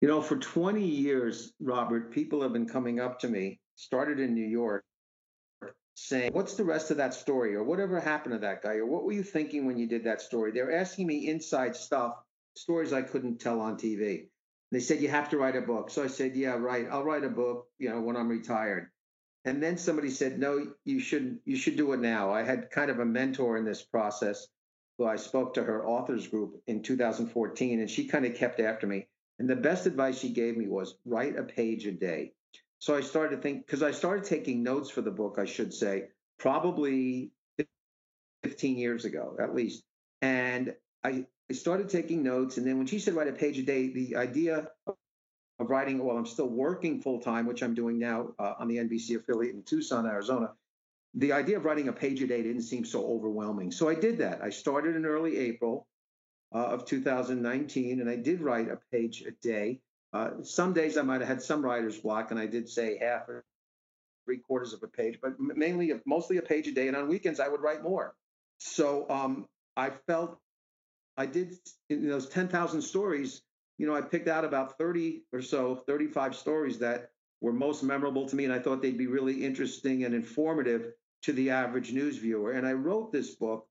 You 0.03 0.09
know, 0.09 0.21
for 0.21 0.35
20 0.35 0.85
years, 0.85 1.53
Robert, 1.61 2.11
people 2.11 2.41
have 2.41 2.51
been 2.51 2.67
coming 2.67 2.99
up 2.99 3.19
to 3.19 3.29
me, 3.29 3.61
started 3.77 4.19
in 4.19 4.33
New 4.33 4.45
York, 4.45 4.83
saying, 5.95 6.33
What's 6.33 6.55
the 6.55 6.65
rest 6.65 6.91
of 6.91 6.97
that 6.97 7.13
story? 7.13 7.55
Or 7.55 7.63
whatever 7.63 8.01
happened 8.01 8.33
to 8.33 8.39
that 8.39 8.61
guy? 8.61 8.73
Or 8.79 8.85
what 8.85 9.05
were 9.05 9.13
you 9.13 9.23
thinking 9.23 9.65
when 9.65 9.77
you 9.77 9.87
did 9.87 10.03
that 10.03 10.19
story? 10.19 10.51
They're 10.51 10.75
asking 10.75 11.07
me 11.07 11.29
inside 11.29 11.77
stuff, 11.77 12.15
stories 12.57 12.91
I 12.91 13.01
couldn't 13.01 13.39
tell 13.39 13.61
on 13.61 13.77
TV. 13.77 14.27
they 14.73 14.81
said, 14.81 14.99
You 14.99 15.07
have 15.07 15.29
to 15.29 15.37
write 15.37 15.55
a 15.55 15.61
book. 15.61 15.89
So 15.89 16.03
I 16.03 16.07
said, 16.07 16.35
Yeah, 16.35 16.57
right. 16.57 16.85
I'll 16.91 17.05
write 17.05 17.23
a 17.23 17.29
book, 17.29 17.69
you 17.79 17.87
know, 17.87 18.01
when 18.01 18.17
I'm 18.17 18.27
retired. 18.27 18.89
And 19.45 19.63
then 19.63 19.77
somebody 19.77 20.09
said, 20.09 20.37
No, 20.37 20.73
you 20.83 20.99
shouldn't, 20.99 21.39
you 21.45 21.55
should 21.55 21.77
do 21.77 21.93
it 21.93 22.01
now. 22.01 22.33
I 22.33 22.43
had 22.43 22.71
kind 22.71 22.91
of 22.91 22.99
a 22.99 23.05
mentor 23.05 23.55
in 23.55 23.63
this 23.63 23.83
process 23.83 24.47
who 24.97 25.05
I 25.05 25.15
spoke 25.15 25.53
to 25.53 25.63
her 25.63 25.87
authors 25.87 26.27
group 26.27 26.61
in 26.67 26.83
2014, 26.83 27.79
and 27.79 27.89
she 27.89 28.09
kind 28.09 28.25
of 28.25 28.35
kept 28.35 28.59
after 28.59 28.85
me. 28.85 29.07
And 29.43 29.49
the 29.49 29.57
best 29.57 29.85
advice 29.85 30.19
she 30.19 30.29
gave 30.29 30.55
me 30.55 30.69
was 30.69 30.95
write 31.03 31.37
a 31.37 31.43
page 31.43 31.85
a 31.85 31.91
day. 31.91 32.31
So 32.79 32.95
I 32.95 33.01
started 33.01 33.35
to 33.35 33.41
think, 33.41 33.65
because 33.65 33.83
I 33.83 33.91
started 33.91 34.23
taking 34.23 34.63
notes 34.63 34.89
for 34.89 35.01
the 35.01 35.11
book, 35.11 35.35
I 35.37 35.43
should 35.43 35.73
say, 35.73 36.05
probably 36.39 37.33
15 38.43 38.77
years 38.77 39.03
ago 39.03 39.35
at 39.41 39.53
least. 39.53 39.83
And 40.21 40.73
I, 41.03 41.25
I 41.49 41.53
started 41.53 41.89
taking 41.89 42.23
notes. 42.23 42.55
And 42.55 42.65
then 42.65 42.77
when 42.77 42.87
she 42.87 42.99
said 42.99 43.15
write 43.15 43.27
a 43.27 43.33
page 43.33 43.59
a 43.59 43.63
day, 43.63 43.89
the 43.89 44.15
idea 44.15 44.69
of 44.87 44.95
writing 45.69 46.01
while 46.01 46.15
I'm 46.15 46.25
still 46.25 46.47
working 46.47 47.01
full 47.01 47.19
time, 47.19 47.45
which 47.45 47.63
I'm 47.63 47.73
doing 47.73 47.99
now 47.99 48.29
uh, 48.39 48.53
on 48.59 48.69
the 48.69 48.77
NBC 48.77 49.17
affiliate 49.17 49.55
in 49.55 49.63
Tucson, 49.63 50.05
Arizona, 50.05 50.51
the 51.15 51.33
idea 51.33 51.57
of 51.57 51.65
writing 51.65 51.89
a 51.89 51.93
page 51.93 52.21
a 52.21 52.27
day 52.27 52.43
didn't 52.43 52.61
seem 52.61 52.85
so 52.85 53.05
overwhelming. 53.05 53.73
So 53.73 53.89
I 53.89 53.95
did 53.95 54.19
that. 54.19 54.41
I 54.41 54.49
started 54.49 54.95
in 54.95 55.05
early 55.05 55.37
April 55.37 55.85
uh, 56.53 56.57
of 56.57 56.85
2019, 56.85 57.99
and 57.99 58.09
I 58.09 58.15
did 58.15 58.41
write 58.41 58.69
a 58.69 58.79
page 58.91 59.23
a 59.23 59.31
day. 59.31 59.81
Uh, 60.13 60.43
some 60.43 60.73
days 60.73 60.97
I 60.97 61.01
might 61.01 61.21
have 61.21 61.27
had 61.27 61.41
some 61.41 61.63
writer's 61.63 61.99
block, 61.99 62.31
and 62.31 62.39
I 62.39 62.45
did 62.45 62.69
say 62.69 62.97
half 62.99 63.27
or 63.27 63.43
three 64.25 64.37
quarters 64.37 64.73
of 64.73 64.83
a 64.83 64.87
page, 64.87 65.19
but 65.21 65.39
mainly, 65.39 65.91
mostly 66.05 66.37
a 66.37 66.41
page 66.41 66.67
a 66.67 66.71
day. 66.71 66.87
And 66.87 66.95
on 66.95 67.07
weekends, 67.07 67.39
I 67.39 67.47
would 67.47 67.61
write 67.61 67.83
more. 67.83 68.15
So 68.59 69.09
um, 69.09 69.47
I 69.75 69.89
felt 70.07 70.37
I 71.17 71.25
did 71.25 71.57
in 71.89 72.07
those 72.07 72.29
10,000 72.29 72.81
stories, 72.81 73.41
you 73.77 73.87
know, 73.87 73.95
I 73.95 74.01
picked 74.01 74.27
out 74.27 74.45
about 74.45 74.77
30 74.77 75.23
or 75.33 75.41
so, 75.41 75.75
35 75.75 76.35
stories 76.35 76.79
that 76.79 77.09
were 77.41 77.53
most 77.53 77.83
memorable 77.83 78.27
to 78.27 78.35
me. 78.35 78.45
And 78.45 78.53
I 78.53 78.59
thought 78.59 78.81
they'd 78.81 78.97
be 78.97 79.07
really 79.07 79.43
interesting 79.43 80.05
and 80.05 80.13
informative 80.13 80.93
to 81.23 81.33
the 81.33 81.49
average 81.49 81.91
news 81.91 82.17
viewer. 82.17 82.51
And 82.51 82.65
I 82.67 82.73
wrote 82.73 83.11
this 83.11 83.35
book 83.35 83.67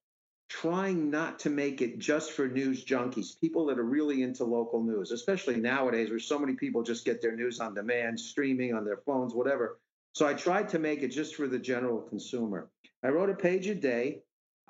trying 0.53 1.11
not 1.11 1.38
to 1.38 1.48
make 1.48 1.80
it 1.80 1.98
just 1.98 2.32
for 2.32 2.46
news 2.46 2.84
junkies, 2.84 3.40
people 3.40 3.64
that 3.64 3.78
are 3.78 3.84
really 3.84 4.22
into 4.22 4.44
local 4.44 4.82
news, 4.82 5.11
especially 5.11 5.57
nowadays 5.57 6.11
where 6.11 6.18
so 6.18 6.38
many 6.38 6.53
people 6.53 6.82
just 6.82 7.07
get 7.07 7.22
their 7.22 7.34
news 7.34 7.59
on 7.59 7.74
demand, 7.74 8.20
streaming 8.20 8.74
on 8.74 8.84
their 8.84 8.98
phones, 8.98 9.32
whatever. 9.32 9.80
So 10.12 10.26
I 10.26 10.34
tried 10.34 10.68
to 10.68 10.78
make 10.78 11.03
it 11.03 11.09
just 11.09 11.36
for 11.36 11.48
the 11.48 11.59
general 11.59 12.03
consumer. 12.03 12.68
I 13.03 13.09
wrote 13.09 13.30
a 13.30 13.34
page 13.34 13.66
a 13.66 13.74
day. 13.74 14.20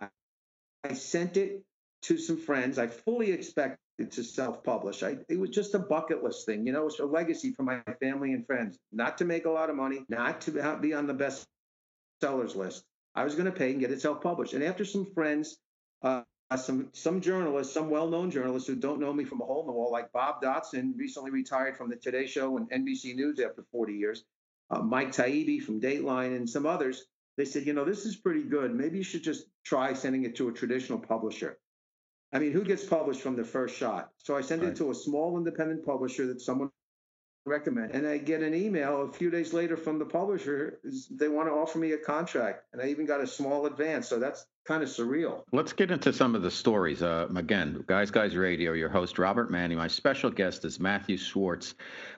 I 0.00 0.94
sent 0.94 1.36
it 1.36 1.64
to 2.02 2.16
some 2.16 2.36
friends. 2.36 2.78
I 2.78 2.86
fully 2.86 3.32
expected 3.32 4.12
to 4.12 4.22
self-publish. 4.22 5.02
It 5.02 5.38
was 5.38 5.50
just 5.50 5.74
a 5.74 5.80
bucket 5.80 6.22
list 6.22 6.46
thing, 6.46 6.64
you 6.64 6.72
know. 6.72 6.86
It's 6.86 7.00
a 7.00 7.04
legacy 7.04 7.52
for 7.54 7.64
my 7.64 7.80
family 8.00 8.34
and 8.34 8.46
friends. 8.46 8.78
Not 8.92 9.18
to 9.18 9.24
make 9.24 9.46
a 9.46 9.50
lot 9.50 9.68
of 9.68 9.74
money, 9.74 10.04
not 10.08 10.42
to 10.42 10.78
be 10.80 10.94
on 10.94 11.08
the 11.08 11.14
best 11.14 11.44
sellers 12.20 12.54
list. 12.54 12.84
I 13.16 13.24
was 13.24 13.34
going 13.34 13.46
to 13.46 13.52
pay 13.52 13.72
and 13.72 13.80
get 13.80 13.90
it 13.90 14.00
self-published. 14.00 14.54
And 14.54 14.62
after 14.62 14.84
some 14.84 15.06
friends, 15.12 15.58
uh, 16.02 16.22
some 16.56 16.88
some 16.92 17.20
journalists, 17.20 17.72
some 17.72 17.88
well-known 17.90 18.30
journalists 18.30 18.68
who 18.68 18.76
don't 18.76 19.00
know 19.00 19.12
me 19.12 19.24
from 19.24 19.40
a 19.40 19.44
hole 19.44 19.60
in 19.60 19.66
the 19.66 19.72
wall, 19.72 19.90
like 19.90 20.12
Bob 20.12 20.42
Dotson, 20.42 20.92
recently 20.96 21.30
retired 21.30 21.76
from 21.76 21.88
the 21.88 21.96
Today 21.96 22.26
Show 22.26 22.56
and 22.56 22.70
NBC 22.70 23.14
News 23.14 23.40
after 23.40 23.64
40 23.72 23.94
years, 23.94 24.24
uh, 24.70 24.80
Mike 24.80 25.12
Taibbi 25.12 25.62
from 25.62 25.80
Dateline, 25.80 26.36
and 26.36 26.48
some 26.48 26.66
others. 26.66 27.04
They 27.38 27.46
said, 27.46 27.66
you 27.66 27.72
know, 27.72 27.86
this 27.86 28.04
is 28.04 28.16
pretty 28.16 28.42
good. 28.42 28.74
Maybe 28.74 28.98
you 28.98 29.04
should 29.04 29.22
just 29.22 29.46
try 29.64 29.94
sending 29.94 30.24
it 30.24 30.36
to 30.36 30.48
a 30.48 30.52
traditional 30.52 30.98
publisher. 30.98 31.58
I 32.30 32.38
mean, 32.38 32.52
who 32.52 32.64
gets 32.64 32.84
published 32.84 33.20
from 33.22 33.36
the 33.36 33.44
first 33.44 33.76
shot? 33.76 34.10
So 34.18 34.36
I 34.36 34.42
sent 34.42 34.62
right. 34.62 34.72
it 34.72 34.76
to 34.76 34.90
a 34.90 34.94
small 34.94 35.38
independent 35.38 35.84
publisher 35.84 36.26
that 36.26 36.40
someone 36.42 36.70
recommend. 37.44 37.92
And 37.92 38.06
I 38.06 38.18
get 38.18 38.42
an 38.42 38.54
email 38.54 39.02
a 39.02 39.12
few 39.12 39.30
days 39.30 39.52
later 39.52 39.76
from 39.76 39.98
the 39.98 40.04
publisher. 40.04 40.78
They 41.10 41.28
want 41.28 41.48
to 41.48 41.52
offer 41.52 41.78
me 41.78 41.92
a 41.92 41.98
contract, 41.98 42.64
and 42.72 42.80
I 42.80 42.86
even 42.86 43.06
got 43.06 43.20
a 43.20 43.26
small 43.26 43.66
advance. 43.66 44.08
So 44.08 44.18
that's 44.18 44.46
kind 44.64 44.82
of 44.82 44.88
surreal. 44.88 45.42
Let's 45.52 45.72
get 45.72 45.90
into 45.90 46.12
some 46.12 46.34
of 46.34 46.42
the 46.42 46.50
stories. 46.50 47.02
Uh, 47.02 47.28
again, 47.34 47.84
Guys 47.86 48.10
Guys 48.10 48.36
Radio, 48.36 48.72
your 48.72 48.88
host, 48.88 49.18
Robert 49.18 49.50
Manni. 49.50 49.76
My 49.76 49.88
special 49.88 50.30
guest 50.30 50.64
is 50.64 50.78
Matthew 50.78 51.16
Schwartz. 51.16 51.74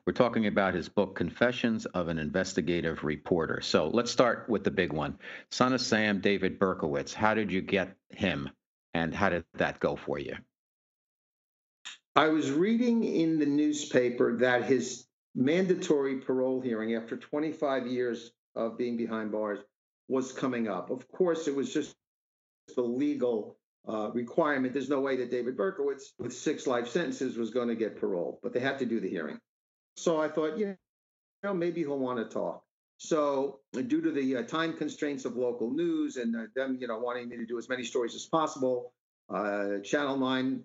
We're 0.07 0.13
talking 0.13 0.47
about 0.47 0.75
his 0.75 0.89
book, 0.89 1.17
Confessions 1.17 1.87
of 1.87 2.09
an 2.09 2.19
Investigative 2.19 3.03
Reporter. 3.03 3.61
So 3.63 3.89
let's 3.89 4.11
start 4.11 4.49
with 4.49 4.65
the 4.65 4.71
big 4.71 4.93
one 4.93 5.19
Son 5.51 5.73
of 5.73 5.81
Sam, 5.81 6.21
David 6.21 6.59
Berkowitz. 6.59 7.15
How 7.15 7.35
did 7.35 7.51
you 7.51 7.63
get 7.63 7.97
him, 8.11 8.51
and 8.93 9.15
how 9.15 9.31
did 9.31 9.45
that 9.55 9.81
go 9.81 9.97
for 9.97 10.19
you? 10.19 10.37
I 12.17 12.29
was 12.29 12.53
reading 12.53 13.03
in 13.03 13.41
the 13.41 13.47
newspaper 13.47 14.37
that 14.37 14.65
his 14.65 15.07
mandatory 15.35 16.19
parole 16.19 16.61
hearing 16.61 16.95
after 16.95 17.17
25 17.17 17.87
years 17.87 18.31
of 18.55 18.79
being 18.79 18.97
behind 18.97 19.33
bars 19.33 19.59
was 20.09 20.33
coming 20.33 20.69
up. 20.69 20.91
Of 20.91 21.11
course, 21.11 21.49
it 21.49 21.55
was 21.55 21.73
just 21.73 21.95
the 22.75 22.83
legal 22.83 23.57
uh, 23.89 24.11
requirement. 24.13 24.73
There's 24.73 24.89
no 24.89 25.01
way 25.01 25.17
that 25.17 25.31
David 25.31 25.57
Berkowitz, 25.57 26.13
with 26.19 26.33
six 26.33 26.67
life 26.67 26.89
sentences, 26.89 27.37
was 27.37 27.51
going 27.51 27.69
to 27.69 27.75
get 27.75 27.99
parole, 27.99 28.39
but 28.43 28.53
they 28.53 28.61
had 28.61 28.79
to 28.79 28.87
do 28.87 29.01
the 29.01 29.09
hearing. 29.09 29.39
So 29.97 30.21
I 30.21 30.29
thought, 30.29 30.59
you 30.59 30.77
know, 31.43 31.55
maybe 31.55 31.81
he'll 31.81 31.99
want 31.99 32.19
to 32.19 32.33
talk. 32.33 32.63
So, 32.97 33.61
due 33.73 34.01
to 34.01 34.13
the 34.13 34.37
uh, 34.37 34.43
time 34.43 34.73
constraints 34.73 35.25
of 35.25 35.37
local 35.37 35.71
news 35.71 36.17
and 36.17 36.35
uh, 36.35 36.45
them, 36.55 36.79
you 36.81 36.87
know, 36.87 36.99
wanting 36.99 37.29
me 37.29 37.37
to 37.37 37.45
do 37.45 37.59
as 37.59 37.69
many 37.69 37.83
stories 37.83 38.15
as 38.15 38.25
possible, 38.25 38.93
uh, 39.29 39.79
Channel 39.83 40.17
9 40.17 40.63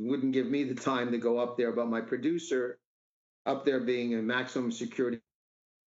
wouldn't 0.00 0.32
give 0.32 0.46
me 0.46 0.64
the 0.64 0.74
time 0.74 1.12
to 1.12 1.18
go 1.18 1.38
up 1.38 1.56
there, 1.56 1.72
but 1.72 1.88
my 1.88 2.00
producer 2.00 2.78
up 3.46 3.64
there 3.64 3.80
being 3.80 4.14
a 4.14 4.22
maximum 4.22 4.70
security 4.70 5.20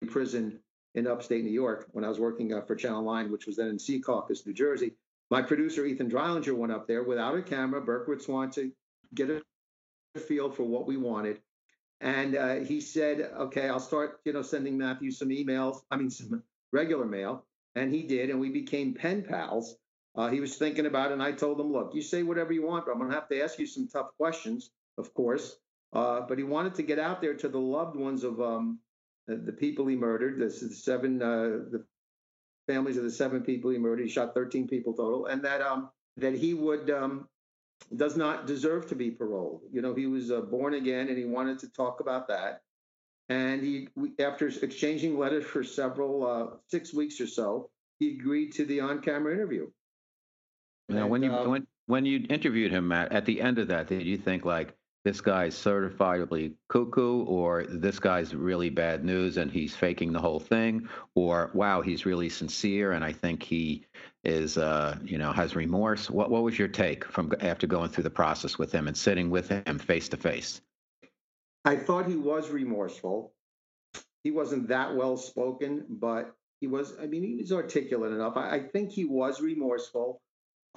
prison 0.08 0.60
in 0.94 1.06
upstate 1.06 1.44
New 1.44 1.50
York 1.50 1.88
when 1.92 2.04
I 2.04 2.08
was 2.08 2.18
working 2.18 2.54
uh, 2.54 2.62
for 2.62 2.74
Channel 2.74 3.02
9, 3.02 3.30
which 3.30 3.46
was 3.46 3.56
then 3.56 3.68
in 3.68 3.76
Secaucus, 3.76 4.46
New 4.46 4.54
Jersey. 4.54 4.92
My 5.30 5.42
producer, 5.42 5.84
Ethan 5.84 6.10
Dreilinger, 6.10 6.56
went 6.56 6.72
up 6.72 6.88
there 6.88 7.04
without 7.04 7.36
a 7.36 7.42
camera. 7.42 7.80
Berkowitz 7.80 8.28
wanted 8.28 8.52
to 8.54 8.72
get 9.14 9.30
a 9.30 10.18
feel 10.18 10.50
for 10.50 10.64
what 10.64 10.86
we 10.86 10.96
wanted. 10.96 11.40
And 12.00 12.34
uh, 12.34 12.54
he 12.56 12.80
said, 12.80 13.30
okay, 13.36 13.68
I'll 13.68 13.78
start, 13.78 14.20
you 14.24 14.32
know, 14.32 14.42
sending 14.42 14.78
Matthew 14.78 15.10
some 15.10 15.28
emails, 15.28 15.82
I 15.90 15.96
mean, 15.96 16.10
some 16.10 16.42
regular 16.72 17.04
mail. 17.04 17.44
And 17.76 17.94
he 17.94 18.02
did, 18.02 18.30
and 18.30 18.40
we 18.40 18.48
became 18.48 18.94
pen 18.94 19.22
pals. 19.22 19.76
Uh, 20.16 20.28
he 20.28 20.40
was 20.40 20.56
thinking 20.56 20.86
about 20.86 21.10
it, 21.10 21.14
and 21.14 21.22
I 21.22 21.32
told 21.32 21.60
him, 21.60 21.72
look, 21.72 21.94
you 21.94 22.02
say 22.02 22.24
whatever 22.24 22.52
you 22.52 22.66
want, 22.66 22.86
but 22.86 22.92
I'm 22.92 22.98
going 22.98 23.10
to 23.10 23.14
have 23.14 23.28
to 23.28 23.40
ask 23.42 23.58
you 23.58 23.66
some 23.66 23.86
tough 23.86 24.08
questions, 24.16 24.70
of 24.98 25.14
course. 25.14 25.56
Uh, 25.92 26.20
but 26.20 26.38
he 26.38 26.44
wanted 26.44 26.74
to 26.76 26.82
get 26.82 26.98
out 26.98 27.20
there 27.20 27.34
to 27.34 27.48
the 27.48 27.58
loved 27.58 27.96
ones 27.96 28.22
of 28.22 28.40
um, 28.40 28.78
the, 29.26 29.36
the, 29.36 29.52
people 29.52 29.86
he 29.86 29.96
murdered. 29.96 30.38
This 30.38 30.62
is 30.62 30.84
seven, 30.84 31.20
uh, 31.20 31.66
the 31.70 31.84
families 32.68 32.96
of 32.96 33.02
the 33.02 33.10
seven 33.10 33.42
people 33.42 33.70
he 33.70 33.78
murdered. 33.78 34.04
He 34.04 34.08
shot 34.08 34.32
13 34.34 34.68
people 34.68 34.92
total, 34.92 35.26
and 35.26 35.42
that 35.44 35.60
um, 35.60 35.90
that 36.16 36.34
he 36.34 36.54
would 36.54 36.90
um, 36.90 37.28
does 37.96 38.16
not 38.16 38.46
deserve 38.46 38.88
to 38.88 38.94
be 38.94 39.10
paroled. 39.10 39.62
You 39.72 39.82
know, 39.82 39.94
he 39.94 40.06
was 40.06 40.30
uh, 40.30 40.42
born 40.42 40.74
again, 40.74 41.08
and 41.08 41.18
he 41.18 41.24
wanted 41.24 41.58
to 41.60 41.68
talk 41.68 42.00
about 42.00 42.28
that. 42.28 42.62
And 43.28 43.62
he, 43.62 43.88
after 44.18 44.48
exchanging 44.48 45.18
letters 45.18 45.44
for 45.44 45.62
several 45.62 46.26
uh, 46.26 46.56
six 46.68 46.92
weeks 46.92 47.20
or 47.20 47.26
so, 47.26 47.70
he 47.98 48.16
agreed 48.18 48.52
to 48.54 48.64
the 48.64 48.80
on-camera 48.80 49.32
interview. 49.32 49.70
Now, 50.88 51.02
and, 51.02 51.10
when 51.10 51.22
you 51.22 51.32
uh, 51.32 51.48
when 51.48 51.66
when 51.86 52.06
you 52.06 52.26
interviewed 52.28 52.72
him, 52.72 52.88
Matt, 52.88 53.12
at 53.12 53.24
the 53.24 53.40
end 53.40 53.58
of 53.58 53.68
that, 53.68 53.88
did 53.88 54.02
you 54.02 54.18
think 54.18 54.44
like? 54.44 54.74
This 55.04 55.20
guy's 55.20 55.54
certifiably 55.54 56.52
cuckoo 56.68 57.24
or 57.24 57.64
this 57.64 57.98
guy's 57.98 58.34
really 58.34 58.68
bad 58.68 59.04
news 59.04 59.36
and 59.36 59.50
he's 59.50 59.74
faking 59.74 60.12
the 60.12 60.20
whole 60.20 60.40
thing 60.40 60.88
or 61.14 61.50
wow 61.54 61.80
he's 61.80 62.04
really 62.04 62.28
sincere 62.28 62.92
and 62.92 63.04
i 63.04 63.12
think 63.12 63.42
he 63.42 63.84
is 64.22 64.58
uh, 64.58 64.98
you 65.02 65.16
know 65.16 65.32
has 65.32 65.56
remorse. 65.56 66.10
What 66.10 66.30
what 66.30 66.42
was 66.42 66.58
your 66.58 66.68
take 66.68 67.04
from 67.06 67.32
after 67.40 67.66
going 67.66 67.88
through 67.88 68.04
the 68.04 68.10
process 68.10 68.58
with 68.58 68.70
him 68.70 68.86
and 68.86 68.96
sitting 68.96 69.30
with 69.30 69.48
him 69.48 69.78
face 69.78 70.08
to 70.10 70.16
face 70.16 70.60
i 71.64 71.76
thought 71.76 72.06
he 72.06 72.16
was 72.16 72.50
remorseful. 72.50 73.32
He 74.22 74.30
wasn't 74.30 74.68
that 74.68 74.94
well 74.94 75.16
spoken 75.16 75.86
but 75.88 76.34
he 76.60 76.66
was 76.66 76.92
i 77.00 77.06
mean 77.06 77.22
he 77.22 77.36
was 77.36 77.52
articulate 77.52 78.12
enough. 78.12 78.36
I, 78.36 78.56
I 78.56 78.60
think 78.60 78.90
he 78.90 79.06
was 79.06 79.40
remorseful 79.40 80.20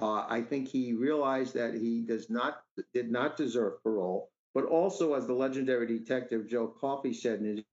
uh, 0.00 0.26
I 0.28 0.42
think 0.42 0.68
he 0.68 0.92
realized 0.92 1.54
that 1.54 1.74
he 1.74 2.02
does 2.02 2.28
not 2.28 2.62
did 2.92 3.10
not 3.10 3.36
deserve 3.36 3.82
parole, 3.82 4.30
but 4.54 4.64
also, 4.64 5.14
as 5.14 5.26
the 5.26 5.34
legendary 5.34 5.86
detective 5.86 6.48
Joe 6.48 6.66
Coffey 6.66 7.12
said 7.12 7.40
in 7.40 7.56
his 7.56 7.64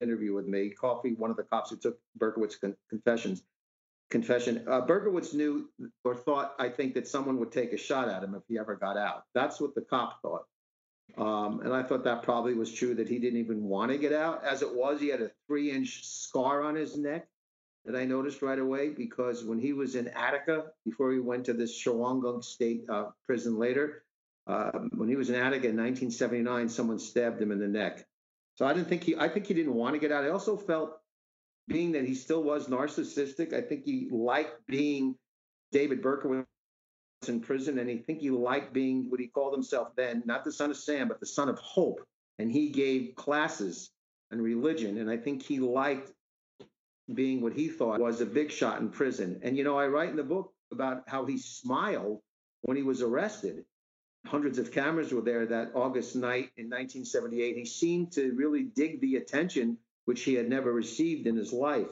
interview 0.00 0.34
with 0.34 0.46
me, 0.46 0.70
Coffey, 0.70 1.14
one 1.14 1.30
of 1.30 1.36
the 1.36 1.42
cops 1.42 1.70
who 1.70 1.76
took 1.76 1.98
Berkowitz 2.16 2.60
con- 2.60 2.76
confessions, 2.88 3.42
confession, 4.10 4.64
uh, 4.68 4.82
Berkowitz 4.82 5.34
knew 5.34 5.68
or 6.04 6.14
thought, 6.14 6.54
I 6.60 6.68
think, 6.68 6.94
that 6.94 7.08
someone 7.08 7.38
would 7.40 7.50
take 7.50 7.72
a 7.72 7.76
shot 7.76 8.08
at 8.08 8.22
him 8.22 8.34
if 8.34 8.42
he 8.48 8.58
ever 8.58 8.76
got 8.76 8.96
out. 8.96 9.24
That's 9.34 9.60
what 9.60 9.74
the 9.74 9.82
cop 9.82 10.22
thought. 10.22 10.44
Um, 11.16 11.60
and 11.60 11.72
I 11.72 11.82
thought 11.82 12.04
that 12.04 12.22
probably 12.22 12.54
was 12.54 12.72
true 12.72 12.94
that 12.94 13.08
he 13.08 13.18
didn't 13.18 13.40
even 13.40 13.64
want 13.64 13.90
to 13.90 13.98
get 13.98 14.12
out. 14.12 14.44
As 14.44 14.62
it 14.62 14.72
was, 14.72 15.00
he 15.00 15.08
had 15.08 15.22
a 15.22 15.30
three 15.48 15.72
inch 15.72 16.06
scar 16.06 16.62
on 16.62 16.76
his 16.76 16.96
neck 16.96 17.26
that 17.88 17.96
I 17.96 18.04
noticed 18.04 18.42
right 18.42 18.58
away 18.58 18.90
because 18.90 19.44
when 19.44 19.58
he 19.58 19.72
was 19.72 19.94
in 19.94 20.08
Attica, 20.08 20.66
before 20.84 21.10
he 21.10 21.20
went 21.20 21.46
to 21.46 21.54
this 21.54 21.72
Shawangunk 21.82 22.44
State 22.44 22.84
uh, 22.88 23.06
prison 23.26 23.58
later, 23.58 24.04
Uh, 24.48 24.88
when 24.96 25.10
he 25.10 25.16
was 25.16 25.28
in 25.28 25.36
Attica 25.36 25.68
in 25.68 25.76
1979, 25.76 26.70
someone 26.70 26.98
stabbed 26.98 27.38
him 27.40 27.52
in 27.52 27.58
the 27.58 27.68
neck. 27.68 27.94
So 28.56 28.64
I 28.64 28.72
didn't 28.72 28.88
think 28.88 29.04
he. 29.04 29.12
I 29.14 29.28
think 29.28 29.46
he 29.46 29.52
didn't 29.52 29.74
want 29.74 29.92
to 29.94 30.00
get 30.00 30.10
out. 30.10 30.24
I 30.24 30.30
also 30.30 30.56
felt, 30.56 30.90
being 31.66 31.92
that 31.92 32.06
he 32.06 32.14
still 32.14 32.42
was 32.42 32.66
narcissistic, 32.66 33.52
I 33.52 33.60
think 33.60 33.84
he 33.84 34.08
liked 34.10 34.56
being 34.66 35.16
David 35.70 36.00
Berkowitz 36.00 36.46
in 37.28 37.40
prison, 37.40 37.78
and 37.78 37.90
he 37.90 37.98
think 37.98 38.20
he 38.20 38.30
liked 38.30 38.72
being 38.72 39.10
what 39.10 39.20
he 39.20 39.26
called 39.26 39.52
himself 39.52 39.88
then, 39.96 40.22
not 40.24 40.44
the 40.44 40.52
son 40.52 40.70
of 40.70 40.78
Sam, 40.78 41.08
but 41.08 41.20
the 41.20 41.26
son 41.38 41.50
of 41.50 41.58
hope. 41.58 42.00
And 42.38 42.50
he 42.50 42.70
gave 42.70 43.14
classes 43.16 43.90
and 44.30 44.40
religion, 44.40 44.96
and 44.96 45.10
I 45.10 45.18
think 45.18 45.42
he 45.42 45.58
liked 45.60 46.08
being 47.14 47.40
what 47.40 47.52
he 47.52 47.68
thought 47.68 48.00
was 48.00 48.20
a 48.20 48.26
big 48.26 48.50
shot 48.50 48.80
in 48.80 48.90
prison. 48.90 49.40
And 49.42 49.56
you 49.56 49.64
know, 49.64 49.78
I 49.78 49.86
write 49.86 50.10
in 50.10 50.16
the 50.16 50.22
book 50.22 50.52
about 50.72 51.04
how 51.06 51.24
he 51.24 51.38
smiled 51.38 52.20
when 52.62 52.76
he 52.76 52.82
was 52.82 53.02
arrested. 53.02 53.64
Hundreds 54.26 54.58
of 54.58 54.72
cameras 54.72 55.12
were 55.12 55.22
there 55.22 55.46
that 55.46 55.70
August 55.74 56.16
night 56.16 56.50
in 56.56 56.66
1978. 56.66 57.56
He 57.56 57.64
seemed 57.64 58.12
to 58.12 58.32
really 58.32 58.64
dig 58.64 59.00
the 59.00 59.16
attention 59.16 59.78
which 60.04 60.22
he 60.22 60.34
had 60.34 60.48
never 60.48 60.72
received 60.72 61.26
in 61.26 61.36
his 61.36 61.52
life. 61.52 61.86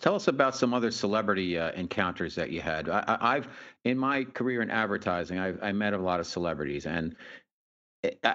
Tell 0.00 0.16
us 0.16 0.26
about 0.26 0.56
some 0.56 0.74
other 0.74 0.90
celebrity 0.90 1.58
uh, 1.58 1.70
encounters 1.72 2.34
that 2.34 2.50
you 2.50 2.60
had. 2.60 2.88
I, 2.88 3.36
have 3.36 3.48
in 3.84 3.96
my 3.98 4.24
career 4.24 4.62
in 4.62 4.70
advertising, 4.70 5.38
I've 5.38 5.62
I 5.62 5.70
met 5.70 5.92
a 5.92 5.98
lot 5.98 6.18
of 6.18 6.26
celebrities, 6.26 6.86
and 6.86 7.14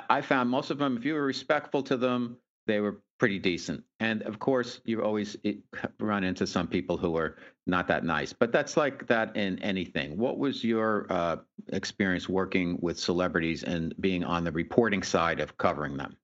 I 0.09 0.21
found 0.21 0.49
most 0.49 0.71
of 0.71 0.77
them, 0.77 0.95
if 0.95 1.03
you 1.03 1.13
were 1.13 1.25
respectful 1.25 1.83
to 1.83 1.97
them, 1.97 2.37
they 2.67 2.79
were 2.79 3.01
pretty 3.21 3.37
decent. 3.37 3.83
And 3.99 4.23
of 4.23 4.39
course, 4.39 4.81
you 4.83 5.03
always 5.03 5.37
run 5.99 6.23
into 6.23 6.47
some 6.47 6.67
people 6.67 6.97
who 6.97 7.15
are 7.17 7.37
not 7.67 7.87
that 7.87 8.03
nice, 8.03 8.33
but 8.33 8.51
that's 8.51 8.75
like 8.75 9.05
that 9.09 9.37
in 9.37 9.59
anything. 9.59 10.17
What 10.17 10.39
was 10.39 10.63
your 10.63 11.05
uh, 11.07 11.35
experience 11.67 12.27
working 12.27 12.79
with 12.81 12.97
celebrities 12.97 13.61
and 13.61 13.93
being 13.99 14.23
on 14.23 14.43
the 14.43 14.51
reporting 14.51 15.03
side 15.03 15.39
of 15.39 15.55
covering 15.55 15.97
them? 15.97 16.17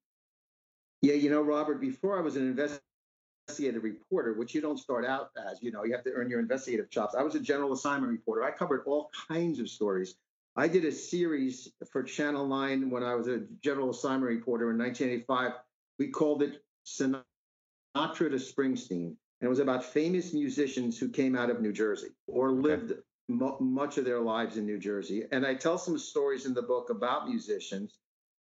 Yeah, 1.04 1.14
you 1.14 1.30
know, 1.30 1.44
Robert, 1.44 1.80
before 1.80 2.18
I 2.18 2.22
was 2.22 2.36
an 2.36 2.50
investigative 2.50 3.84
reporter, 3.84 4.34
which 4.34 4.56
you 4.56 4.62
don't 4.62 4.80
start 4.80 5.06
out 5.06 5.30
as. 5.52 5.62
You 5.62 5.72
know, 5.72 5.84
you 5.84 5.94
have 5.94 6.04
to 6.06 6.12
earn 6.14 6.32
your 6.32 6.40
investigative 6.40 6.90
chops. 6.90 7.14
I 7.14 7.22
was 7.22 7.36
a 7.36 7.40
general 7.40 7.74
assignment 7.74 8.12
reporter. 8.12 8.44
I 8.44 8.50
covered 8.50 8.82
all 8.88 9.12
kinds 9.28 9.60
of 9.60 9.70
stories. 9.70 10.16
I 10.56 10.68
did 10.68 10.84
a 10.84 10.92
series 10.92 11.72
for 11.92 12.02
Channel 12.02 12.48
9 12.48 12.90
when 12.90 13.04
I 13.04 13.14
was 13.14 13.28
a 13.28 13.42
general 13.62 13.92
assignment 13.92 14.32
reporter 14.32 14.72
in 14.72 14.80
1985. 14.80 15.52
We 16.00 16.08
called 16.08 16.42
it 16.42 16.64
Sinatra 16.88 18.30
to 18.30 18.38
Springsteen. 18.38 19.16
And 19.40 19.46
it 19.46 19.50
was 19.50 19.60
about 19.60 19.84
famous 19.84 20.34
musicians 20.34 20.98
who 20.98 21.10
came 21.10 21.36
out 21.36 21.50
of 21.50 21.62
New 21.62 21.74
Jersey 21.74 22.10
or 22.28 22.52
lived 22.52 22.92
okay. 22.92 23.56
much 23.60 23.98
of 23.98 24.06
their 24.06 24.20
lives 24.20 24.58
in 24.58 24.66
New 24.66 24.80
Jersey. 24.80 25.26
And 25.32 25.46
I 25.46 25.54
tell 25.54 25.78
some 25.78 25.98
stories 26.00 26.46
in 26.46 26.54
the 26.54 26.62
book 26.62 26.90
about 26.90 27.28
musicians. 27.28 28.00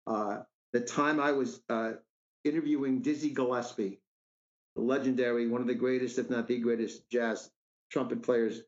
Uh, 0.07 0.41
the 0.73 0.81
time 0.81 1.19
I 1.19 1.33
was 1.33 1.63
uh, 1.69 1.93
interviewing 2.45 3.01
Dizzy 3.01 3.31
Gillespie, 3.31 4.01
legendary, 4.77 5.49
one 5.49 5.61
of 5.61 5.67
the 5.67 5.75
greatest, 5.75 6.19
if 6.19 6.31
not 6.31 6.47
the 6.47 6.59
greatest, 6.59 7.09
jazz 7.11 7.51
trumpet 7.91 8.23
players 8.23 8.61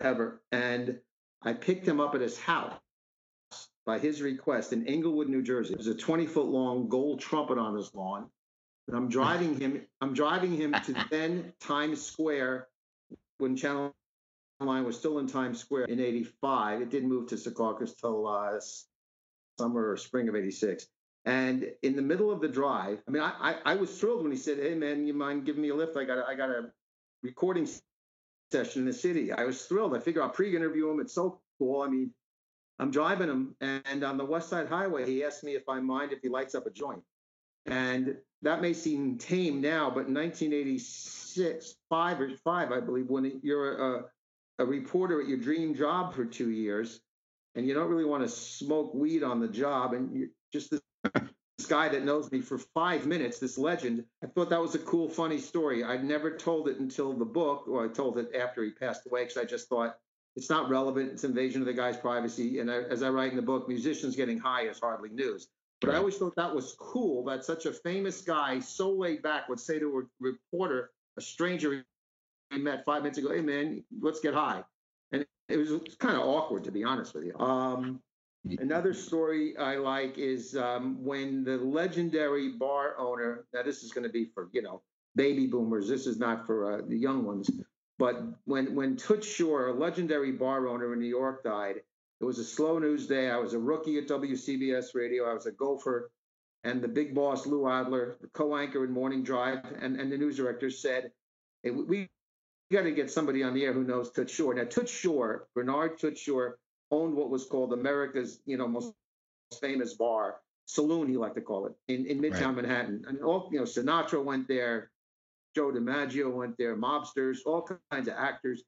ever. 0.00 0.42
And 0.52 0.98
I 1.42 1.52
picked 1.52 1.86
him 1.86 2.00
up 2.00 2.14
at 2.14 2.20
his 2.20 2.38
house 2.38 2.74
by 3.86 3.98
his 3.98 4.22
request 4.22 4.72
in 4.72 4.86
Englewood, 4.86 5.28
New 5.28 5.42
Jersey. 5.42 5.74
There's 5.74 5.86
a 5.86 5.94
20 5.94 6.26
foot 6.26 6.46
long 6.46 6.88
gold 6.88 7.20
trumpet 7.20 7.58
on 7.58 7.76
his 7.76 7.94
lawn. 7.94 8.28
And 8.88 8.96
I'm 8.96 9.08
driving 9.08 9.58
him. 9.58 9.86
I'm 10.00 10.14
driving 10.14 10.56
him 10.56 10.72
to 10.72 11.06
then 11.10 11.52
Times 11.60 12.04
Square 12.04 12.68
when 13.38 13.56
Channel 13.56 13.94
Nine 14.60 14.84
was 14.84 14.96
still 14.96 15.18
in 15.18 15.26
Times 15.26 15.60
Square 15.60 15.86
in 15.86 16.00
'85. 16.00 16.82
It 16.82 16.90
didn't 16.90 17.08
move 17.08 17.28
to 17.28 17.36
Secaucus 17.36 17.98
till 17.98 18.26
uh, 18.26 18.58
summer 19.58 19.90
or 19.90 19.96
spring 19.96 20.28
of 20.28 20.36
'86. 20.36 20.86
And 21.26 21.66
in 21.82 21.96
the 21.96 22.02
middle 22.02 22.30
of 22.30 22.42
the 22.42 22.48
drive, 22.48 23.02
I 23.08 23.10
mean, 23.10 23.22
I, 23.22 23.32
I, 23.40 23.72
I, 23.72 23.74
was 23.76 23.98
thrilled 23.98 24.22
when 24.22 24.30
he 24.30 24.36
said, 24.36 24.58
"Hey, 24.58 24.74
man, 24.74 25.06
you 25.06 25.14
mind 25.14 25.46
giving 25.46 25.62
me 25.62 25.70
a 25.70 25.74
lift? 25.74 25.96
I 25.96 26.04
got 26.04 26.18
a, 26.18 26.24
I 26.26 26.34
got 26.34 26.50
a 26.50 26.70
recording 27.22 27.66
session 28.52 28.82
in 28.82 28.86
the 28.86 28.92
city." 28.92 29.32
I 29.32 29.44
was 29.44 29.64
thrilled. 29.64 29.96
I 29.96 30.00
figure 30.00 30.22
I'll 30.22 30.28
pre-interview 30.28 30.90
him. 30.90 31.00
It's 31.00 31.14
so 31.14 31.40
cool. 31.58 31.80
I 31.80 31.88
mean, 31.88 32.10
I'm 32.78 32.90
driving 32.90 33.28
him, 33.28 33.56
and 33.60 34.04
on 34.04 34.18
the 34.18 34.24
West 34.24 34.50
Side 34.50 34.68
Highway, 34.68 35.06
he 35.06 35.24
asked 35.24 35.44
me 35.44 35.54
if 35.54 35.68
I 35.68 35.80
mind 35.80 36.12
if 36.12 36.20
he 36.20 36.28
lights 36.28 36.54
up 36.54 36.66
a 36.66 36.70
joint. 36.70 37.02
And 37.66 38.16
that 38.42 38.60
may 38.60 38.72
seem 38.72 39.18
tame 39.18 39.60
now, 39.60 39.88
but 39.90 40.06
in 40.06 40.14
1986, 40.14 41.74
five 41.88 42.20
or 42.20 42.30
five, 42.44 42.72
I 42.72 42.80
believe, 42.80 43.08
when 43.08 43.40
you're 43.42 43.96
a, 43.96 44.04
a 44.58 44.64
reporter 44.64 45.20
at 45.20 45.28
your 45.28 45.38
dream 45.38 45.74
job 45.74 46.14
for 46.14 46.24
two 46.24 46.50
years, 46.50 47.00
and 47.54 47.66
you 47.66 47.74
don't 47.74 47.88
really 47.88 48.04
want 48.04 48.22
to 48.22 48.28
smoke 48.28 48.94
weed 48.94 49.22
on 49.22 49.40
the 49.40 49.48
job, 49.48 49.94
and 49.94 50.14
you're 50.14 50.28
just 50.52 50.70
this 50.70 50.80
this 51.58 51.66
guy 51.66 51.88
that 51.88 52.04
knows 52.04 52.30
me 52.32 52.40
for 52.40 52.58
five 52.58 53.06
minutes, 53.06 53.38
this 53.38 53.56
legend. 53.56 54.04
I 54.22 54.26
thought 54.26 54.50
that 54.50 54.60
was 54.60 54.74
a 54.74 54.80
cool, 54.80 55.08
funny 55.08 55.38
story. 55.38 55.84
I'd 55.84 56.04
never 56.04 56.36
told 56.36 56.68
it 56.68 56.78
until 56.78 57.12
the 57.12 57.24
book, 57.24 57.68
or 57.68 57.84
I 57.84 57.88
told 57.88 58.18
it 58.18 58.34
after 58.34 58.64
he 58.64 58.70
passed 58.70 59.06
away, 59.06 59.22
because 59.22 59.36
I 59.36 59.44
just 59.44 59.68
thought 59.68 59.96
it's 60.36 60.50
not 60.50 60.68
relevant. 60.68 61.12
It's 61.12 61.24
invasion 61.24 61.62
of 61.62 61.66
the 61.66 61.72
guy's 61.72 61.96
privacy. 61.96 62.58
And 62.58 62.70
I, 62.70 62.82
as 62.82 63.02
I 63.02 63.10
write 63.10 63.30
in 63.30 63.36
the 63.36 63.42
book, 63.42 63.68
musicians 63.68 64.16
getting 64.16 64.38
high 64.38 64.62
is 64.62 64.80
hardly 64.80 65.10
news. 65.10 65.48
But. 65.86 65.94
I 65.94 65.98
always 65.98 66.16
thought 66.16 66.36
that 66.36 66.54
was 66.54 66.74
cool 66.78 67.24
that 67.24 67.44
such 67.44 67.66
a 67.66 67.72
famous 67.72 68.22
guy, 68.22 68.60
so 68.60 68.90
laid 68.90 69.22
back, 69.22 69.48
would 69.48 69.60
say 69.60 69.78
to 69.78 69.98
a 69.98 70.02
reporter, 70.20 70.90
a 71.16 71.20
stranger 71.20 71.84
he 72.50 72.58
met 72.58 72.84
five 72.84 73.02
minutes 73.02 73.18
ago, 73.18 73.32
"Hey 73.32 73.40
man, 73.40 73.84
let's 74.00 74.20
get 74.20 74.34
high," 74.34 74.62
and 75.12 75.26
it 75.48 75.56
was, 75.56 75.70
was 75.70 75.96
kind 75.98 76.16
of 76.16 76.22
awkward 76.22 76.64
to 76.64 76.72
be 76.72 76.84
honest 76.84 77.14
with 77.14 77.24
you. 77.24 77.36
Um, 77.38 78.00
Another 78.58 78.92
story 78.92 79.56
I 79.56 79.76
like 79.76 80.18
is 80.18 80.54
um, 80.54 81.02
when 81.02 81.44
the 81.44 81.56
legendary 81.56 82.50
bar 82.50 82.98
owner. 82.98 83.46
Now, 83.54 83.62
this 83.62 83.82
is 83.82 83.90
going 83.92 84.04
to 84.04 84.12
be 84.12 84.26
for 84.34 84.50
you 84.52 84.60
know 84.60 84.82
baby 85.16 85.46
boomers. 85.46 85.88
This 85.88 86.06
is 86.06 86.18
not 86.18 86.46
for 86.46 86.72
uh, 86.72 86.82
the 86.86 86.96
young 86.96 87.24
ones. 87.24 87.50
But 87.98 88.22
when 88.44 88.74
when 88.74 88.96
Toots 88.96 89.26
Shor, 89.26 89.68
a 89.68 89.72
legendary 89.72 90.32
bar 90.32 90.68
owner 90.68 90.92
in 90.92 91.00
New 91.00 91.06
York, 91.06 91.42
died, 91.42 91.76
it 92.24 92.26
was 92.26 92.38
a 92.38 92.44
slow 92.44 92.78
news 92.78 93.06
day. 93.06 93.28
I 93.28 93.36
was 93.36 93.52
a 93.52 93.58
rookie 93.58 93.98
at 93.98 94.08
WCBS 94.08 94.94
Radio. 94.94 95.30
I 95.30 95.34
was 95.34 95.44
a 95.44 95.52
gopher, 95.52 96.10
and 96.64 96.80
the 96.80 96.88
big 96.88 97.14
boss 97.14 97.44
Lou 97.44 97.68
Adler, 97.68 98.16
the 98.22 98.28
co-anchor 98.28 98.82
in 98.82 98.90
Morning 98.90 99.22
Drive, 99.22 99.58
and, 99.78 100.00
and 100.00 100.10
the 100.10 100.16
news 100.16 100.38
director 100.38 100.70
said, 100.70 101.12
hey, 101.62 101.70
"We 101.70 102.08
got 102.72 102.84
to 102.84 102.92
get 102.92 103.10
somebody 103.10 103.42
on 103.42 103.52
the 103.52 103.62
air 103.62 103.74
who 103.74 103.84
knows 103.84 104.10
Toots 104.10 104.32
Shor." 104.32 104.54
Now, 104.54 104.64
Toots 104.64 104.90
Shor, 104.90 105.48
Bernard 105.54 105.98
Toots 105.98 106.18
Shor 106.18 106.58
owned 106.90 107.14
what 107.14 107.28
was 107.28 107.44
called 107.44 107.74
America's, 107.74 108.40
you 108.46 108.56
know, 108.56 108.68
most 108.68 108.94
famous 109.60 109.92
bar, 109.92 110.36
saloon, 110.64 111.08
he 111.08 111.18
liked 111.18 111.34
to 111.34 111.42
call 111.42 111.66
it, 111.66 111.74
in, 111.88 112.06
in 112.06 112.22
Midtown 112.22 112.56
right. 112.56 112.56
Manhattan. 112.56 113.04
And 113.06 113.22
all, 113.22 113.50
you 113.52 113.58
know, 113.58 113.64
Sinatra 113.64 114.24
went 114.24 114.48
there, 114.48 114.90
Joe 115.54 115.70
DiMaggio 115.70 116.32
went 116.32 116.56
there, 116.56 116.74
mobsters, 116.74 117.40
all 117.44 117.68
kinds 117.90 118.08
of 118.08 118.14
actors. 118.16 118.64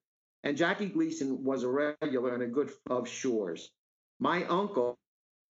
And 0.46 0.56
Jackie 0.56 0.86
Gleason 0.86 1.42
was 1.42 1.64
a 1.64 1.68
regular 1.68 2.32
and 2.32 2.42
a 2.44 2.46
good 2.46 2.70
of 2.88 3.08
Shor's. 3.08 3.72
My 4.20 4.44
uncle, 4.44 4.96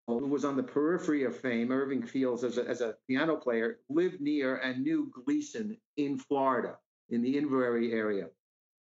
who 0.07 0.26
was 0.26 0.45
on 0.45 0.55
the 0.55 0.62
periphery 0.62 1.24
of 1.24 1.34
fame, 1.34 1.72
Irving 1.72 2.03
Fields, 2.03 2.45
as 2.45 2.59
a, 2.59 2.68
as 2.68 2.82
a 2.82 2.97
piano 3.09 3.36
player, 3.36 3.78
lived 3.88 4.20
near 4.20 4.57
and 4.57 4.82
knew 4.82 5.11
Gleason 5.24 5.78
in 5.97 6.18
Florida, 6.18 6.76
in 7.09 7.22
the 7.22 7.38
Inverary 7.38 7.90
area. 7.90 8.26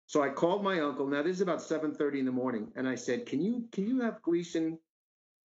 So 0.06 0.22
I 0.22 0.30
called 0.30 0.64
my 0.64 0.80
uncle. 0.80 1.06
Now 1.06 1.22
this 1.22 1.36
is 1.36 1.42
about 1.42 1.58
7:30 1.58 2.20
in 2.20 2.24
the 2.24 2.32
morning, 2.32 2.72
and 2.74 2.88
I 2.88 2.94
said, 2.94 3.26
"Can 3.26 3.42
you 3.42 3.68
can 3.70 3.86
you 3.86 4.00
have 4.00 4.22
Gleason, 4.22 4.78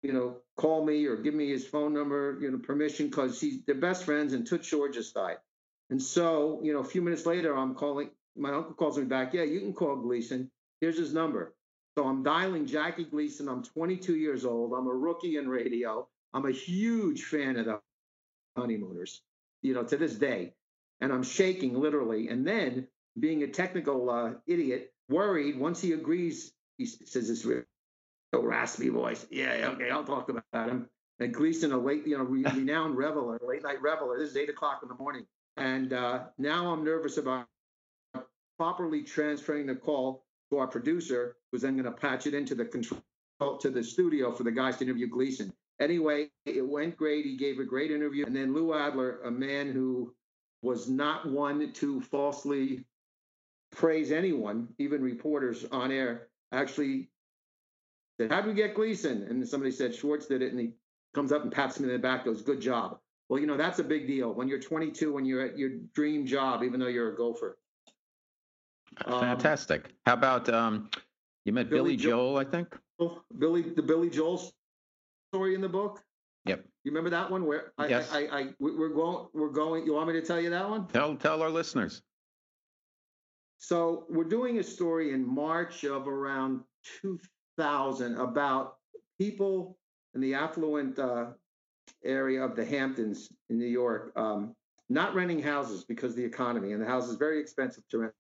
you 0.04 0.14
know, 0.14 0.42
call 0.58 0.86
me 0.86 1.08
or 1.08 1.16
give 1.16 1.34
me 1.34 1.50
his 1.50 1.66
phone 1.66 1.92
number, 1.92 2.38
you 2.40 2.52
know, 2.52 2.60
permission 2.60 3.08
because 3.08 3.42
he's 3.42 3.66
they're 3.66 3.74
best 3.74 4.04
friends 4.04 4.34
and 4.34 4.46
Toots 4.46 4.68
Shor 4.68 4.90
just 4.90 5.16
died." 5.16 5.38
And 5.90 6.00
so, 6.00 6.62
you 6.62 6.72
know, 6.72 6.82
a 6.82 6.92
few 6.94 7.02
minutes 7.02 7.26
later, 7.26 7.58
I'm 7.58 7.74
calling. 7.74 8.12
My 8.36 8.52
uncle 8.52 8.74
calls 8.74 8.98
me 8.98 9.06
back. 9.06 9.34
Yeah, 9.34 9.44
you 9.44 9.60
can 9.60 9.74
call 9.74 9.96
Gleason. 9.96 10.50
Here's 10.80 10.98
his 10.98 11.14
number. 11.14 11.54
So 11.98 12.06
I'm 12.06 12.24
dialing 12.24 12.66
Jackie 12.66 13.04
Gleason. 13.04 13.50
I'm 13.50 13.64
22 13.64 14.16
years 14.16 14.46
old. 14.46 14.74
I'm 14.74 14.88
a 14.88 14.94
rookie 14.94 15.38
in 15.38 15.50
radio. 15.50 16.08
I'm 16.34 16.46
a 16.46 16.52
huge 16.52 17.24
fan 17.24 17.58
of 17.58 17.66
the 17.66 17.80
Honeymooners, 18.56 19.22
you 19.62 19.74
know, 19.74 19.84
to 19.84 19.98
this 19.98 20.16
day. 20.16 20.54
And 21.02 21.12
I'm 21.12 21.24
shaking 21.24 21.80
literally. 21.80 22.30
And 22.30 22.48
then 22.48 22.88
being 23.20 23.44
a 23.44 23.48
technical 23.48 24.10
uh, 24.10 24.32
idiot, 24.48 24.94
worried 25.10 25.60
once 25.60 25.82
he 25.82 25.92
agrees, 25.92 26.54
he 26.78 26.86
says 26.86 27.28
this 27.28 27.44
real 27.44 27.64
raspy 28.34 28.90
voice. 28.90 29.26
Yeah, 29.30 29.72
okay, 29.74 29.90
I'll 29.90 30.06
talk 30.06 30.30
about 30.30 30.70
him. 30.70 30.88
And 31.20 31.34
Gleason, 31.34 31.72
a 31.72 31.78
late, 31.78 32.08
you 32.08 32.18
know, 32.18 32.24
renowned 32.24 32.98
reveler, 32.98 33.40
late 33.46 33.64
night 33.64 33.82
reveler. 33.82 34.18
This 34.18 34.32
is 34.32 34.38
eight 34.38 34.50
o'clock 34.50 34.80
in 34.82 34.90
the 34.90 34.96
morning, 34.96 35.26
and 35.58 35.94
uh, 35.94 36.24
now 36.38 36.72
I'm 36.72 36.84
nervous 36.84 37.18
about 37.18 37.46
properly 38.62 39.02
transferring 39.02 39.66
the 39.66 39.74
call 39.74 40.24
to 40.52 40.60
our 40.60 40.68
producer, 40.68 41.36
who's 41.52 41.64
then 41.64 41.74
going 41.74 41.84
to 41.84 41.92
patch 41.92 42.28
it 42.28 42.36
into 42.36 42.54
the 42.54 42.64
control 42.64 43.02
to 43.60 43.72
the 43.72 43.84
studio 43.84 44.32
for 44.32 44.44
the 44.44 44.52
guys 44.52 44.78
to 44.78 44.84
interview 44.84 45.08
Gleason. 45.08 45.52
Anyway, 45.80 46.30
it 46.46 46.62
went 46.62 46.96
great. 46.96 47.26
He 47.26 47.36
gave 47.38 47.58
a 47.58 47.64
great 47.64 47.90
interview, 47.90 48.24
and 48.24 48.36
then 48.36 48.54
Lou 48.54 48.76
Adler, 48.76 49.20
a 49.24 49.32
man 49.32 49.72
who 49.72 50.14
was 50.62 50.88
not 50.88 51.28
one 51.28 51.74
to 51.74 52.02
falsely 52.02 52.86
praise 53.72 54.12
anyone, 54.12 54.68
even 54.78 55.02
reporters 55.02 55.66
on 55.72 55.92
air, 55.92 56.28
actually 56.52 57.10
said, 58.20 58.32
How'd 58.32 58.46
we 58.46 58.54
get 58.54 58.76
Gleason? 58.76 59.24
And 59.24 59.48
somebody 59.50 59.72
said 59.72 59.96
Schwartz 59.96 60.28
did 60.28 60.44
it, 60.44 60.52
and 60.52 60.62
he 60.62 60.74
comes 61.16 61.32
up 61.32 61.42
and 61.42 61.52
pats 61.52 61.80
me 61.80 61.88
in 61.88 61.94
the 61.94 61.98
back, 61.98 62.26
goes, 62.26 62.44
"Good 62.44 62.62
job." 62.62 63.00
Well, 63.28 63.40
you 63.40 63.48
know 63.48 63.58
that's 63.58 63.80
a 63.80 63.84
big 63.84 64.06
deal 64.06 64.32
when 64.36 64.48
you're 64.48 64.60
22, 64.60 65.14
when 65.14 65.26
you're 65.26 65.42
at 65.42 65.58
your 65.58 65.72
dream 65.96 66.28
job, 66.28 66.62
even 66.62 66.80
though 66.80 66.86
you're 66.86 67.14
a 67.14 67.18
gopher. 67.18 67.58
Um, 69.06 69.20
Fantastic. 69.22 69.86
Um, 69.86 69.92
How 70.06 70.14
about 70.14 70.50
um, 70.50 70.90
you 71.46 71.54
met 71.54 71.70
Billy, 71.70 71.96
Billy 71.96 71.98
Joel, 71.98 72.38
I 72.38 72.44
think. 72.44 72.78
Billy, 73.38 73.62
the 73.62 73.82
Billy 73.82 74.10
Joel 74.10 74.42
story 75.34 75.56
in 75.56 75.62
the 75.62 75.70
book. 75.70 76.04
Yep. 76.46 76.64
You 76.84 76.92
remember 76.92 77.10
that 77.12 77.30
one 77.30 77.46
where 77.46 77.74
I, 77.78 77.88
yes. 77.88 78.12
I, 78.12 78.20
I, 78.20 78.40
I, 78.40 78.48
we're 78.60 78.90
going, 78.90 79.28
we're 79.34 79.50
going. 79.50 79.86
You 79.86 79.94
want 79.94 80.08
me 80.08 80.14
to 80.14 80.22
tell 80.22 80.40
you 80.40 80.50
that 80.50 80.70
one? 80.70 80.88
Tell, 80.88 81.16
tell 81.16 81.42
our 81.42 81.50
listeners. 81.50 82.02
So 83.58 84.06
we're 84.10 84.24
doing 84.24 84.58
a 84.58 84.64
story 84.64 85.14
in 85.14 85.26
March 85.26 85.84
of 85.84 86.08
around 86.08 86.62
2000 87.02 88.18
about 88.18 88.78
people 89.20 89.78
in 90.16 90.22
the 90.22 90.34
affluent 90.34 90.98
uh, 90.98 91.28
area 92.04 92.44
of 92.44 92.56
the 92.56 92.66
Hamptons 92.66 93.30
in 93.50 93.60
New 93.60 93.68
York 93.68 94.12
um, 94.16 94.56
not 94.90 95.16
renting 95.16 95.42
houses 95.42 95.84
because 95.84 96.16
the 96.16 96.24
economy 96.24 96.74
and 96.74 96.82
the 96.82 96.86
house 96.86 97.08
is 97.08 97.16
very 97.16 97.40
expensive 97.40 97.88
to 97.90 98.00
rent. 98.00 98.14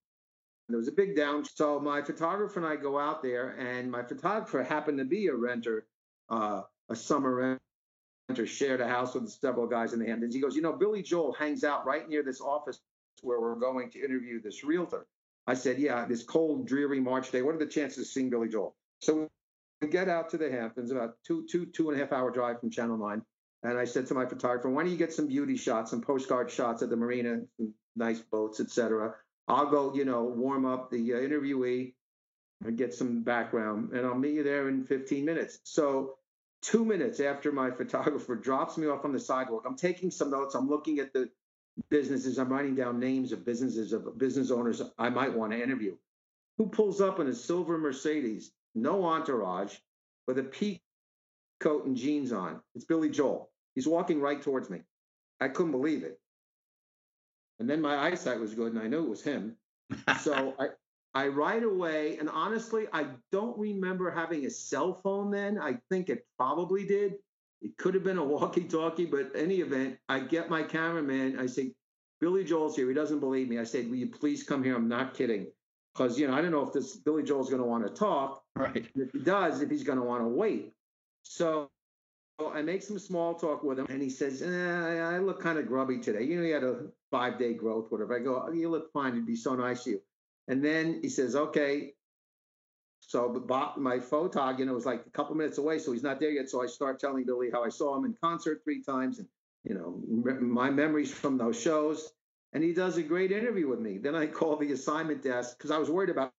There 0.71 0.77
was 0.77 0.87
a 0.87 0.93
big 0.93 1.15
down. 1.15 1.45
So 1.45 1.79
my 1.79 2.01
photographer 2.01 2.59
and 2.59 2.67
I 2.67 2.75
go 2.75 2.99
out 2.99 3.21
there, 3.21 3.49
and 3.59 3.91
my 3.91 4.03
photographer 4.03 4.63
happened 4.63 4.97
to 4.99 5.05
be 5.05 5.27
a 5.27 5.35
renter, 5.35 5.85
uh, 6.29 6.61
a 6.89 6.95
summer 6.95 7.59
renter, 8.29 8.47
shared 8.47 8.81
a 8.81 8.87
house 8.87 9.13
with 9.13 9.29
several 9.29 9.67
guys 9.67 9.93
in 9.93 9.99
the 9.99 10.07
Hamptons. 10.07 10.33
He 10.33 10.41
goes, 10.41 10.55
you 10.55 10.61
know, 10.61 10.73
Billy 10.73 11.01
Joel 11.01 11.33
hangs 11.33 11.63
out 11.63 11.85
right 11.85 12.07
near 12.07 12.23
this 12.23 12.41
office 12.41 12.79
where 13.21 13.41
we're 13.41 13.55
going 13.55 13.89
to 13.91 13.99
interview 13.99 14.41
this 14.41 14.63
realtor. 14.63 15.05
I 15.47 15.53
said, 15.53 15.79
yeah, 15.79 16.05
this 16.05 16.23
cold, 16.23 16.67
dreary 16.67 16.99
March 16.99 17.31
day. 17.31 17.41
What 17.41 17.55
are 17.55 17.59
the 17.59 17.65
chances 17.65 17.99
of 17.99 18.07
seeing 18.07 18.29
Billy 18.29 18.47
Joel? 18.47 18.75
So 18.99 19.27
we 19.81 19.87
get 19.87 20.07
out 20.07 20.29
to 20.29 20.37
the 20.37 20.49
Hamptons, 20.51 20.91
about 20.91 21.15
two, 21.25 21.45
two, 21.49 21.65
two 21.65 21.89
and 21.89 21.99
a 21.99 22.03
half 22.03 22.13
hour 22.13 22.31
drive 22.31 22.59
from 22.59 22.69
Channel 22.69 22.97
Nine. 22.97 23.23
And 23.63 23.77
I 23.77 23.85
said 23.85 24.07
to 24.07 24.13
my 24.13 24.25
photographer, 24.25 24.69
why 24.69 24.83
don't 24.83 24.91
you 24.91 24.97
get 24.97 25.13
some 25.13 25.27
beauty 25.27 25.55
shots, 25.55 25.91
some 25.91 26.01
postcard 26.01 26.49
shots 26.49 26.81
at 26.81 26.89
the 26.89 26.95
marina, 26.95 27.41
nice 27.95 28.19
boats, 28.19 28.59
etc. 28.59 29.13
I'll 29.47 29.69
go, 29.69 29.93
you 29.93 30.05
know, 30.05 30.23
warm 30.23 30.65
up 30.65 30.91
the 30.91 31.13
uh, 31.13 31.17
interviewee 31.17 31.93
and 32.63 32.77
get 32.77 32.93
some 32.93 33.23
background, 33.23 33.91
and 33.93 34.05
I'll 34.05 34.15
meet 34.15 34.33
you 34.33 34.43
there 34.43 34.69
in 34.69 34.83
15 34.83 35.25
minutes. 35.25 35.59
So, 35.63 36.17
two 36.61 36.85
minutes 36.85 37.19
after 37.19 37.51
my 37.51 37.71
photographer 37.77 38.35
drops 38.35 38.77
me 38.77 38.87
off 38.87 39.05
on 39.05 39.11
the 39.11 39.19
sidewalk, 39.19 39.63
I'm 39.65 39.75
taking 39.75 40.11
some 40.11 40.31
notes. 40.31 40.55
I'm 40.55 40.69
looking 40.69 40.99
at 40.99 41.13
the 41.13 41.29
businesses. 41.89 42.37
I'm 42.37 42.49
writing 42.49 42.75
down 42.75 42.99
names 42.99 43.31
of 43.31 43.45
businesses 43.45 43.93
of 43.93 44.17
business 44.17 44.51
owners 44.51 44.81
I 44.97 45.09
might 45.09 45.33
want 45.33 45.51
to 45.53 45.61
interview. 45.61 45.95
Who 46.57 46.67
pulls 46.67 47.01
up 47.01 47.19
in 47.19 47.27
a 47.27 47.33
silver 47.33 47.77
Mercedes, 47.77 48.51
no 48.75 49.03
entourage, 49.05 49.75
with 50.27 50.37
a 50.37 50.43
peak 50.43 50.81
coat 51.59 51.85
and 51.85 51.95
jeans 51.95 52.31
on? 52.31 52.61
It's 52.75 52.85
Billy 52.85 53.09
Joel. 53.09 53.49
He's 53.73 53.87
walking 53.87 54.21
right 54.21 54.41
towards 54.41 54.69
me. 54.69 54.81
I 55.39 55.47
couldn't 55.47 55.71
believe 55.71 56.03
it. 56.03 56.19
And 57.61 57.69
then 57.69 57.79
my 57.79 57.95
eyesight 57.95 58.39
was 58.39 58.55
good 58.55 58.73
and 58.73 58.81
I 58.81 58.87
knew 58.87 59.03
it 59.03 59.09
was 59.09 59.21
him. 59.21 59.55
so 60.19 60.55
I, 60.59 60.69
I 61.13 61.27
right 61.27 61.61
away, 61.61 62.17
and 62.17 62.27
honestly, 62.27 62.87
I 62.91 63.05
don't 63.31 63.55
remember 63.55 64.09
having 64.09 64.47
a 64.47 64.49
cell 64.49 64.95
phone 65.03 65.29
then. 65.29 65.59
I 65.59 65.77
think 65.89 66.09
it 66.09 66.25
probably 66.37 66.85
did. 66.87 67.15
It 67.61 67.77
could 67.77 67.93
have 67.93 68.03
been 68.03 68.17
a 68.17 68.23
walkie 68.35 68.63
talkie, 68.63 69.05
but 69.05 69.31
any 69.35 69.57
event, 69.57 69.99
I 70.09 70.21
get 70.21 70.49
my 70.49 70.63
cameraman. 70.63 71.37
I 71.39 71.45
say, 71.45 71.73
Billy 72.19 72.43
Joel's 72.43 72.75
here. 72.75 72.87
He 72.87 72.95
doesn't 72.95 73.19
believe 73.19 73.47
me. 73.47 73.59
I 73.59 73.63
said, 73.63 73.87
Will 73.89 73.97
you 73.97 74.07
please 74.07 74.41
come 74.41 74.63
here? 74.63 74.75
I'm 74.75 74.87
not 74.87 75.13
kidding. 75.13 75.47
Because, 75.93 76.17
you 76.17 76.27
know, 76.27 76.33
I 76.33 76.41
don't 76.41 76.51
know 76.51 76.65
if 76.65 76.73
this 76.73 76.95
Billy 76.95 77.21
Joel's 77.21 77.49
going 77.49 77.61
to 77.61 77.67
want 77.67 77.85
to 77.85 77.93
talk. 77.93 78.41
Right. 78.55 78.87
If 78.95 79.11
he 79.11 79.19
does, 79.19 79.61
if 79.61 79.69
he's 79.69 79.83
going 79.83 79.99
to 79.99 80.03
want 80.03 80.23
to 80.23 80.27
wait. 80.27 80.73
So 81.23 81.69
I 82.39 82.63
make 82.63 82.81
some 82.81 82.97
small 82.97 83.35
talk 83.35 83.61
with 83.63 83.77
him, 83.77 83.85
and 83.89 84.01
he 84.01 84.09
says, 84.09 84.41
eh, 84.41 84.47
"I 84.47 85.19
look 85.19 85.41
kind 85.41 85.59
of 85.59 85.67
grubby 85.67 85.99
today. 85.99 86.23
You 86.23 86.37
know, 86.37 86.43
he 86.43 86.49
had 86.49 86.63
a 86.63 86.85
five 87.11 87.37
day 87.37 87.53
growth, 87.53 87.91
whatever." 87.91 88.15
I 88.15 88.19
go, 88.19 88.43
oh, 88.47 88.51
"You 88.51 88.69
look 88.69 88.91
fine. 88.91 89.13
It'd 89.13 89.25
be 89.27 89.35
so 89.35 89.55
nice 89.55 89.83
to 89.83 89.91
you." 89.91 90.01
And 90.47 90.63
then 90.63 90.99
he 91.01 91.09
says, 91.09 91.35
"Okay." 91.35 91.93
So 93.01 93.29
my 93.77 93.99
photog, 93.99 94.59
you 94.59 94.65
know, 94.65 94.73
was 94.73 94.85
like 94.85 95.05
a 95.05 95.09
couple 95.09 95.35
minutes 95.35 95.57
away, 95.57 95.79
so 95.79 95.91
he's 95.91 96.03
not 96.03 96.19
there 96.19 96.31
yet. 96.31 96.49
So 96.49 96.63
I 96.63 96.67
start 96.67 96.99
telling 96.99 97.25
Billy 97.25 97.49
how 97.51 97.63
I 97.63 97.69
saw 97.69 97.97
him 97.97 98.05
in 98.05 98.15
concert 98.23 98.61
three 98.63 98.81
times, 98.81 99.19
and 99.19 99.27
you 99.63 99.75
know, 99.75 100.01
my 100.39 100.69
memories 100.69 101.11
from 101.11 101.37
those 101.37 101.59
shows. 101.59 102.13
And 102.53 102.63
he 102.63 102.73
does 102.73 102.97
a 102.97 103.03
great 103.03 103.31
interview 103.31 103.67
with 103.67 103.79
me. 103.79 103.97
Then 103.97 104.15
I 104.15 104.27
call 104.27 104.57
the 104.57 104.71
assignment 104.71 105.21
desk 105.23 105.57
because 105.57 105.71
I 105.71 105.77
was 105.77 105.89
worried 105.89 106.09
about 106.09 106.33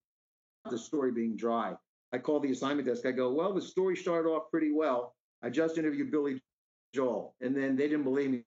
the 0.70 0.78
story 0.78 1.10
being 1.10 1.36
dry. 1.36 1.74
I 2.12 2.18
call 2.18 2.40
the 2.40 2.50
assignment 2.50 2.86
desk. 2.86 3.06
I 3.06 3.12
go, 3.12 3.32
"Well, 3.32 3.54
the 3.54 3.62
story 3.62 3.96
started 3.96 4.28
off 4.28 4.50
pretty 4.50 4.72
well." 4.72 5.14
I 5.42 5.50
just 5.50 5.78
interviewed 5.78 6.10
Billy 6.10 6.40
Joel, 6.94 7.34
and 7.40 7.56
then 7.56 7.76
they 7.76 7.88
didn't 7.88 8.04
believe 8.04 8.30
me. 8.30 8.44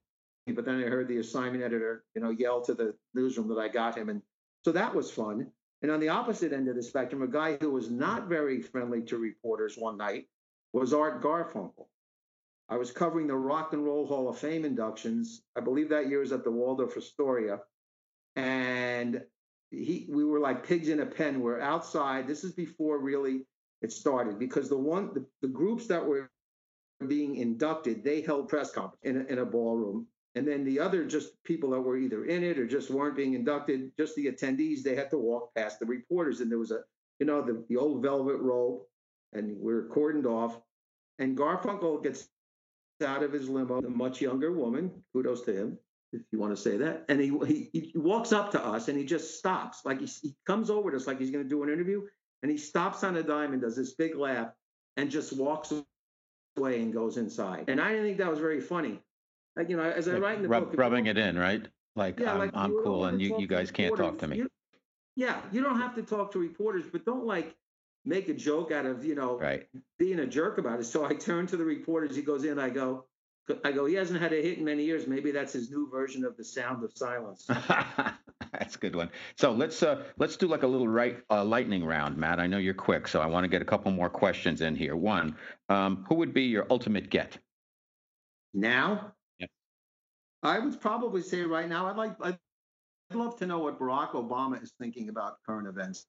But 0.47 0.65
then 0.65 0.83
I 0.83 0.87
heard 0.87 1.07
the 1.07 1.17
assignment 1.17 1.63
editor, 1.63 2.03
you 2.13 2.21
know, 2.21 2.29
yell 2.29 2.61
to 2.61 2.73
the 2.75 2.93
newsroom 3.15 3.47
that 3.47 3.59
I 3.59 3.67
got 3.67 3.97
him, 3.97 4.09
and 4.09 4.21
so 4.63 4.71
that 4.71 4.93
was 4.93 5.09
fun. 5.09 5.47
And 5.81 5.91
on 5.91 5.99
the 5.99 6.09
opposite 6.09 6.53
end 6.53 6.67
of 6.67 6.75
the 6.75 6.83
spectrum, 6.83 7.21
a 7.21 7.27
guy 7.27 7.57
who 7.57 7.71
was 7.71 7.89
not 7.89 8.27
very 8.27 8.61
friendly 8.61 9.01
to 9.03 9.17
reporters 9.17 9.75
one 9.77 9.97
night 9.97 10.27
was 10.73 10.93
Art 10.93 11.21
Garfunkel. 11.21 11.87
I 12.69 12.77
was 12.77 12.91
covering 12.91 13.27
the 13.27 13.35
Rock 13.35 13.73
and 13.73 13.85
Roll 13.85 14.07
Hall 14.07 14.27
of 14.27 14.37
Fame 14.37 14.65
inductions. 14.65 15.41
I 15.55 15.61
believe 15.61 15.89
that 15.89 16.09
year 16.09 16.19
was 16.19 16.31
at 16.31 16.43
the 16.43 16.51
Waldorf 16.51 16.97
Astoria, 16.97 17.59
and 18.35 19.21
he, 19.71 20.07
we 20.09 20.25
were 20.25 20.39
like 20.39 20.65
pigs 20.65 20.89
in 20.89 20.99
a 20.99 21.05
pen. 21.05 21.41
We're 21.41 21.59
outside. 21.59 22.27
This 22.27 22.43
is 22.43 22.51
before 22.53 22.99
really 22.99 23.45
it 23.81 23.91
started 23.91 24.39
because 24.39 24.69
the 24.69 24.77
one 24.77 25.13
the, 25.13 25.25
the 25.41 25.47
groups 25.47 25.87
that 25.87 26.05
were 26.05 26.29
being 27.07 27.35
inducted, 27.35 28.03
they 28.03 28.21
held 28.21 28.49
press 28.49 28.71
conference 28.71 29.01
in 29.03 29.25
in 29.27 29.39
a 29.39 29.45
ballroom. 29.45 30.07
And 30.35 30.45
then 30.45 30.65
the 30.65 30.79
other 30.79 31.05
just 31.05 31.41
people 31.43 31.69
that 31.71 31.81
were 31.81 31.97
either 31.97 32.25
in 32.25 32.43
it 32.43 32.59
or 32.59 32.67
just 32.67 32.91
weren't 32.91 33.15
being 33.15 33.33
inducted, 33.33 33.91
just 33.97 34.15
the 34.15 34.27
attendees, 34.27 34.83
they 34.83 34.95
had 34.95 35.09
to 35.11 35.17
walk 35.17 35.55
past 35.55 35.79
the 35.79 35.85
reporters. 35.85 36.41
And 36.41 36.51
there 36.51 36.59
was 36.59 36.71
a, 36.71 36.81
you 37.19 37.25
know, 37.25 37.41
the, 37.41 37.63
the 37.69 37.77
old 37.77 38.03
velvet 38.03 38.37
rope, 38.37 38.87
and 39.31 39.57
we're 39.57 39.87
cordoned 39.87 40.25
off. 40.25 40.59
And 41.19 41.37
Garfunkel 41.37 42.03
gets 42.03 42.27
out 43.05 43.23
of 43.23 43.31
his 43.31 43.47
limo, 43.47 43.79
a 43.79 43.89
much 43.89 44.21
younger 44.21 44.51
woman, 44.51 44.91
kudos 45.13 45.41
to 45.43 45.53
him, 45.53 45.77
if 46.11 46.21
you 46.31 46.39
want 46.39 46.55
to 46.55 46.61
say 46.61 46.75
that. 46.77 47.05
And 47.07 47.21
he, 47.21 47.31
he, 47.47 47.69
he 47.71 47.93
walks 47.95 48.33
up 48.33 48.51
to 48.51 48.63
us 48.63 48.89
and 48.89 48.97
he 48.97 49.05
just 49.05 49.37
stops. 49.37 49.85
Like 49.85 50.01
he, 50.01 50.07
he 50.21 50.35
comes 50.45 50.69
over 50.69 50.91
to 50.91 50.97
us 50.97 51.07
like 51.07 51.19
he's 51.19 51.31
going 51.31 51.43
to 51.43 51.49
do 51.49 51.63
an 51.63 51.69
interview. 51.69 52.01
And 52.43 52.51
he 52.51 52.57
stops 52.57 53.03
on 53.03 53.15
a 53.15 53.23
dime 53.23 53.53
and 53.53 53.61
does 53.61 53.75
this 53.75 53.95
big 53.95 54.15
laugh 54.15 54.49
and 54.97 55.09
just 55.09 55.35
walks 55.35 55.73
away 56.57 56.81
and 56.81 56.93
goes 56.93 57.17
inside. 57.17 57.65
And 57.69 57.81
I 57.81 57.91
didn't 57.91 58.05
think 58.05 58.17
that 58.17 58.29
was 58.29 58.39
very 58.39 58.61
funny. 58.61 58.99
Like, 59.55 59.69
you 59.69 59.77
know, 59.77 59.83
as 59.83 60.07
I 60.07 60.17
write 60.17 60.37
in 60.37 60.43
the 60.43 60.49
rub, 60.49 60.71
book, 60.71 60.79
rubbing 60.79 61.05
it 61.07 61.17
in, 61.17 61.37
right? 61.37 61.65
Like, 61.95 62.19
yeah, 62.19 62.33
I'm, 62.33 62.39
like 62.39 62.51
I'm 62.53 62.71
cool 62.83 63.05
and 63.05 63.21
you, 63.21 63.39
you 63.39 63.47
guys 63.47 63.71
can't 63.71 63.95
talk 63.95 64.19
to 64.19 64.27
me. 64.27 64.37
You, 64.37 64.49
yeah, 65.15 65.41
you 65.51 65.63
don't 65.63 65.79
have 65.79 65.95
to 65.95 66.03
talk 66.03 66.33
to 66.33 66.39
reporters, 66.39 66.85
but 66.91 67.05
don't 67.05 67.25
like 67.25 67.55
make 68.03 68.27
a 68.27 68.33
joke 68.33 68.71
out 68.71 68.85
of, 68.85 69.05
you 69.05 69.15
know, 69.15 69.39
right. 69.39 69.67
being 69.97 70.19
a 70.19 70.27
jerk 70.27 70.57
about 70.57 70.79
it. 70.79 70.85
So 70.85 71.05
I 71.05 71.13
turn 71.13 71.47
to 71.47 71.57
the 71.57 71.63
reporters. 71.63 72.15
He 72.15 72.21
goes 72.21 72.43
in. 72.43 72.59
I 72.59 72.69
go, 72.69 73.05
I 73.63 73.71
go, 73.71 73.85
he 73.85 73.95
hasn't 73.95 74.19
had 74.19 74.33
a 74.33 74.41
hit 74.41 74.57
in 74.57 74.65
many 74.65 74.83
years. 74.83 75.07
Maybe 75.07 75.31
that's 75.31 75.53
his 75.53 75.69
new 75.69 75.89
version 75.89 76.25
of 76.25 76.35
the 76.35 76.43
sound 76.43 76.83
of 76.83 76.91
silence. 76.95 77.47
that's 78.51 78.75
a 78.75 78.79
good 78.79 78.95
one. 78.95 79.09
So 79.37 79.51
let's 79.51 79.83
uh, 79.83 80.03
let's 80.17 80.35
do 80.37 80.47
like 80.47 80.63
a 80.63 80.67
little 80.67 80.87
right 80.87 81.19
uh, 81.29 81.43
lightning 81.43 81.85
round, 81.85 82.17
Matt. 82.17 82.39
I 82.39 82.47
know 82.47 82.57
you're 82.57 82.73
quick, 82.73 83.07
so 83.07 83.21
I 83.21 83.27
want 83.27 83.43
to 83.43 83.47
get 83.47 83.61
a 83.61 83.65
couple 83.65 83.91
more 83.91 84.09
questions 84.09 84.61
in 84.61 84.75
here. 84.75 84.95
One, 84.95 85.35
um, 85.69 86.05
who 86.09 86.15
would 86.15 86.33
be 86.33 86.43
your 86.43 86.65
ultimate 86.69 87.09
get? 87.09 87.37
Now, 88.53 88.91
yeah. 88.91 89.09
I 90.45 90.59
would 90.59 90.79
probably 90.79 91.21
say 91.21 91.41
right 91.41 91.67
now. 91.67 91.87
I'd 91.87 91.97
like. 91.97 92.15
I'd 92.21 92.37
love 93.13 93.37
to 93.39 93.45
know 93.45 93.59
what 93.59 93.79
Barack 93.79 94.11
Obama 94.11 94.61
is 94.61 94.73
thinking 94.79 95.09
about 95.09 95.37
current 95.45 95.67
events. 95.67 96.05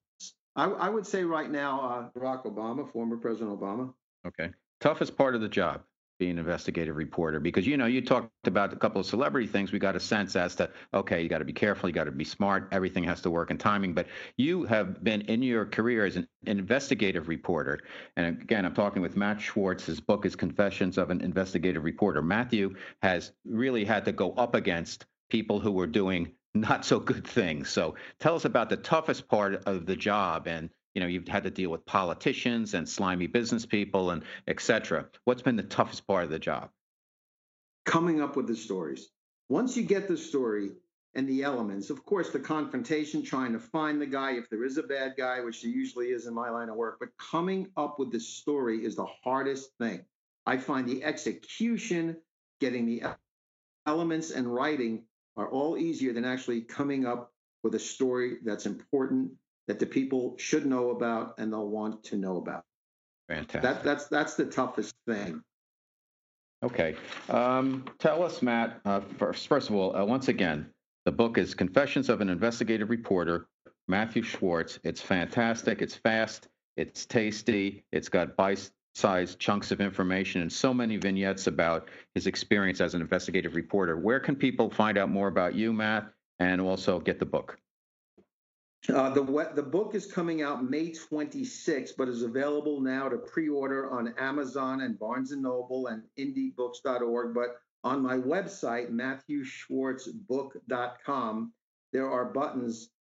I, 0.55 0.65
I 0.65 0.89
would 0.89 1.05
say 1.05 1.23
right 1.23 1.49
now, 1.49 1.81
uh, 1.81 2.19
Barack 2.19 2.45
Obama, 2.45 2.91
former 2.91 3.17
President 3.17 3.59
Obama. 3.59 3.93
Okay. 4.25 4.49
Toughest 4.79 5.15
part 5.15 5.35
of 5.35 5.41
the 5.41 5.49
job 5.49 5.81
be 6.17 6.29
an 6.29 6.37
investigative 6.37 6.95
reporter. 6.95 7.39
Because 7.39 7.67
you 7.67 7.77
know 7.77 7.85
you 7.85 8.01
talked 8.01 8.29
about 8.45 8.73
a 8.73 8.75
couple 8.75 8.99
of 8.99 9.07
celebrity 9.07 9.47
things. 9.47 9.71
We 9.71 9.79
got 9.79 9.95
a 9.95 9.99
sense 9.99 10.35
as 10.35 10.55
to 10.55 10.69
okay 10.93 11.21
you 11.21 11.29
got 11.29 11.39
to 11.39 11.45
be 11.45 11.53
careful 11.53 11.89
you 11.89 11.93
got 11.93 12.05
to 12.05 12.11
be 12.11 12.23
smart 12.23 12.69
everything 12.71 13.03
has 13.03 13.21
to 13.21 13.29
work 13.29 13.51
in 13.51 13.57
timing. 13.57 13.93
But 13.93 14.07
you 14.37 14.63
have 14.65 15.03
been 15.03 15.21
in 15.21 15.41
your 15.41 15.65
career 15.65 16.05
as 16.05 16.15
an 16.15 16.27
investigative 16.45 17.27
reporter. 17.27 17.79
And 18.15 18.41
again 18.41 18.65
i'm 18.65 18.73
talking 18.73 19.01
with 19.01 19.15
matt 19.15 19.41
schwartz 19.41 19.85
his 19.85 19.99
book 19.99 20.25
is 20.25 20.35
confessions 20.35 20.97
of 20.97 21.09
an 21.11 21.21
investigative 21.21 21.83
reporter. 21.83 22.21
Matthew 22.21 22.75
has 23.01 23.31
really 23.45 23.85
had 23.85 24.05
to 24.05 24.11
go 24.11 24.33
up 24.33 24.55
against 24.55 25.05
people 25.29 25.59
who 25.59 25.71
were 25.71 25.87
doing 25.87 26.31
not 26.53 26.85
so 26.85 26.99
good 26.99 27.27
things. 27.27 27.69
So 27.69 27.95
tell 28.19 28.35
us 28.35 28.45
about 28.45 28.69
the 28.69 28.77
toughest 28.77 29.27
part 29.27 29.63
of 29.65 29.85
the 29.85 29.95
job 29.95 30.47
and 30.47 30.69
you 30.97 31.01
know 31.01 31.05
you've 31.05 31.27
had 31.27 31.43
to 31.43 31.51
deal 31.51 31.69
with 31.69 31.85
politicians 31.85 32.73
and 32.73 32.89
slimy 32.89 33.27
business 33.27 33.67
people 33.67 34.09
and 34.09 34.23
etc 34.47 35.05
what's 35.25 35.43
been 35.43 35.55
the 35.55 35.61
toughest 35.61 36.07
part 36.07 36.23
of 36.23 36.31
the 36.31 36.39
job? 36.39 36.71
Coming 37.85 38.19
up 38.19 38.35
with 38.35 38.47
the 38.47 38.55
stories. 38.55 39.07
Once 39.47 39.77
you 39.77 39.83
get 39.83 40.07
the 40.07 40.17
story 40.17 40.71
and 41.13 41.29
the 41.29 41.43
elements 41.43 41.91
of 41.91 42.03
course 42.03 42.31
the 42.31 42.39
confrontation 42.39 43.21
trying 43.21 43.53
to 43.53 43.59
find 43.59 44.01
the 44.01 44.07
guy 44.07 44.31
if 44.31 44.49
there 44.49 44.63
is 44.63 44.79
a 44.79 44.83
bad 44.83 45.13
guy 45.15 45.39
which 45.41 45.61
there 45.61 45.69
usually 45.69 46.07
is 46.07 46.25
in 46.25 46.33
my 46.33 46.49
line 46.49 46.67
of 46.67 46.75
work 46.75 46.97
but 46.99 47.09
coming 47.19 47.67
up 47.77 47.99
with 47.99 48.11
the 48.11 48.19
story 48.19 48.83
is 48.83 48.95
the 48.95 49.05
hardest 49.23 49.69
thing. 49.77 50.03
I 50.47 50.57
find 50.57 50.89
the 50.89 51.03
execution, 51.03 52.17
getting 52.59 52.87
the 52.87 53.03
elements 53.85 54.31
and 54.31 54.51
writing 54.51 55.03
are 55.35 55.47
all 55.47 55.77
easier 55.77 56.11
than 56.11 56.25
actually 56.25 56.61
coming 56.61 57.05
up 57.05 57.31
with 57.61 57.75
a 57.75 57.79
story 57.79 58.37
that's 58.43 58.65
important 58.65 59.33
that 59.67 59.79
the 59.79 59.85
people 59.85 60.35
should 60.37 60.65
know 60.65 60.91
about 60.91 61.35
and 61.37 61.51
they'll 61.51 61.67
want 61.67 62.03
to 62.05 62.17
know 62.17 62.37
about. 62.37 62.63
Fantastic. 63.27 63.61
That, 63.61 63.83
that's 63.83 64.07
that's 64.07 64.35
the 64.35 64.45
toughest 64.45 64.95
thing. 65.05 65.41
Okay. 66.63 66.95
Um, 67.29 67.85
tell 67.99 68.23
us, 68.23 68.41
Matt, 68.41 68.79
uh, 68.85 69.01
first, 69.17 69.47
first 69.47 69.69
of 69.69 69.75
all, 69.75 69.95
uh, 69.95 70.03
once 70.03 70.27
again, 70.27 70.67
the 71.05 71.11
book 71.11 71.37
is 71.37 71.53
Confessions 71.53 72.09
of 72.09 72.19
an 72.21 72.29
Investigative 72.29 72.89
Reporter, 72.89 73.47
Matthew 73.87 74.23
Schwartz. 74.23 74.79
It's 74.83 75.01
fantastic. 75.01 75.81
It's 75.81 75.95
fast. 75.95 76.47
It's 76.75 77.05
tasty. 77.05 77.83
It's 77.91 78.09
got 78.09 78.35
bite 78.35 78.69
sized 78.95 79.37
chunks 79.37 79.69
of 79.71 79.79
information 79.79 80.41
and 80.41 80.51
so 80.51 80.73
many 80.73 80.97
vignettes 80.97 81.45
about 81.45 81.87
his 82.15 82.25
experience 82.25 82.81
as 82.81 82.95
an 82.95 83.01
investigative 83.01 83.55
reporter. 83.55 83.95
Where 83.95 84.19
can 84.19 84.35
people 84.35 84.71
find 84.71 84.97
out 84.97 85.09
more 85.09 85.27
about 85.27 85.53
you, 85.53 85.71
Matt, 85.71 86.11
and 86.39 86.59
also 86.59 86.99
get 86.99 87.19
the 87.19 87.25
book? 87.25 87.59
Uh, 88.93 89.09
the 89.09 89.51
the 89.55 89.63
book 89.63 89.95
is 89.95 90.05
coming 90.05 90.41
out 90.41 90.69
May 90.69 90.91
26th, 90.91 91.91
but 91.97 92.07
is 92.07 92.21
available 92.21 92.79
now 92.79 93.09
to 93.09 93.17
pre-order 93.17 93.91
on 93.91 94.13
Amazon 94.17 94.79
and 94.81 94.97
Barnes 94.97 95.33
and 95.33 95.41
Noble 95.41 95.87
and 95.87 96.03
IndieBound.org. 96.17 97.33
But 97.33 97.57
on 97.83 98.01
my 98.01 98.17
website, 98.17 98.89
MatthewSchwartzBook.com, 98.91 101.53
there 101.91 102.09
are 102.09 102.23
buttons 102.25 102.91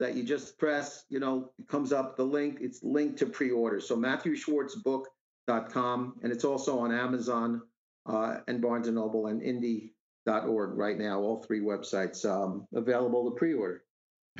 that 0.00 0.14
you 0.14 0.22
just 0.22 0.56
press. 0.58 1.04
You 1.08 1.20
know, 1.20 1.50
it 1.58 1.68
comes 1.68 1.92
up 1.92 2.16
the 2.16 2.24
link. 2.24 2.58
It's 2.60 2.82
linked 2.82 3.18
to 3.18 3.26
pre-order. 3.26 3.80
So 3.80 3.96
MatthewSchwartzBook.com, 3.96 6.14
and 6.22 6.32
it's 6.32 6.44
also 6.44 6.78
on 6.78 6.90
Amazon 6.92 7.60
uh, 8.06 8.38
and 8.48 8.62
Barnes 8.62 8.86
and 8.86 8.96
Noble 8.96 9.26
and 9.26 9.42
Indie.org 9.42 10.76
right 10.76 10.98
now. 10.98 11.20
All 11.20 11.42
three 11.42 11.60
websites 11.60 12.24
um, 12.24 12.66
available 12.74 13.30
to 13.30 13.36
pre-order. 13.36 13.84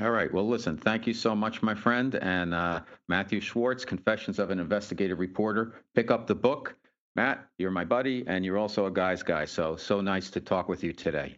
All 0.01 0.11
right. 0.11 0.33
Well, 0.33 0.49
listen, 0.49 0.77
thank 0.77 1.07
you 1.07 1.15
so 1.15 1.37
much, 1.37 1.63
my 1.63 1.75
friend. 1.75 2.17
And 2.17 2.53
uh, 2.53 2.81
Matthew 3.09 3.41
Schwartz, 3.41 3.85
Confessions 3.85 4.41
of 4.41 4.51
an 4.51 4.59
Investigative 4.59 5.21
Reporter. 5.21 5.75
Pick 5.95 6.11
up 6.11 6.27
the 6.27 6.35
book. 6.35 6.75
Matt, 7.15 7.47
you're 7.59 7.71
my 7.71 7.85
buddy, 7.85 8.25
and 8.27 8.45
you're 8.45 8.59
also 8.59 8.87
a 8.87 8.91
guy's 8.91 9.23
guy. 9.23 9.45
So, 9.45 9.77
so 9.77 10.01
nice 10.01 10.31
to 10.31 10.41
talk 10.41 10.69
with 10.69 10.83
you 10.83 10.93
today. 10.93 11.37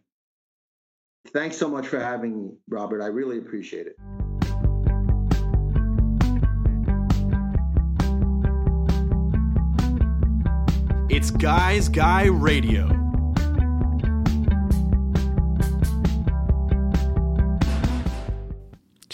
Thanks 1.35 1.59
so 1.59 1.69
much 1.69 1.87
for 1.87 2.01
having 2.01 2.45
me, 2.45 2.53
Robert. 2.69 3.03
I 3.03 3.09
really 3.09 3.37
appreciate 3.37 3.89
it. 3.89 3.97
It's 11.11 11.31
Guys 11.31 11.91
Guy 11.91 12.25
Radio. 12.25 12.96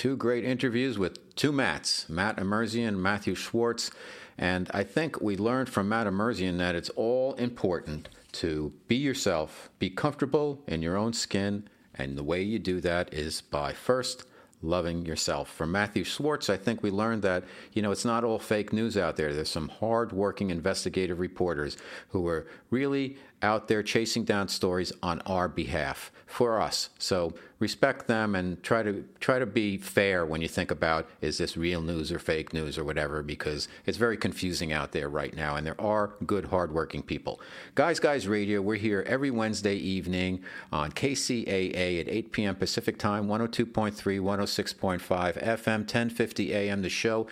Two 0.03 0.16
great 0.16 0.44
interviews 0.44 0.98
with 0.98 1.36
two 1.36 1.53
Matts, 1.53 2.09
Matt 2.09 2.36
Emerzian, 2.36 2.96
Matthew 2.96 3.36
Schwartz. 3.36 3.92
And 4.36 4.68
I 4.74 4.82
think 4.82 5.20
we 5.20 5.36
learned 5.36 5.68
from 5.68 5.88
Matt 5.88 6.09
Emerzian 6.09 6.59
that 6.59 6.74
it's 6.74 6.90
all 6.96 7.34
important 7.34 8.09
to 8.32 8.72
be 8.88 8.96
yourself, 8.96 9.70
be 9.78 9.90
comfortable 9.90 10.61
in 10.66 10.82
your 10.82 10.96
own 10.96 11.12
skin. 11.12 11.68
And 11.94 12.18
the 12.18 12.24
way 12.24 12.42
you 12.42 12.59
do 12.59 12.80
that 12.80 13.14
is 13.14 13.42
by 13.42 13.74
first 13.74 14.24
loving 14.61 15.07
yourself. 15.07 15.48
From 15.48 15.70
Matthew 15.70 16.03
Schwartz, 16.03 16.50
I 16.50 16.57
think 16.57 16.82
we 16.82 16.90
learned 16.90 17.22
that, 17.22 17.44
you 17.72 17.80
know, 17.80 17.92
it's 17.92 18.05
not 18.05 18.24
all 18.24 18.40
fake 18.40 18.72
news 18.72 18.96
out 18.96 19.14
there. 19.14 19.32
There's 19.32 19.50
some 19.50 19.68
hard-working 19.68 20.50
investigative 20.50 21.20
reporters 21.20 21.76
who 22.09 22.26
are 22.26 22.48
really 22.70 23.18
out 23.43 23.68
there 23.68 23.82
chasing 23.82 24.24
down 24.24 24.49
stories 24.49 24.93
on 25.03 25.20
our 25.20 25.49
behalf 25.49 26.12
for 26.26 26.61
us. 26.61 26.88
So 26.99 27.34
respect 27.59 28.09
them 28.09 28.34
and 28.34 28.61
try 28.62 28.82
to 28.82 29.05
try 29.20 29.38
to 29.38 29.47
be 29.47 29.76
fair 29.76 30.26
when 30.26 30.40
you 30.40 30.49
think 30.49 30.70
about 30.70 31.09
is 31.20 31.38
this 31.38 31.57
real 31.57 31.80
news 31.80 32.11
or 32.11 32.18
fake 32.18 32.53
news 32.53 32.76
or 32.76 32.82
whatever 32.82 33.22
because 33.22 33.68
it's 33.86 33.99
very 33.99 34.16
confusing 34.16 34.72
out 34.72 34.90
there 34.90 35.09
right 35.09 35.36
now 35.36 35.55
and 35.55 35.64
there 35.64 35.80
are 35.80 36.14
good 36.26 36.47
hardworking 36.47 37.03
people. 37.03 37.40
Guys 37.74 38.01
Guys 38.01 38.26
Radio, 38.26 38.61
we're 38.61 38.76
here 38.76 39.05
every 39.07 39.30
Wednesday 39.30 39.76
evening 39.76 40.43
on 40.72 40.90
KCAA 40.90 42.01
at 42.01 42.09
8 42.09 42.32
p.m. 42.32 42.57
Pacific 42.57 42.99
Time, 42.99 43.28
102.3, 43.28 43.93
106.5 43.93 45.01
FM, 45.45 45.78
1050 45.80 46.53
AM. 46.53 46.82
The 46.82 46.88
show 46.88 47.26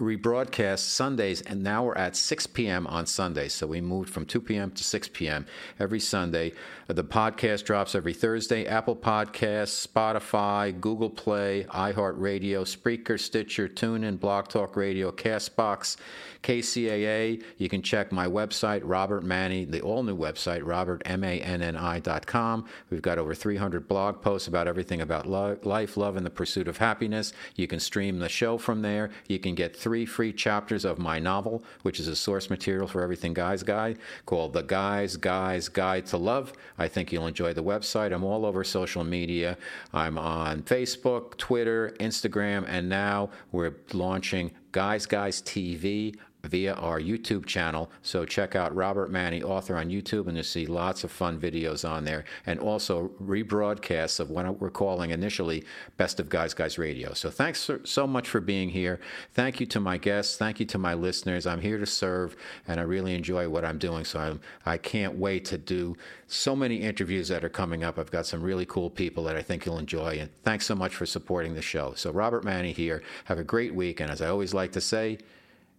rebroadcast 0.00 0.80
Sundays, 0.80 1.42
and 1.42 1.62
now 1.62 1.84
we're 1.84 1.94
at 1.94 2.16
6 2.16 2.46
p.m. 2.48 2.86
on 2.86 3.06
Sundays. 3.06 3.52
So 3.52 3.66
we 3.66 3.80
moved 3.80 4.10
from 4.10 4.26
2 4.26 4.40
p.m. 4.40 4.70
to 4.72 4.82
6 4.82 5.08
p.m. 5.12 5.46
every 5.78 6.00
Sunday. 6.00 6.52
Uh, 6.88 6.94
the 6.94 7.04
podcast 7.04 7.64
drops 7.64 7.94
every 7.94 8.12
Thursday. 8.12 8.66
Apple 8.66 8.96
Podcasts, 8.96 9.86
Spotify, 9.86 10.78
Google 10.80 11.10
Play, 11.10 11.64
iHeartRadio, 11.64 12.62
Spreaker, 12.62 13.20
Stitcher, 13.20 13.68
TuneIn, 13.68 14.18
Blog 14.18 14.48
Talk 14.48 14.76
Radio, 14.76 15.12
Castbox, 15.12 15.96
KCAA. 16.42 17.42
You 17.58 17.68
can 17.68 17.82
check 17.82 18.12
my 18.12 18.26
website, 18.26 18.82
Robert 18.84 19.24
Manni, 19.24 19.70
the 19.70 19.80
all 19.80 20.02
new 20.02 20.16
website, 20.16 20.62
robertmanni.com. 20.62 22.64
We've 22.90 23.02
got 23.02 23.18
over 23.18 23.34
300 23.34 23.88
blog 23.88 24.22
posts 24.22 24.48
about 24.48 24.66
everything 24.66 25.00
about 25.00 25.26
lo- 25.26 25.58
life, 25.64 25.96
love, 25.96 26.16
and 26.16 26.24
the 26.24 26.30
pursuit 26.30 26.68
of 26.68 26.78
happiness. 26.78 27.32
You 27.56 27.66
can 27.66 27.80
stream 27.80 28.18
the 28.18 28.28
show 28.28 28.58
from 28.58 28.82
there. 28.82 29.10
You 29.28 29.38
can 29.38 29.54
get 29.54 29.76
three 29.76 30.06
free 30.06 30.32
chapters 30.32 30.84
of 30.84 30.98
my 30.98 31.18
novel, 31.18 31.64
which 31.82 32.00
is 32.00 32.08
a 32.08 32.16
source 32.16 32.50
material 32.50 32.86
for 32.86 33.02
Everything 33.02 33.34
Guys 33.34 33.62
Guide, 33.62 33.98
called 34.26 34.52
The 34.52 34.62
Guys 34.62 35.16
Guys 35.16 35.68
Guide 35.68 36.06
to 36.06 36.16
Love. 36.16 36.52
I 36.78 36.88
think 36.88 37.12
you'll 37.12 37.26
enjoy 37.26 37.52
the 37.52 37.62
website. 37.62 38.12
I'm 38.12 38.24
all 38.24 38.46
over 38.46 38.64
social 38.64 39.04
media. 39.04 39.56
I'm 39.92 40.18
on 40.18 40.62
Facebook, 40.62 41.36
Twitter, 41.36 41.94
Instagram, 42.00 42.64
and 42.68 42.88
now 42.88 43.30
we're 43.52 43.74
launching 43.92 44.52
Guys 44.72 45.06
Guys 45.06 45.42
TV 45.42 46.16
via 46.44 46.74
our 46.74 47.00
YouTube 47.00 47.46
channel. 47.46 47.90
So 48.02 48.24
check 48.24 48.56
out 48.56 48.74
Robert 48.74 49.10
Manni, 49.10 49.42
author 49.42 49.76
on 49.76 49.90
YouTube, 49.90 50.26
and 50.26 50.36
you'll 50.36 50.44
see 50.44 50.66
lots 50.66 51.04
of 51.04 51.10
fun 51.10 51.38
videos 51.38 51.88
on 51.88 52.04
there, 52.04 52.24
and 52.46 52.58
also 52.58 53.10
rebroadcasts 53.22 54.20
of 54.20 54.30
what 54.30 54.60
we're 54.60 54.70
calling 54.70 55.10
initially 55.10 55.64
Best 55.96 56.20
of 56.20 56.28
Guys 56.28 56.54
Guys 56.54 56.78
Radio. 56.78 57.12
So 57.12 57.30
thanks 57.30 57.70
so 57.84 58.06
much 58.06 58.28
for 58.28 58.40
being 58.40 58.70
here. 58.70 59.00
Thank 59.32 59.60
you 59.60 59.66
to 59.66 59.80
my 59.80 59.96
guests. 59.96 60.36
Thank 60.36 60.60
you 60.60 60.66
to 60.66 60.78
my 60.78 60.94
listeners. 60.94 61.46
I'm 61.46 61.60
here 61.60 61.78
to 61.78 61.86
serve, 61.86 62.36
and 62.66 62.80
I 62.80 62.84
really 62.84 63.14
enjoy 63.14 63.48
what 63.48 63.64
I'm 63.64 63.78
doing. 63.78 64.04
So 64.04 64.18
I'm, 64.18 64.40
I 64.64 64.78
can't 64.78 65.16
wait 65.16 65.44
to 65.46 65.58
do 65.58 65.96
so 66.26 66.54
many 66.56 66.76
interviews 66.76 67.28
that 67.28 67.44
are 67.44 67.48
coming 67.48 67.84
up. 67.84 67.98
I've 67.98 68.10
got 68.10 68.26
some 68.26 68.42
really 68.42 68.66
cool 68.66 68.90
people 68.90 69.24
that 69.24 69.36
I 69.36 69.42
think 69.42 69.66
you'll 69.66 69.78
enjoy, 69.78 70.18
and 70.20 70.30
thanks 70.44 70.66
so 70.66 70.74
much 70.74 70.94
for 70.94 71.06
supporting 71.06 71.54
the 71.54 71.62
show. 71.62 71.92
So 71.94 72.10
Robert 72.10 72.44
Manni 72.44 72.72
here. 72.72 73.02
Have 73.24 73.38
a 73.38 73.44
great 73.44 73.74
week, 73.74 74.00
and 74.00 74.10
as 74.10 74.22
I 74.22 74.28
always 74.28 74.54
like 74.54 74.72
to 74.72 74.80
say, 74.80 75.18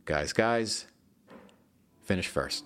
Guys, 0.06 0.34
guys, 0.34 0.88
finish 2.04 2.28
first. 2.28 2.66